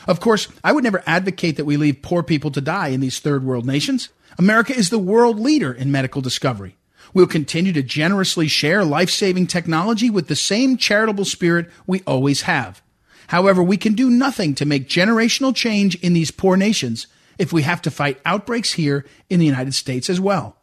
Of 0.06 0.20
course, 0.20 0.48
I 0.64 0.72
would 0.72 0.84
never 0.84 1.02
advocate 1.06 1.56
that 1.56 1.64
we 1.64 1.76
leave 1.76 2.02
poor 2.02 2.22
people 2.22 2.50
to 2.50 2.60
die 2.60 2.88
in 2.88 3.00
these 3.00 3.20
third 3.20 3.44
world 3.44 3.66
nations. 3.66 4.08
America 4.38 4.76
is 4.76 4.90
the 4.90 4.98
world 4.98 5.38
leader 5.38 5.72
in 5.72 5.92
medical 5.92 6.20
discovery. 6.20 6.76
We'll 7.14 7.26
continue 7.26 7.72
to 7.74 7.82
generously 7.82 8.48
share 8.48 8.84
life 8.84 9.10
saving 9.10 9.46
technology 9.46 10.10
with 10.10 10.28
the 10.28 10.36
same 10.36 10.76
charitable 10.76 11.26
spirit 11.26 11.70
we 11.86 12.02
always 12.06 12.42
have. 12.42 12.82
However, 13.28 13.62
we 13.62 13.76
can 13.76 13.94
do 13.94 14.10
nothing 14.10 14.54
to 14.56 14.66
make 14.66 14.88
generational 14.88 15.54
change 15.54 15.94
in 15.96 16.12
these 16.12 16.30
poor 16.30 16.56
nations 16.56 17.06
if 17.38 17.52
we 17.52 17.62
have 17.62 17.82
to 17.82 17.90
fight 17.90 18.20
outbreaks 18.24 18.72
here 18.72 19.04
in 19.28 19.40
the 19.40 19.46
United 19.46 19.74
States 19.74 20.08
as 20.10 20.20
well. 20.20 20.56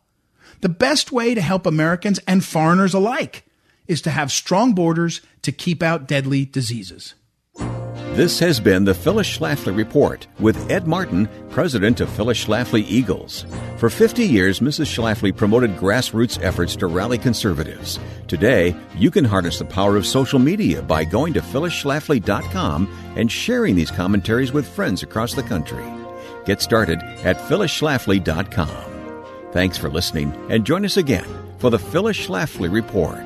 The 0.62 0.70
best 0.70 1.12
way 1.12 1.34
to 1.34 1.42
help 1.42 1.66
Americans 1.66 2.20
and 2.28 2.44
foreigners 2.44 2.94
alike 2.94 3.46
is 3.88 4.02
to 4.02 4.12
have 4.12 4.32
strong 4.32 4.74
borders 4.74 5.22
to 5.42 5.52
keep 5.52 5.82
out 5.82 6.08
deadly 6.08 6.46
diseases. 6.46 7.16
This 8.14 8.40
has 8.40 8.60
been 8.60 8.84
the 8.84 8.94
Phyllis 8.94 9.38
Schlafly 9.38 9.74
Report 9.74 10.28
with 10.40 10.70
Ed 10.70 10.88
Martin, 10.88 11.30
president 11.50 12.02
of 12.02 12.10
Phyllis 12.10 12.44
Schlafly 12.44 12.84
Eagles. 12.86 13.46
For 13.78 13.90
50 13.90 14.26
years, 14.26 14.60
Mrs. 14.60 14.88
Schlafly 14.88 15.34
promoted 15.34 15.78
grassroots 15.78 16.38
efforts 16.44 16.76
to 16.78 16.88
rally 16.88 17.18
conservatives. 17.18 17.98
Today, 18.28 18.76
you 18.96 19.10
can 19.10 19.24
harness 19.24 19.60
the 19.60 19.66
power 19.66 19.96
of 19.96 20.06
social 20.06 20.40
media 20.40 20.82
by 20.82 21.06
going 21.06 21.34
to 21.34 21.42
phyllisschlafly.com 21.42 23.14
and 23.16 23.32
sharing 23.32 23.76
these 23.76 23.92
commentaries 23.92 24.52
with 24.52 24.68
friends 24.68 25.02
across 25.02 25.34
the 25.34 25.44
country. 25.44 25.99
Get 26.50 26.64
started 26.64 27.04
at 27.24 27.38
phyllisschlafly.com. 27.38 29.22
Thanks 29.52 29.78
for 29.78 29.88
listening 29.88 30.34
and 30.50 30.66
join 30.66 30.84
us 30.84 30.98
again 30.98 31.28
for 31.60 31.70
the 31.70 31.78
Phyllis 31.78 32.18
Schlafly 32.18 32.74
Report. 32.74 33.24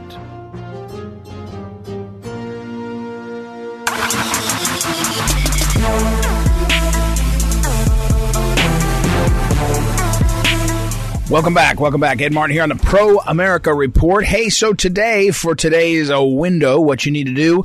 Welcome 11.34 11.56
back. 11.56 11.80
Welcome 11.80 12.00
back. 12.00 12.22
Ed 12.22 12.32
Martin 12.32 12.54
here 12.54 12.62
on 12.62 12.70
the 12.70 12.76
Pro 12.76 13.18
America 13.18 13.74
Report. 13.74 14.24
Hey, 14.24 14.50
so 14.50 14.72
today, 14.72 15.32
for 15.32 15.56
today's 15.56 16.12
uh, 16.12 16.22
window, 16.24 16.80
what 16.80 17.08
you 17.08 17.12
need 17.12 17.26
to 17.26 17.34
do, 17.34 17.64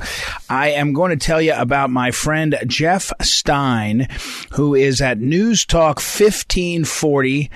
I 0.49 0.71
am 0.71 0.91
going 0.91 1.11
to 1.11 1.23
tell 1.23 1.39
you 1.39 1.53
about 1.53 1.91
my 1.91 2.09
friend 2.09 2.57
Jeff 2.65 3.11
Stein, 3.21 4.07
who 4.53 4.73
is 4.73 5.01
at 5.01 5.19
News 5.19 5.65
Talk 5.65 5.97
1540. 5.97 7.51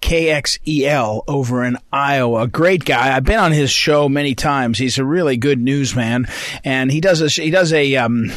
KXEL 0.00 1.24
over 1.26 1.64
in 1.64 1.76
Iowa. 1.92 2.46
Great 2.46 2.84
guy. 2.84 3.16
I've 3.16 3.24
been 3.24 3.40
on 3.40 3.50
his 3.50 3.72
show 3.72 4.08
many 4.08 4.36
times. 4.36 4.78
He's 4.78 4.98
a 4.98 5.04
really 5.04 5.36
good 5.36 5.58
newsman, 5.58 6.28
and 6.62 6.88
he 6.88 7.00
does 7.00 7.20
a 7.20 7.26
he 7.28 7.50
does 7.50 7.72
a 7.72 7.96
um, 7.96 8.30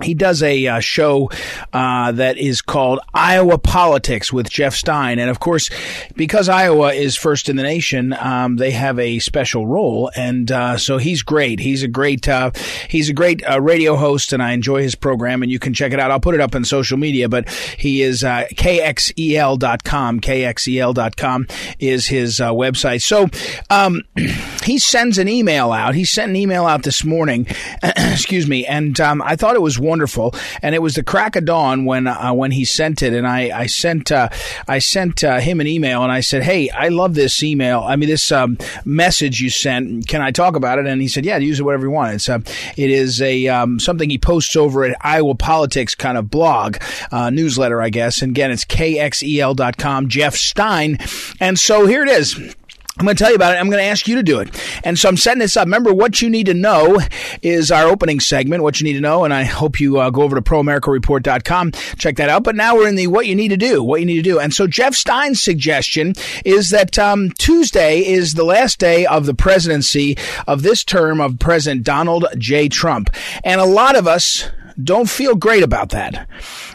he 0.00 0.14
does 0.14 0.42
a 0.42 0.66
uh, 0.66 0.80
show 0.80 1.30
uh, 1.72 2.12
that 2.12 2.38
is 2.38 2.62
called 2.62 3.00
Iowa 3.12 3.58
Politics 3.58 4.32
with 4.32 4.48
Jeff 4.48 4.74
Stein, 4.74 5.18
and 5.18 5.28
of 5.28 5.38
course, 5.38 5.68
because 6.16 6.48
Iowa 6.48 6.92
is 6.92 7.16
first 7.16 7.48
in 7.48 7.56
the 7.56 7.62
nation, 7.62 8.14
um, 8.18 8.56
they 8.56 8.70
have 8.70 8.98
a 8.98 9.18
special 9.18 9.66
role, 9.66 10.10
and 10.16 10.50
uh, 10.50 10.78
so 10.78 10.96
he's 10.96 11.22
great. 11.22 11.60
He's 11.60 11.82
a 11.82 11.88
great 11.88 12.26
uh, 12.28 12.52
he's 12.88 13.10
a 13.10 13.12
great 13.12 13.42
uh, 13.48 13.60
radio 13.60 13.96
host, 13.96 14.32
and 14.32 14.42
I 14.42 14.52
enjoy 14.52 14.82
his 14.82 14.94
program. 14.94 15.42
And 15.42 15.52
you 15.52 15.58
can 15.58 15.74
check 15.74 15.92
it 15.92 16.00
out. 16.00 16.10
I'll 16.10 16.20
put 16.20 16.34
it 16.34 16.40
up 16.40 16.54
on 16.54 16.64
social 16.64 16.96
media, 16.96 17.28
but 17.28 17.48
he 17.50 18.02
is 18.02 18.24
uh, 18.24 18.46
kxel.com. 18.52 20.20
Kxel.com 20.20 21.46
is 21.78 22.06
his 22.06 22.38
website. 22.38 23.02
So 23.02 23.28
um, 23.68 24.02
he 24.64 24.78
sends 24.78 25.18
an 25.18 25.28
email 25.28 25.72
out. 25.72 25.94
He 25.94 26.04
sent 26.04 26.30
an 26.30 26.36
email 26.36 26.64
out 26.64 26.82
this 26.82 27.04
morning. 27.04 27.46
excuse 27.82 28.48
me, 28.48 28.64
and 28.64 28.98
um, 29.00 29.20
I 29.22 29.36
thought 29.36 29.54
it 29.54 29.62
was 29.62 29.78
wonderful. 29.82 30.34
And 30.62 30.74
it 30.74 30.80
was 30.80 30.94
the 30.94 31.02
crack 31.02 31.36
of 31.36 31.44
dawn 31.44 31.84
when 31.84 32.06
uh, 32.06 32.32
when 32.32 32.52
he 32.52 32.64
sent 32.64 33.02
it, 33.02 33.12
and 33.12 33.26
I 33.26 33.50
I 33.56 33.66
sent 33.66 34.10
uh, 34.10 34.28
I 34.68 34.78
sent 34.78 35.22
uh, 35.24 35.38
him 35.38 35.60
an 35.60 35.66
email, 35.66 36.02
and 36.02 36.12
I 36.12 36.20
said, 36.20 36.42
"Hey, 36.42 36.70
I 36.70 36.88
love 36.88 37.14
this 37.14 37.42
email. 37.42 37.80
I 37.80 37.96
mean, 37.96 38.08
this 38.08 38.32
um, 38.32 38.58
message 38.84 39.40
you 39.40 39.50
sent. 39.50 40.06
Can 40.08 40.22
I 40.22 40.30
talk 40.30 40.56
about 40.56 40.78
it?" 40.78 40.86
And 40.86 41.02
he 41.02 41.08
said, 41.08 41.24
"Yeah, 41.24 41.38
use 41.38 41.60
it 41.60 41.64
whatever 41.64 41.86
you 41.86 41.90
want. 41.90 42.14
It's 42.14 42.28
uh, 42.28 42.38
it 42.76 42.90
is 42.90 43.20
a 43.20 43.48
um, 43.48 43.78
something 43.78 44.08
he 44.08 44.18
posts 44.18 44.56
over 44.56 44.84
at 44.84 44.96
Iowa 45.00 45.34
Politics 45.34 45.94
kind 45.94 46.16
of 46.16 46.30
blog 46.30 46.76
uh, 47.10 47.30
newsletter, 47.30 47.82
I 47.82 47.90
guess. 47.90 48.22
And 48.22 48.30
again, 48.30 48.50
it's 48.50 48.64
kxel.com. 48.64 50.08
Jeff 50.08 50.34
Stein, 50.34 50.98
and 51.40 51.58
so 51.58 51.86
here 51.86 52.02
it 52.02 52.08
is. 52.08 52.54
I'm 53.02 53.06
going 53.06 53.16
to 53.16 53.24
tell 53.24 53.30
you 53.30 53.36
about 53.36 53.56
it. 53.56 53.58
I'm 53.58 53.68
going 53.68 53.82
to 53.82 53.90
ask 53.90 54.06
you 54.06 54.14
to 54.14 54.22
do 54.22 54.38
it. 54.38 54.48
And 54.84 54.96
so 54.96 55.08
I'm 55.08 55.16
setting 55.16 55.40
this 55.40 55.56
up. 55.56 55.66
Remember, 55.66 55.92
what 55.92 56.22
you 56.22 56.30
need 56.30 56.46
to 56.46 56.54
know 56.54 57.00
is 57.42 57.72
our 57.72 57.88
opening 57.88 58.20
segment, 58.20 58.62
what 58.62 58.80
you 58.80 58.84
need 58.84 58.92
to 58.92 59.00
know. 59.00 59.24
And 59.24 59.34
I 59.34 59.42
hope 59.42 59.80
you 59.80 59.98
uh, 59.98 60.10
go 60.10 60.22
over 60.22 60.36
to 60.36 60.40
proamericareport.com, 60.40 61.72
check 61.98 62.14
that 62.18 62.28
out. 62.28 62.44
But 62.44 62.54
now 62.54 62.76
we're 62.76 62.86
in 62.86 62.94
the 62.94 63.08
what 63.08 63.26
you 63.26 63.34
need 63.34 63.48
to 63.48 63.56
do, 63.56 63.82
what 63.82 63.98
you 63.98 64.06
need 64.06 64.18
to 64.18 64.22
do. 64.22 64.38
And 64.38 64.54
so 64.54 64.68
Jeff 64.68 64.94
Stein's 64.94 65.42
suggestion 65.42 66.14
is 66.44 66.70
that 66.70 66.96
um, 66.96 67.32
Tuesday 67.32 68.06
is 68.06 68.34
the 68.34 68.44
last 68.44 68.78
day 68.78 69.04
of 69.04 69.26
the 69.26 69.34
presidency 69.34 70.16
of 70.46 70.62
this 70.62 70.84
term 70.84 71.20
of 71.20 71.40
President 71.40 71.82
Donald 71.82 72.26
J. 72.38 72.68
Trump. 72.68 73.10
And 73.42 73.60
a 73.60 73.66
lot 73.66 73.96
of 73.96 74.06
us 74.06 74.48
don't 74.82 75.08
feel 75.08 75.34
great 75.34 75.62
about 75.62 75.90
that. 75.90 76.28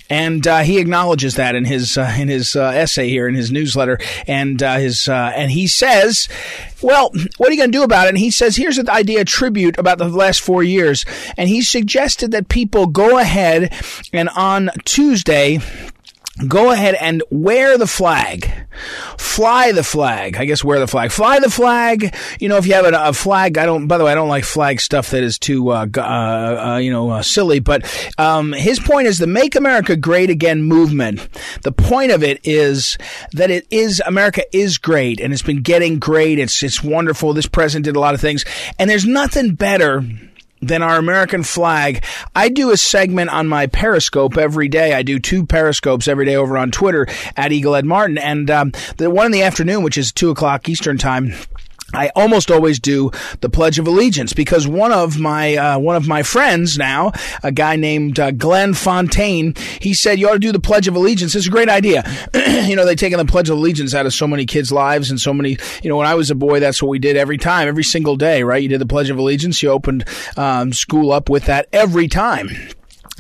And 0.09 0.47
uh, 0.47 0.59
he 0.59 0.79
acknowledges 0.79 1.35
that 1.35 1.55
in 1.55 1.65
his 1.65 1.97
uh, 1.97 2.15
in 2.17 2.29
his 2.29 2.55
uh, 2.55 2.67
essay 2.67 3.09
here 3.09 3.27
in 3.27 3.35
his 3.35 3.51
newsletter, 3.51 3.99
and 4.25 4.61
uh, 4.63 4.77
his 4.77 5.09
uh, 5.09 5.33
and 5.35 5.51
he 5.51 5.67
says, 5.67 6.29
"Well, 6.81 7.11
what 7.37 7.49
are 7.49 7.51
you 7.51 7.57
going 7.57 7.71
to 7.71 7.77
do 7.77 7.83
about 7.83 8.07
it?" 8.07 8.09
And 8.09 8.17
he 8.17 8.31
says, 8.31 8.55
"Here's 8.55 8.77
an 8.77 8.89
idea 8.89 9.25
tribute 9.25 9.77
about 9.77 9.97
the 9.97 10.07
last 10.07 10.39
four 10.39 10.63
years," 10.63 11.03
and 11.35 11.49
he 11.49 11.61
suggested 11.61 12.31
that 12.31 12.47
people 12.47 12.87
go 12.87 13.17
ahead 13.17 13.73
and 14.13 14.29
on 14.29 14.69
Tuesday 14.85 15.59
go 16.45 16.71
ahead 16.71 16.95
and 16.95 17.23
wear 17.29 17.77
the 17.77 17.87
flag. 17.87 18.51
Fly 19.17 19.71
the 19.71 19.83
flag. 19.83 20.37
I 20.37 20.45
guess 20.45 20.63
wear 20.63 20.79
the 20.79 20.87
flag. 20.87 21.11
Fly 21.11 21.39
the 21.39 21.49
flag. 21.49 22.15
You 22.39 22.49
know, 22.49 22.57
if 22.57 22.67
you 22.67 22.73
have 22.73 22.85
a, 22.85 23.09
a 23.09 23.13
flag, 23.13 23.57
I 23.57 23.65
don't, 23.65 23.87
by 23.87 23.97
the 23.97 24.03
way, 24.03 24.11
I 24.11 24.15
don't 24.15 24.29
like 24.29 24.43
flag 24.43 24.79
stuff 24.79 25.11
that 25.11 25.23
is 25.23 25.39
too, 25.39 25.69
uh, 25.69 25.87
uh, 25.97 26.01
uh, 26.01 26.77
you 26.77 26.91
know, 26.91 27.09
uh, 27.09 27.23
silly, 27.23 27.59
but, 27.59 27.85
um, 28.17 28.53
his 28.53 28.79
point 28.79 29.07
is 29.07 29.17
the 29.17 29.27
Make 29.27 29.55
America 29.55 29.95
Great 29.95 30.29
Again 30.29 30.61
movement. 30.63 31.27
The 31.63 31.71
point 31.71 32.11
of 32.11 32.23
it 32.23 32.39
is 32.43 32.97
that 33.31 33.49
it 33.49 33.65
is, 33.71 34.01
America 34.05 34.43
is 34.55 34.77
great 34.77 35.19
and 35.19 35.33
it's 35.33 35.41
been 35.41 35.61
getting 35.61 35.97
great. 35.97 36.39
It's, 36.39 36.61
it's 36.61 36.83
wonderful. 36.83 37.33
This 37.33 37.47
president 37.47 37.85
did 37.85 37.95
a 37.95 37.99
lot 37.99 38.13
of 38.13 38.21
things 38.21 38.45
and 38.77 38.89
there's 38.89 39.05
nothing 39.05 39.55
better 39.55 40.03
than 40.61 40.81
our 40.81 40.97
American 40.97 41.43
flag. 41.43 42.03
I 42.35 42.49
do 42.49 42.71
a 42.71 42.77
segment 42.77 43.29
on 43.29 43.47
my 43.47 43.67
Periscope 43.67 44.37
every 44.37 44.67
day. 44.67 44.93
I 44.93 45.03
do 45.03 45.19
two 45.19 45.45
Periscopes 45.45 46.07
every 46.07 46.25
day 46.25 46.35
over 46.35 46.57
on 46.57 46.71
Twitter 46.71 47.07
at 47.35 47.51
Eagle 47.51 47.75
Ed 47.75 47.85
Martin, 47.85 48.17
and 48.17 48.49
um, 48.49 48.71
the 48.97 49.09
one 49.09 49.27
in 49.27 49.31
the 49.31 49.43
afternoon, 49.43 49.83
which 49.83 49.97
is 49.97 50.11
two 50.11 50.29
o'clock 50.29 50.67
Eastern 50.69 50.97
time. 50.97 51.33
I 51.93 52.09
almost 52.15 52.51
always 52.51 52.79
do 52.79 53.11
the 53.39 53.49
Pledge 53.49 53.79
of 53.79 53.87
Allegiance 53.87 54.33
because 54.33 54.67
one 54.67 54.91
of 54.91 55.17
my 55.17 55.55
uh, 55.55 55.79
one 55.79 55.95
of 55.95 56.07
my 56.07 56.21
friends 56.21 56.77
now, 56.77 57.13
a 57.43 57.51
guy 57.51 57.77
named 57.77 58.19
uh, 58.19 58.31
Glenn 58.31 58.73
Fontaine, 58.73 59.53
he 59.79 59.93
said 59.93 60.19
you 60.19 60.27
ought 60.29 60.33
to 60.33 60.39
do 60.39 60.51
the 60.51 60.59
Pledge 60.59 60.87
of 60.87 60.95
Allegiance. 60.95 61.33
It's 61.33 61.47
a 61.47 61.51
great 61.51 61.69
idea. 61.69 62.03
you 62.65 62.75
know, 62.75 62.85
they've 62.85 62.97
taken 62.97 63.17
the 63.17 63.25
Pledge 63.25 63.49
of 63.49 63.57
Allegiance 63.57 63.93
out 63.93 64.05
of 64.05 64.13
so 64.13 64.27
many 64.27 64.45
kids' 64.45 64.71
lives 64.71 65.09
and 65.09 65.19
so 65.19 65.33
many. 65.33 65.57
You 65.81 65.89
know, 65.89 65.97
when 65.97 66.07
I 66.07 66.15
was 66.15 66.29
a 66.29 66.35
boy, 66.35 66.59
that's 66.59 66.81
what 66.81 66.89
we 66.89 66.99
did 66.99 67.15
every 67.15 67.37
time, 67.37 67.67
every 67.67 67.83
single 67.83 68.17
day. 68.17 68.43
Right? 68.43 68.61
You 68.61 68.69
did 68.69 68.81
the 68.81 68.85
Pledge 68.85 69.09
of 69.09 69.17
Allegiance. 69.17 69.63
You 69.63 69.71
opened 69.71 70.03
um, 70.35 70.73
school 70.73 71.11
up 71.11 71.29
with 71.29 71.45
that 71.45 71.69
every 71.71 72.09
time. 72.09 72.49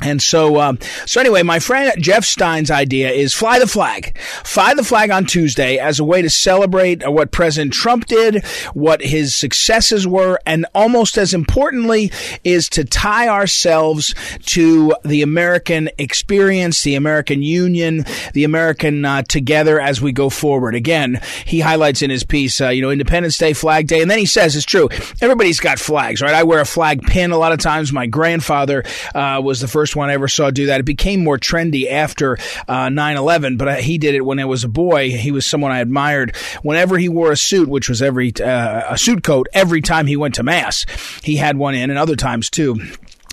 And 0.01 0.21
so, 0.21 0.61
um, 0.61 0.77
so 1.07 1.19
anyway, 1.19 1.41
my 1.41 1.57
friend 1.59 1.91
Jeff 1.97 2.23
Stein's 2.23 2.69
idea 2.69 3.09
is 3.09 3.33
fly 3.33 3.57
the 3.57 3.65
flag. 3.65 4.15
Fly 4.43 4.75
the 4.75 4.83
flag 4.83 5.09
on 5.09 5.25
Tuesday 5.25 5.77
as 5.79 5.99
a 5.99 6.03
way 6.03 6.21
to 6.21 6.29
celebrate 6.29 7.07
what 7.09 7.31
President 7.31 7.73
Trump 7.73 8.05
did, 8.05 8.45
what 8.73 9.01
his 9.01 9.33
successes 9.33 10.07
were, 10.07 10.39
and 10.45 10.67
almost 10.75 11.17
as 11.17 11.33
importantly 11.33 12.11
is 12.43 12.69
to 12.69 12.83
tie 12.83 13.27
ourselves 13.27 14.13
to 14.45 14.93
the 15.03 15.23
American 15.23 15.89
experience, 15.97 16.83
the 16.83 16.93
American 16.93 17.41
Union, 17.41 18.05
the 18.33 18.43
American 18.43 19.03
uh, 19.03 19.23
together 19.23 19.79
as 19.79 19.99
we 19.99 20.11
go 20.11 20.29
forward. 20.29 20.75
Again, 20.75 21.19
he 21.45 21.59
highlights 21.59 22.03
in 22.03 22.11
his 22.11 22.23
piece, 22.23 22.61
uh, 22.61 22.69
you 22.69 22.83
know, 22.83 22.91
Independence 22.91 23.37
Day, 23.39 23.53
Flag 23.53 23.87
Day, 23.87 24.03
and 24.03 24.11
then 24.11 24.19
he 24.19 24.27
says 24.27 24.55
it's 24.55 24.65
true. 24.65 24.89
Everybody's 25.21 25.59
got 25.59 25.79
flags, 25.79 26.21
right? 26.21 26.35
I 26.35 26.43
wear 26.43 26.59
a 26.59 26.65
flag 26.65 27.01
pin 27.01 27.31
a 27.31 27.37
lot 27.37 27.51
of 27.51 27.59
times. 27.59 27.91
My 27.91 28.05
grandfather 28.05 28.83
uh, 29.15 29.41
was 29.43 29.59
the 29.59 29.67
first 29.67 29.86
first 29.87 29.95
one 29.95 30.09
I 30.09 30.15
ever 30.15 30.27
saw 30.27 30.51
do 30.51 30.65
that. 30.65 30.81
It 30.81 30.85
became 30.85 31.23
more 31.23 31.37
trendy 31.37 31.89
after 31.89 32.33
uh, 32.67 32.87
9/11, 32.87 33.57
but 33.57 33.79
he 33.81 33.97
did 33.97 34.15
it 34.15 34.25
when 34.25 34.37
I 34.37 34.43
was 34.43 34.65
a 34.65 34.67
boy. 34.67 35.11
He 35.11 35.31
was 35.31 35.45
someone 35.45 35.71
I 35.71 35.79
admired. 35.79 36.35
Whenever 36.61 36.97
he 36.97 37.07
wore 37.07 37.31
a 37.31 37.37
suit, 37.37 37.69
which 37.69 37.87
was 37.87 38.01
every 38.01 38.33
uh, 38.35 38.83
a 38.89 38.97
suit 38.97 39.23
coat, 39.23 39.47
every 39.53 39.79
time 39.79 40.05
he 40.05 40.17
went 40.17 40.35
to 40.35 40.43
mass, 40.43 40.85
he 41.23 41.37
had 41.37 41.55
one 41.55 41.73
in, 41.73 41.89
and 41.89 41.97
other 41.97 42.17
times 42.17 42.49
too 42.49 42.81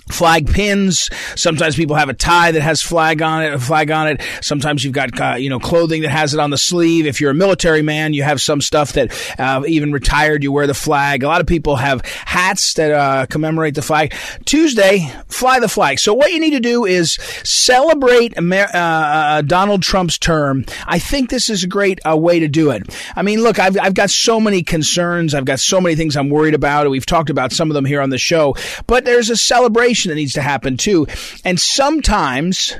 flag 0.09 0.47
pins. 0.47 1.09
Sometimes 1.35 1.75
people 1.75 1.95
have 1.95 2.09
a 2.09 2.13
tie 2.13 2.51
that 2.51 2.61
has 2.61 2.81
flag 2.81 3.21
on 3.21 3.43
it, 3.43 3.53
a 3.53 3.59
flag 3.59 3.89
on 3.89 4.07
it. 4.07 4.21
Sometimes 4.41 4.83
you've 4.83 4.93
got, 4.93 5.19
uh, 5.19 5.35
you 5.35 5.49
know, 5.49 5.59
clothing 5.59 6.03
that 6.03 6.11
has 6.11 6.33
it 6.33 6.39
on 6.39 6.51
the 6.51 6.57
sleeve. 6.57 7.07
If 7.07 7.19
you're 7.19 7.31
a 7.31 7.35
military 7.35 7.81
man, 7.81 8.13
you 8.13 8.23
have 8.23 8.39
some 8.39 8.61
stuff 8.61 8.93
that, 8.93 9.11
uh, 9.39 9.63
even 9.67 9.91
retired, 9.91 10.43
you 10.43 10.51
wear 10.51 10.67
the 10.67 10.73
flag. 10.75 11.23
A 11.23 11.27
lot 11.27 11.41
of 11.41 11.47
people 11.47 11.77
have 11.77 12.05
hats 12.05 12.73
that, 12.75 12.91
uh, 12.91 13.25
commemorate 13.25 13.73
the 13.73 13.81
flag. 13.81 14.13
Tuesday, 14.45 15.11
fly 15.27 15.59
the 15.59 15.67
flag. 15.67 15.97
So 15.97 16.13
what 16.13 16.31
you 16.31 16.39
need 16.39 16.51
to 16.51 16.59
do 16.59 16.85
is 16.85 17.17
celebrate 17.43 18.37
Amer- 18.37 18.69
uh, 18.73 18.77
uh, 18.77 19.41
Donald 19.41 19.81
Trump's 19.81 20.19
term. 20.19 20.65
I 20.85 20.99
think 20.99 21.31
this 21.31 21.49
is 21.49 21.63
a 21.63 21.67
great 21.67 21.99
uh, 22.07 22.15
way 22.15 22.39
to 22.39 22.47
do 22.47 22.69
it. 22.69 22.83
I 23.15 23.23
mean, 23.23 23.41
look, 23.41 23.57
I've, 23.57 23.77
I've 23.79 23.95
got 23.95 24.11
so 24.11 24.39
many 24.39 24.61
concerns. 24.61 25.33
I've 25.33 25.45
got 25.45 25.59
so 25.59 25.81
many 25.81 25.95
things 25.95 26.15
I'm 26.15 26.29
worried 26.29 26.53
about. 26.53 26.89
We've 26.89 27.05
talked 27.05 27.31
about 27.31 27.51
some 27.51 27.71
of 27.71 27.73
them 27.73 27.85
here 27.85 28.01
on 28.01 28.11
the 28.11 28.19
show, 28.19 28.55
but 28.85 29.05
there's 29.05 29.31
a 29.31 29.35
celebration 29.35 29.94
celebration 29.95 30.09
that 30.09 30.15
needs 30.15 30.33
to 30.33 30.41
happen 30.41 30.77
too. 30.77 31.07
And 31.43 31.59
sometimes 31.59 32.75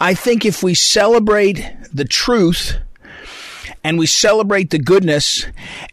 I 0.00 0.14
think 0.14 0.44
if 0.44 0.62
we 0.62 0.74
celebrate 0.74 1.64
the 1.92 2.04
truth, 2.04 2.76
and 3.84 3.98
we 3.98 4.06
celebrate 4.06 4.70
the 4.70 4.78
goodness 4.78 5.44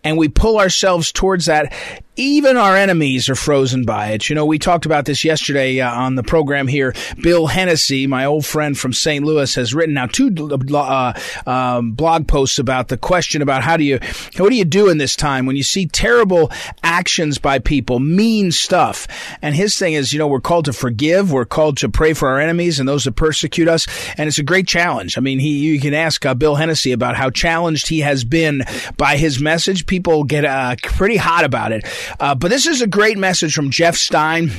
and 0.04 0.16
we 0.16 0.28
pull 0.28 0.60
ourselves 0.60 1.12
towards 1.12 1.46
that, 1.46 1.74
even 2.20 2.58
our 2.58 2.76
enemies 2.76 3.30
are 3.30 3.36
frozen 3.36 3.86
by 3.86 4.10
it. 4.10 4.28
You 4.28 4.36
know, 4.36 4.46
we 4.46 4.60
talked 4.60 4.86
about 4.86 5.06
this 5.06 5.24
yesterday 5.24 5.80
uh, 5.80 5.90
on 5.90 6.16
the 6.16 6.24
program 6.24 6.68
here. 6.68 6.94
Bill 7.22 7.48
Hennessy, 7.48 8.08
my 8.08 8.26
old 8.26 8.46
friend 8.46 8.78
from 8.78 8.92
St. 8.92 9.24
Louis, 9.24 9.56
has 9.56 9.74
written 9.74 9.96
now 9.96 10.06
two 10.06 10.30
uh, 10.76 11.14
um, 11.46 11.94
blog 11.94 12.28
posts 12.28 12.60
about 12.60 12.90
the 12.90 12.98
question 12.98 13.42
about 13.42 13.64
how 13.64 13.78
do 13.78 13.86
you, 13.86 14.00
what 14.38 14.50
do 14.50 14.56
you 14.56 14.66
do 14.66 14.90
in 14.90 14.98
this 14.98 15.16
time 15.16 15.46
when 15.46 15.56
you 15.56 15.64
see 15.64 15.86
terrible 15.86 16.52
actions 16.84 17.38
by 17.38 17.58
people, 17.60 18.00
mean 18.00 18.52
stuff. 18.52 19.08
And 19.42 19.56
his 19.56 19.78
thing 19.78 19.94
is, 19.94 20.12
you 20.12 20.20
know, 20.20 20.28
we're 20.28 20.42
called 20.42 20.66
to 20.66 20.74
forgive. 20.74 21.32
We're 21.32 21.46
called 21.46 21.78
to 21.78 21.90
pray 21.90 22.14
for 22.14 22.28
our 22.28 22.40
enemies 22.40 22.80
and 22.80 22.90
those 22.90 23.06
that 23.06 23.14
persecute 23.14 23.70
us. 23.70 23.88
And 24.18 24.28
it's 24.28 24.40
a 24.40 24.44
great 24.44 24.68
challenge. 24.68 25.18
I 25.18 25.22
mean, 25.22 25.40
he, 25.40 25.60
you 25.60 25.80
can 25.80 25.94
ask 25.94 26.26
uh, 26.26 26.34
Bill 26.34 26.56
Hennessy 26.56 26.92
about 26.92 27.16
how 27.16 27.30
challenged 27.30 27.88
he 27.88 28.02
has 28.02 28.26
been 28.26 28.64
by 28.98 29.16
his 29.16 29.40
message. 29.40 29.86
People 29.86 30.26
get 30.26 30.44
uh, 30.44 30.76
pretty 30.84 31.16
hot 31.16 31.46
about 31.46 31.72
it. 31.72 31.86
Uh, 32.20 32.36
but 32.36 32.50
this 32.50 32.68
is 32.68 32.82
a 32.82 32.88
great 32.88 33.18
message 33.18 33.54
from 33.54 33.70
Jeff 33.70 33.96
Stein. 33.96 34.52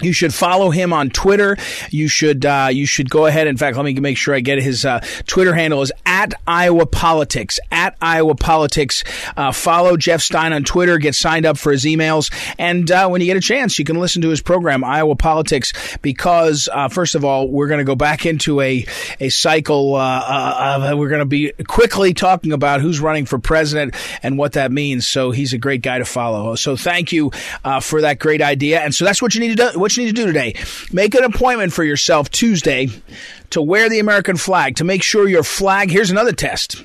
You 0.00 0.12
should 0.12 0.32
follow 0.32 0.70
him 0.70 0.92
on 0.92 1.10
Twitter. 1.10 1.56
You 1.90 2.08
should 2.08 2.46
uh, 2.46 2.68
you 2.72 2.86
should 2.86 3.10
go 3.10 3.26
ahead. 3.26 3.46
In 3.46 3.58
fact, 3.58 3.76
let 3.76 3.84
me 3.84 3.92
make 3.94 4.16
sure 4.16 4.34
I 4.34 4.40
get 4.40 4.60
his 4.62 4.86
uh, 4.86 5.00
Twitter 5.26 5.54
handle 5.54 5.82
is 5.82 5.92
at 6.06 6.32
Iowa 6.46 6.86
Politics 6.86 7.60
at 7.70 7.96
Iowa 8.00 8.34
Politics. 8.34 9.04
Uh, 9.36 9.52
follow 9.52 9.98
Jeff 9.98 10.22
Stein 10.22 10.54
on 10.54 10.64
Twitter. 10.64 10.96
Get 10.96 11.14
signed 11.14 11.44
up 11.44 11.58
for 11.58 11.72
his 11.72 11.84
emails, 11.84 12.32
and 12.58 12.90
uh, 12.90 13.08
when 13.08 13.20
you 13.20 13.26
get 13.26 13.36
a 13.36 13.40
chance, 13.40 13.78
you 13.78 13.84
can 13.84 14.00
listen 14.00 14.22
to 14.22 14.30
his 14.30 14.40
program 14.40 14.82
Iowa 14.82 15.14
Politics. 15.14 15.72
Because 16.00 16.70
uh, 16.72 16.88
first 16.88 17.14
of 17.14 17.24
all, 17.24 17.48
we're 17.48 17.68
going 17.68 17.78
to 17.78 17.84
go 17.84 17.94
back 17.94 18.24
into 18.24 18.60
a 18.62 18.86
a 19.20 19.28
cycle. 19.28 19.94
Uh, 19.94 20.94
we're 20.96 21.10
going 21.10 21.18
to 21.20 21.26
be 21.26 21.52
quickly 21.68 22.14
talking 22.14 22.52
about 22.52 22.80
who's 22.80 22.98
running 22.98 23.26
for 23.26 23.38
president 23.38 23.94
and 24.22 24.38
what 24.38 24.52
that 24.52 24.72
means. 24.72 25.06
So 25.06 25.32
he's 25.32 25.52
a 25.52 25.58
great 25.58 25.82
guy 25.82 25.98
to 25.98 26.06
follow. 26.06 26.54
So 26.54 26.76
thank 26.76 27.12
you 27.12 27.30
for 27.82 28.00
that 28.00 28.18
great 28.18 28.40
idea. 28.40 28.80
And 28.80 28.94
so 28.94 29.04
that's 29.04 29.20
what 29.20 29.34
you 29.34 29.40
need 29.40 29.56
to 29.58 29.70
do 29.72 29.81
what 29.82 29.96
you 29.96 30.04
need 30.04 30.16
to 30.16 30.22
do 30.22 30.26
today. 30.26 30.54
Make 30.92 31.14
an 31.14 31.24
appointment 31.24 31.72
for 31.72 31.84
yourself 31.84 32.30
Tuesday 32.30 32.88
to 33.50 33.60
wear 33.60 33.88
the 33.88 33.98
American 33.98 34.36
flag, 34.36 34.76
to 34.76 34.84
make 34.84 35.02
sure 35.02 35.28
your 35.28 35.42
flag, 35.42 35.90
here's 35.90 36.10
another 36.10 36.32
test. 36.32 36.82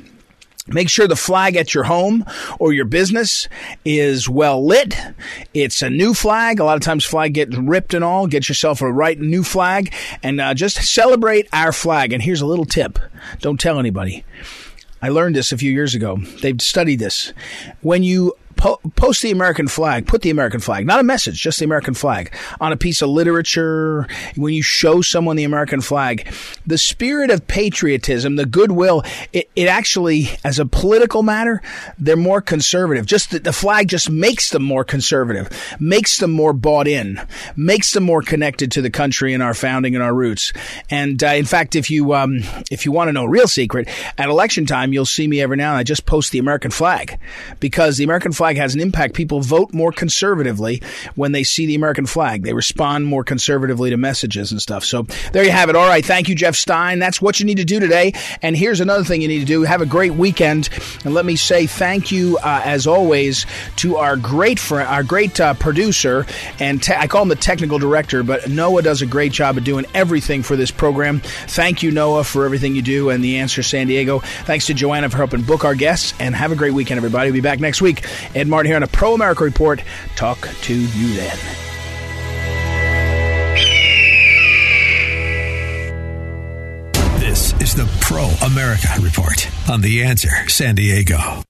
Make 0.69 0.89
sure 0.89 1.07
the 1.07 1.15
flag 1.15 1.55
at 1.55 1.73
your 1.73 1.85
home 1.85 2.25
or 2.59 2.73
your 2.73 2.83
business 2.83 3.47
is 3.85 4.27
well 4.27 4.65
lit. 4.65 4.97
It's 5.53 5.81
a 5.81 5.89
new 5.89 6.13
flag. 6.13 6.59
A 6.59 6.65
lot 6.65 6.75
of 6.75 6.83
times 6.83 7.05
flag 7.05 7.33
get 7.33 7.55
ripped 7.55 7.93
and 7.93 8.03
all. 8.03 8.27
Get 8.27 8.49
yourself 8.49 8.81
a 8.81 8.91
right 8.91 9.17
new 9.17 9.43
flag 9.43 9.93
and 10.21 10.41
uh, 10.41 10.53
just 10.53 10.83
celebrate 10.83 11.47
our 11.53 11.71
flag. 11.71 12.11
And 12.11 12.21
here's 12.21 12.41
a 12.41 12.45
little 12.45 12.65
tip. 12.65 12.99
Don't 13.39 13.59
tell 13.59 13.79
anybody. 13.79 14.25
I 15.01 15.07
learned 15.09 15.37
this 15.37 15.53
a 15.53 15.57
few 15.57 15.71
years 15.71 15.95
ago. 15.95 16.17
They've 16.41 16.61
studied 16.61 16.99
this. 16.99 17.31
When 17.81 18.03
you 18.03 18.33
po- 18.57 18.79
post 18.95 19.21
the 19.21 19.31
American 19.31 19.67
flag, 19.67 20.07
put 20.07 20.21
the 20.21 20.29
American 20.29 20.59
flag, 20.59 20.85
not 20.85 20.99
a 20.99 21.03
message, 21.03 21.41
just 21.41 21.59
the 21.59 21.65
American 21.65 21.93
flag 21.93 22.33
on 22.59 22.71
a 22.71 22.77
piece 22.77 23.01
of 23.01 23.09
literature. 23.09 24.07
When 24.35 24.53
you 24.53 24.61
show 24.61 25.01
someone 25.01 25.35
the 25.35 25.43
American 25.43 25.81
flag, 25.81 26.33
the 26.65 26.77
spirit 26.77 27.31
of 27.31 27.47
patriotism, 27.47 28.35
the 28.35 28.45
goodwill, 28.45 29.03
it, 29.33 29.49
it 29.55 29.67
actually, 29.67 30.29
as 30.43 30.59
a 30.59 30.65
political 30.65 31.23
matter, 31.23 31.61
they're 31.97 32.15
more 32.15 32.41
conservative. 32.41 33.05
Just 33.05 33.31
the, 33.31 33.39
the 33.39 33.53
flag 33.53 33.87
just 33.87 34.09
makes 34.09 34.49
them 34.49 34.63
more 34.63 34.83
conservative, 34.83 35.49
makes 35.79 36.17
them 36.17 36.31
more 36.31 36.53
bought 36.53 36.87
in, 36.87 37.21
makes 37.55 37.93
them 37.93 38.03
more 38.03 38.21
connected 38.21 38.71
to 38.73 38.81
the 38.81 38.89
country 38.89 39.33
and 39.33 39.43
our 39.43 39.53
founding 39.53 39.95
and 39.95 40.03
our 40.03 40.13
roots. 40.13 40.53
And 40.89 41.23
uh, 41.23 41.27
in 41.27 41.45
fact, 41.45 41.75
if 41.75 41.89
you 41.89 42.13
um, 42.13 42.39
if 42.71 42.85
you 42.85 42.91
want 42.91 43.09
to 43.09 43.13
know 43.13 43.25
a 43.25 43.29
real 43.29 43.47
secret, 43.47 43.87
at 44.17 44.29
election 44.29 44.65
time, 44.65 44.93
you'll 44.93 45.05
see 45.05 45.27
me 45.27 45.41
every 45.41 45.57
now 45.57 45.71
and. 45.71 45.77
I 45.77 45.83
just 45.83 46.05
post 46.05 46.31
the 46.31 46.39
American 46.39 46.71
flag 46.71 47.19
because 47.59 47.97
the 47.97 48.03
American 48.03 48.31
flag 48.31 48.46
flag 48.47 48.55
has 48.55 48.75
an 48.75 48.79
impact. 48.79 49.13
People 49.13 49.41
vote 49.41 49.73
more 49.73 49.91
conservatively 49.91 50.81
when 51.15 51.33
they 51.33 51.43
see 51.43 51.65
the 51.65 51.75
American 51.75 52.05
flag. 52.05 52.43
They 52.43 52.53
respond 52.53 53.05
more 53.05 53.25
conservatively 53.25 53.89
to 53.89 53.97
messages 53.97 54.53
and 54.53 54.61
stuff. 54.61 54.85
So 54.85 55.03
there 55.33 55.43
you 55.43 55.51
have 55.51 55.67
it. 55.67 55.75
All 55.75 55.85
right. 55.85 56.05
Thank 56.05 56.29
you, 56.29 56.35
Jeff 56.35 56.55
Stein. 56.55 56.99
That's 56.99 57.21
what 57.21 57.41
you 57.41 57.45
need 57.45 57.57
to 57.57 57.65
do 57.65 57.81
today. 57.81 58.13
And 58.41 58.55
here's 58.55 58.79
another 58.79 59.03
thing 59.03 59.21
you 59.21 59.27
need 59.27 59.39
to 59.39 59.45
do. 59.45 59.63
Have 59.63 59.81
a 59.81 59.85
great 59.85 60.13
weekend. 60.13 60.69
And 61.03 61.13
let 61.13 61.25
me 61.25 61.35
say 61.35 61.67
thank 61.67 62.09
you, 62.09 62.37
uh, 62.37 62.61
as 62.63 62.87
always, 62.87 63.45
to 63.77 63.97
our 63.97 64.15
great 64.15 64.59
friend, 64.59 64.87
our 64.87 65.03
great 65.03 65.37
uh, 65.41 65.53
producer, 65.55 66.25
and 66.57 66.81
te- 66.81 66.95
I 66.95 67.07
call 67.07 67.23
him 67.23 67.27
the 67.27 67.35
technical 67.35 67.79
director, 67.79 68.23
but 68.23 68.49
Noah 68.49 68.81
does 68.81 69.01
a 69.01 69.05
great 69.05 69.33
job 69.33 69.57
of 69.57 69.65
doing 69.65 69.85
everything 69.93 70.41
for 70.41 70.55
this 70.55 70.71
program. 70.71 71.19
Thank 71.19 71.83
you, 71.83 71.91
Noah, 71.91 72.23
for 72.23 72.45
everything 72.45 72.77
you 72.77 72.81
do 72.81 73.09
and 73.09 73.21
the 73.21 73.39
answer, 73.39 73.61
San 73.61 73.87
Diego. 73.87 74.19
Thanks 74.45 74.67
to 74.67 74.73
Joanna 74.73 75.09
for 75.09 75.17
helping 75.17 75.41
book 75.41 75.65
our 75.65 75.75
guests. 75.75 76.13
And 76.19 76.33
have 76.33 76.53
a 76.53 76.55
great 76.55 76.73
weekend, 76.73 76.97
everybody. 76.97 77.29
We'll 77.29 77.33
be 77.33 77.41
back 77.41 77.59
next 77.59 77.81
week. 77.81 78.05
Ed 78.37 78.47
Martin 78.47 78.67
here 78.67 78.75
on 78.75 78.83
a 78.83 78.87
Pro 78.87 79.15
America 79.15 79.43
Report. 79.43 79.81
Talk 80.15 80.47
to 80.61 80.73
you 80.73 81.15
then. 81.15 81.37
This 87.19 87.53
is 87.59 87.73
the 87.73 87.89
Pro 87.99 88.27
America 88.45 88.89
Report 89.01 89.49
on 89.67 89.81
The 89.81 90.03
Answer 90.03 90.47
San 90.49 90.75
Diego. 90.75 91.41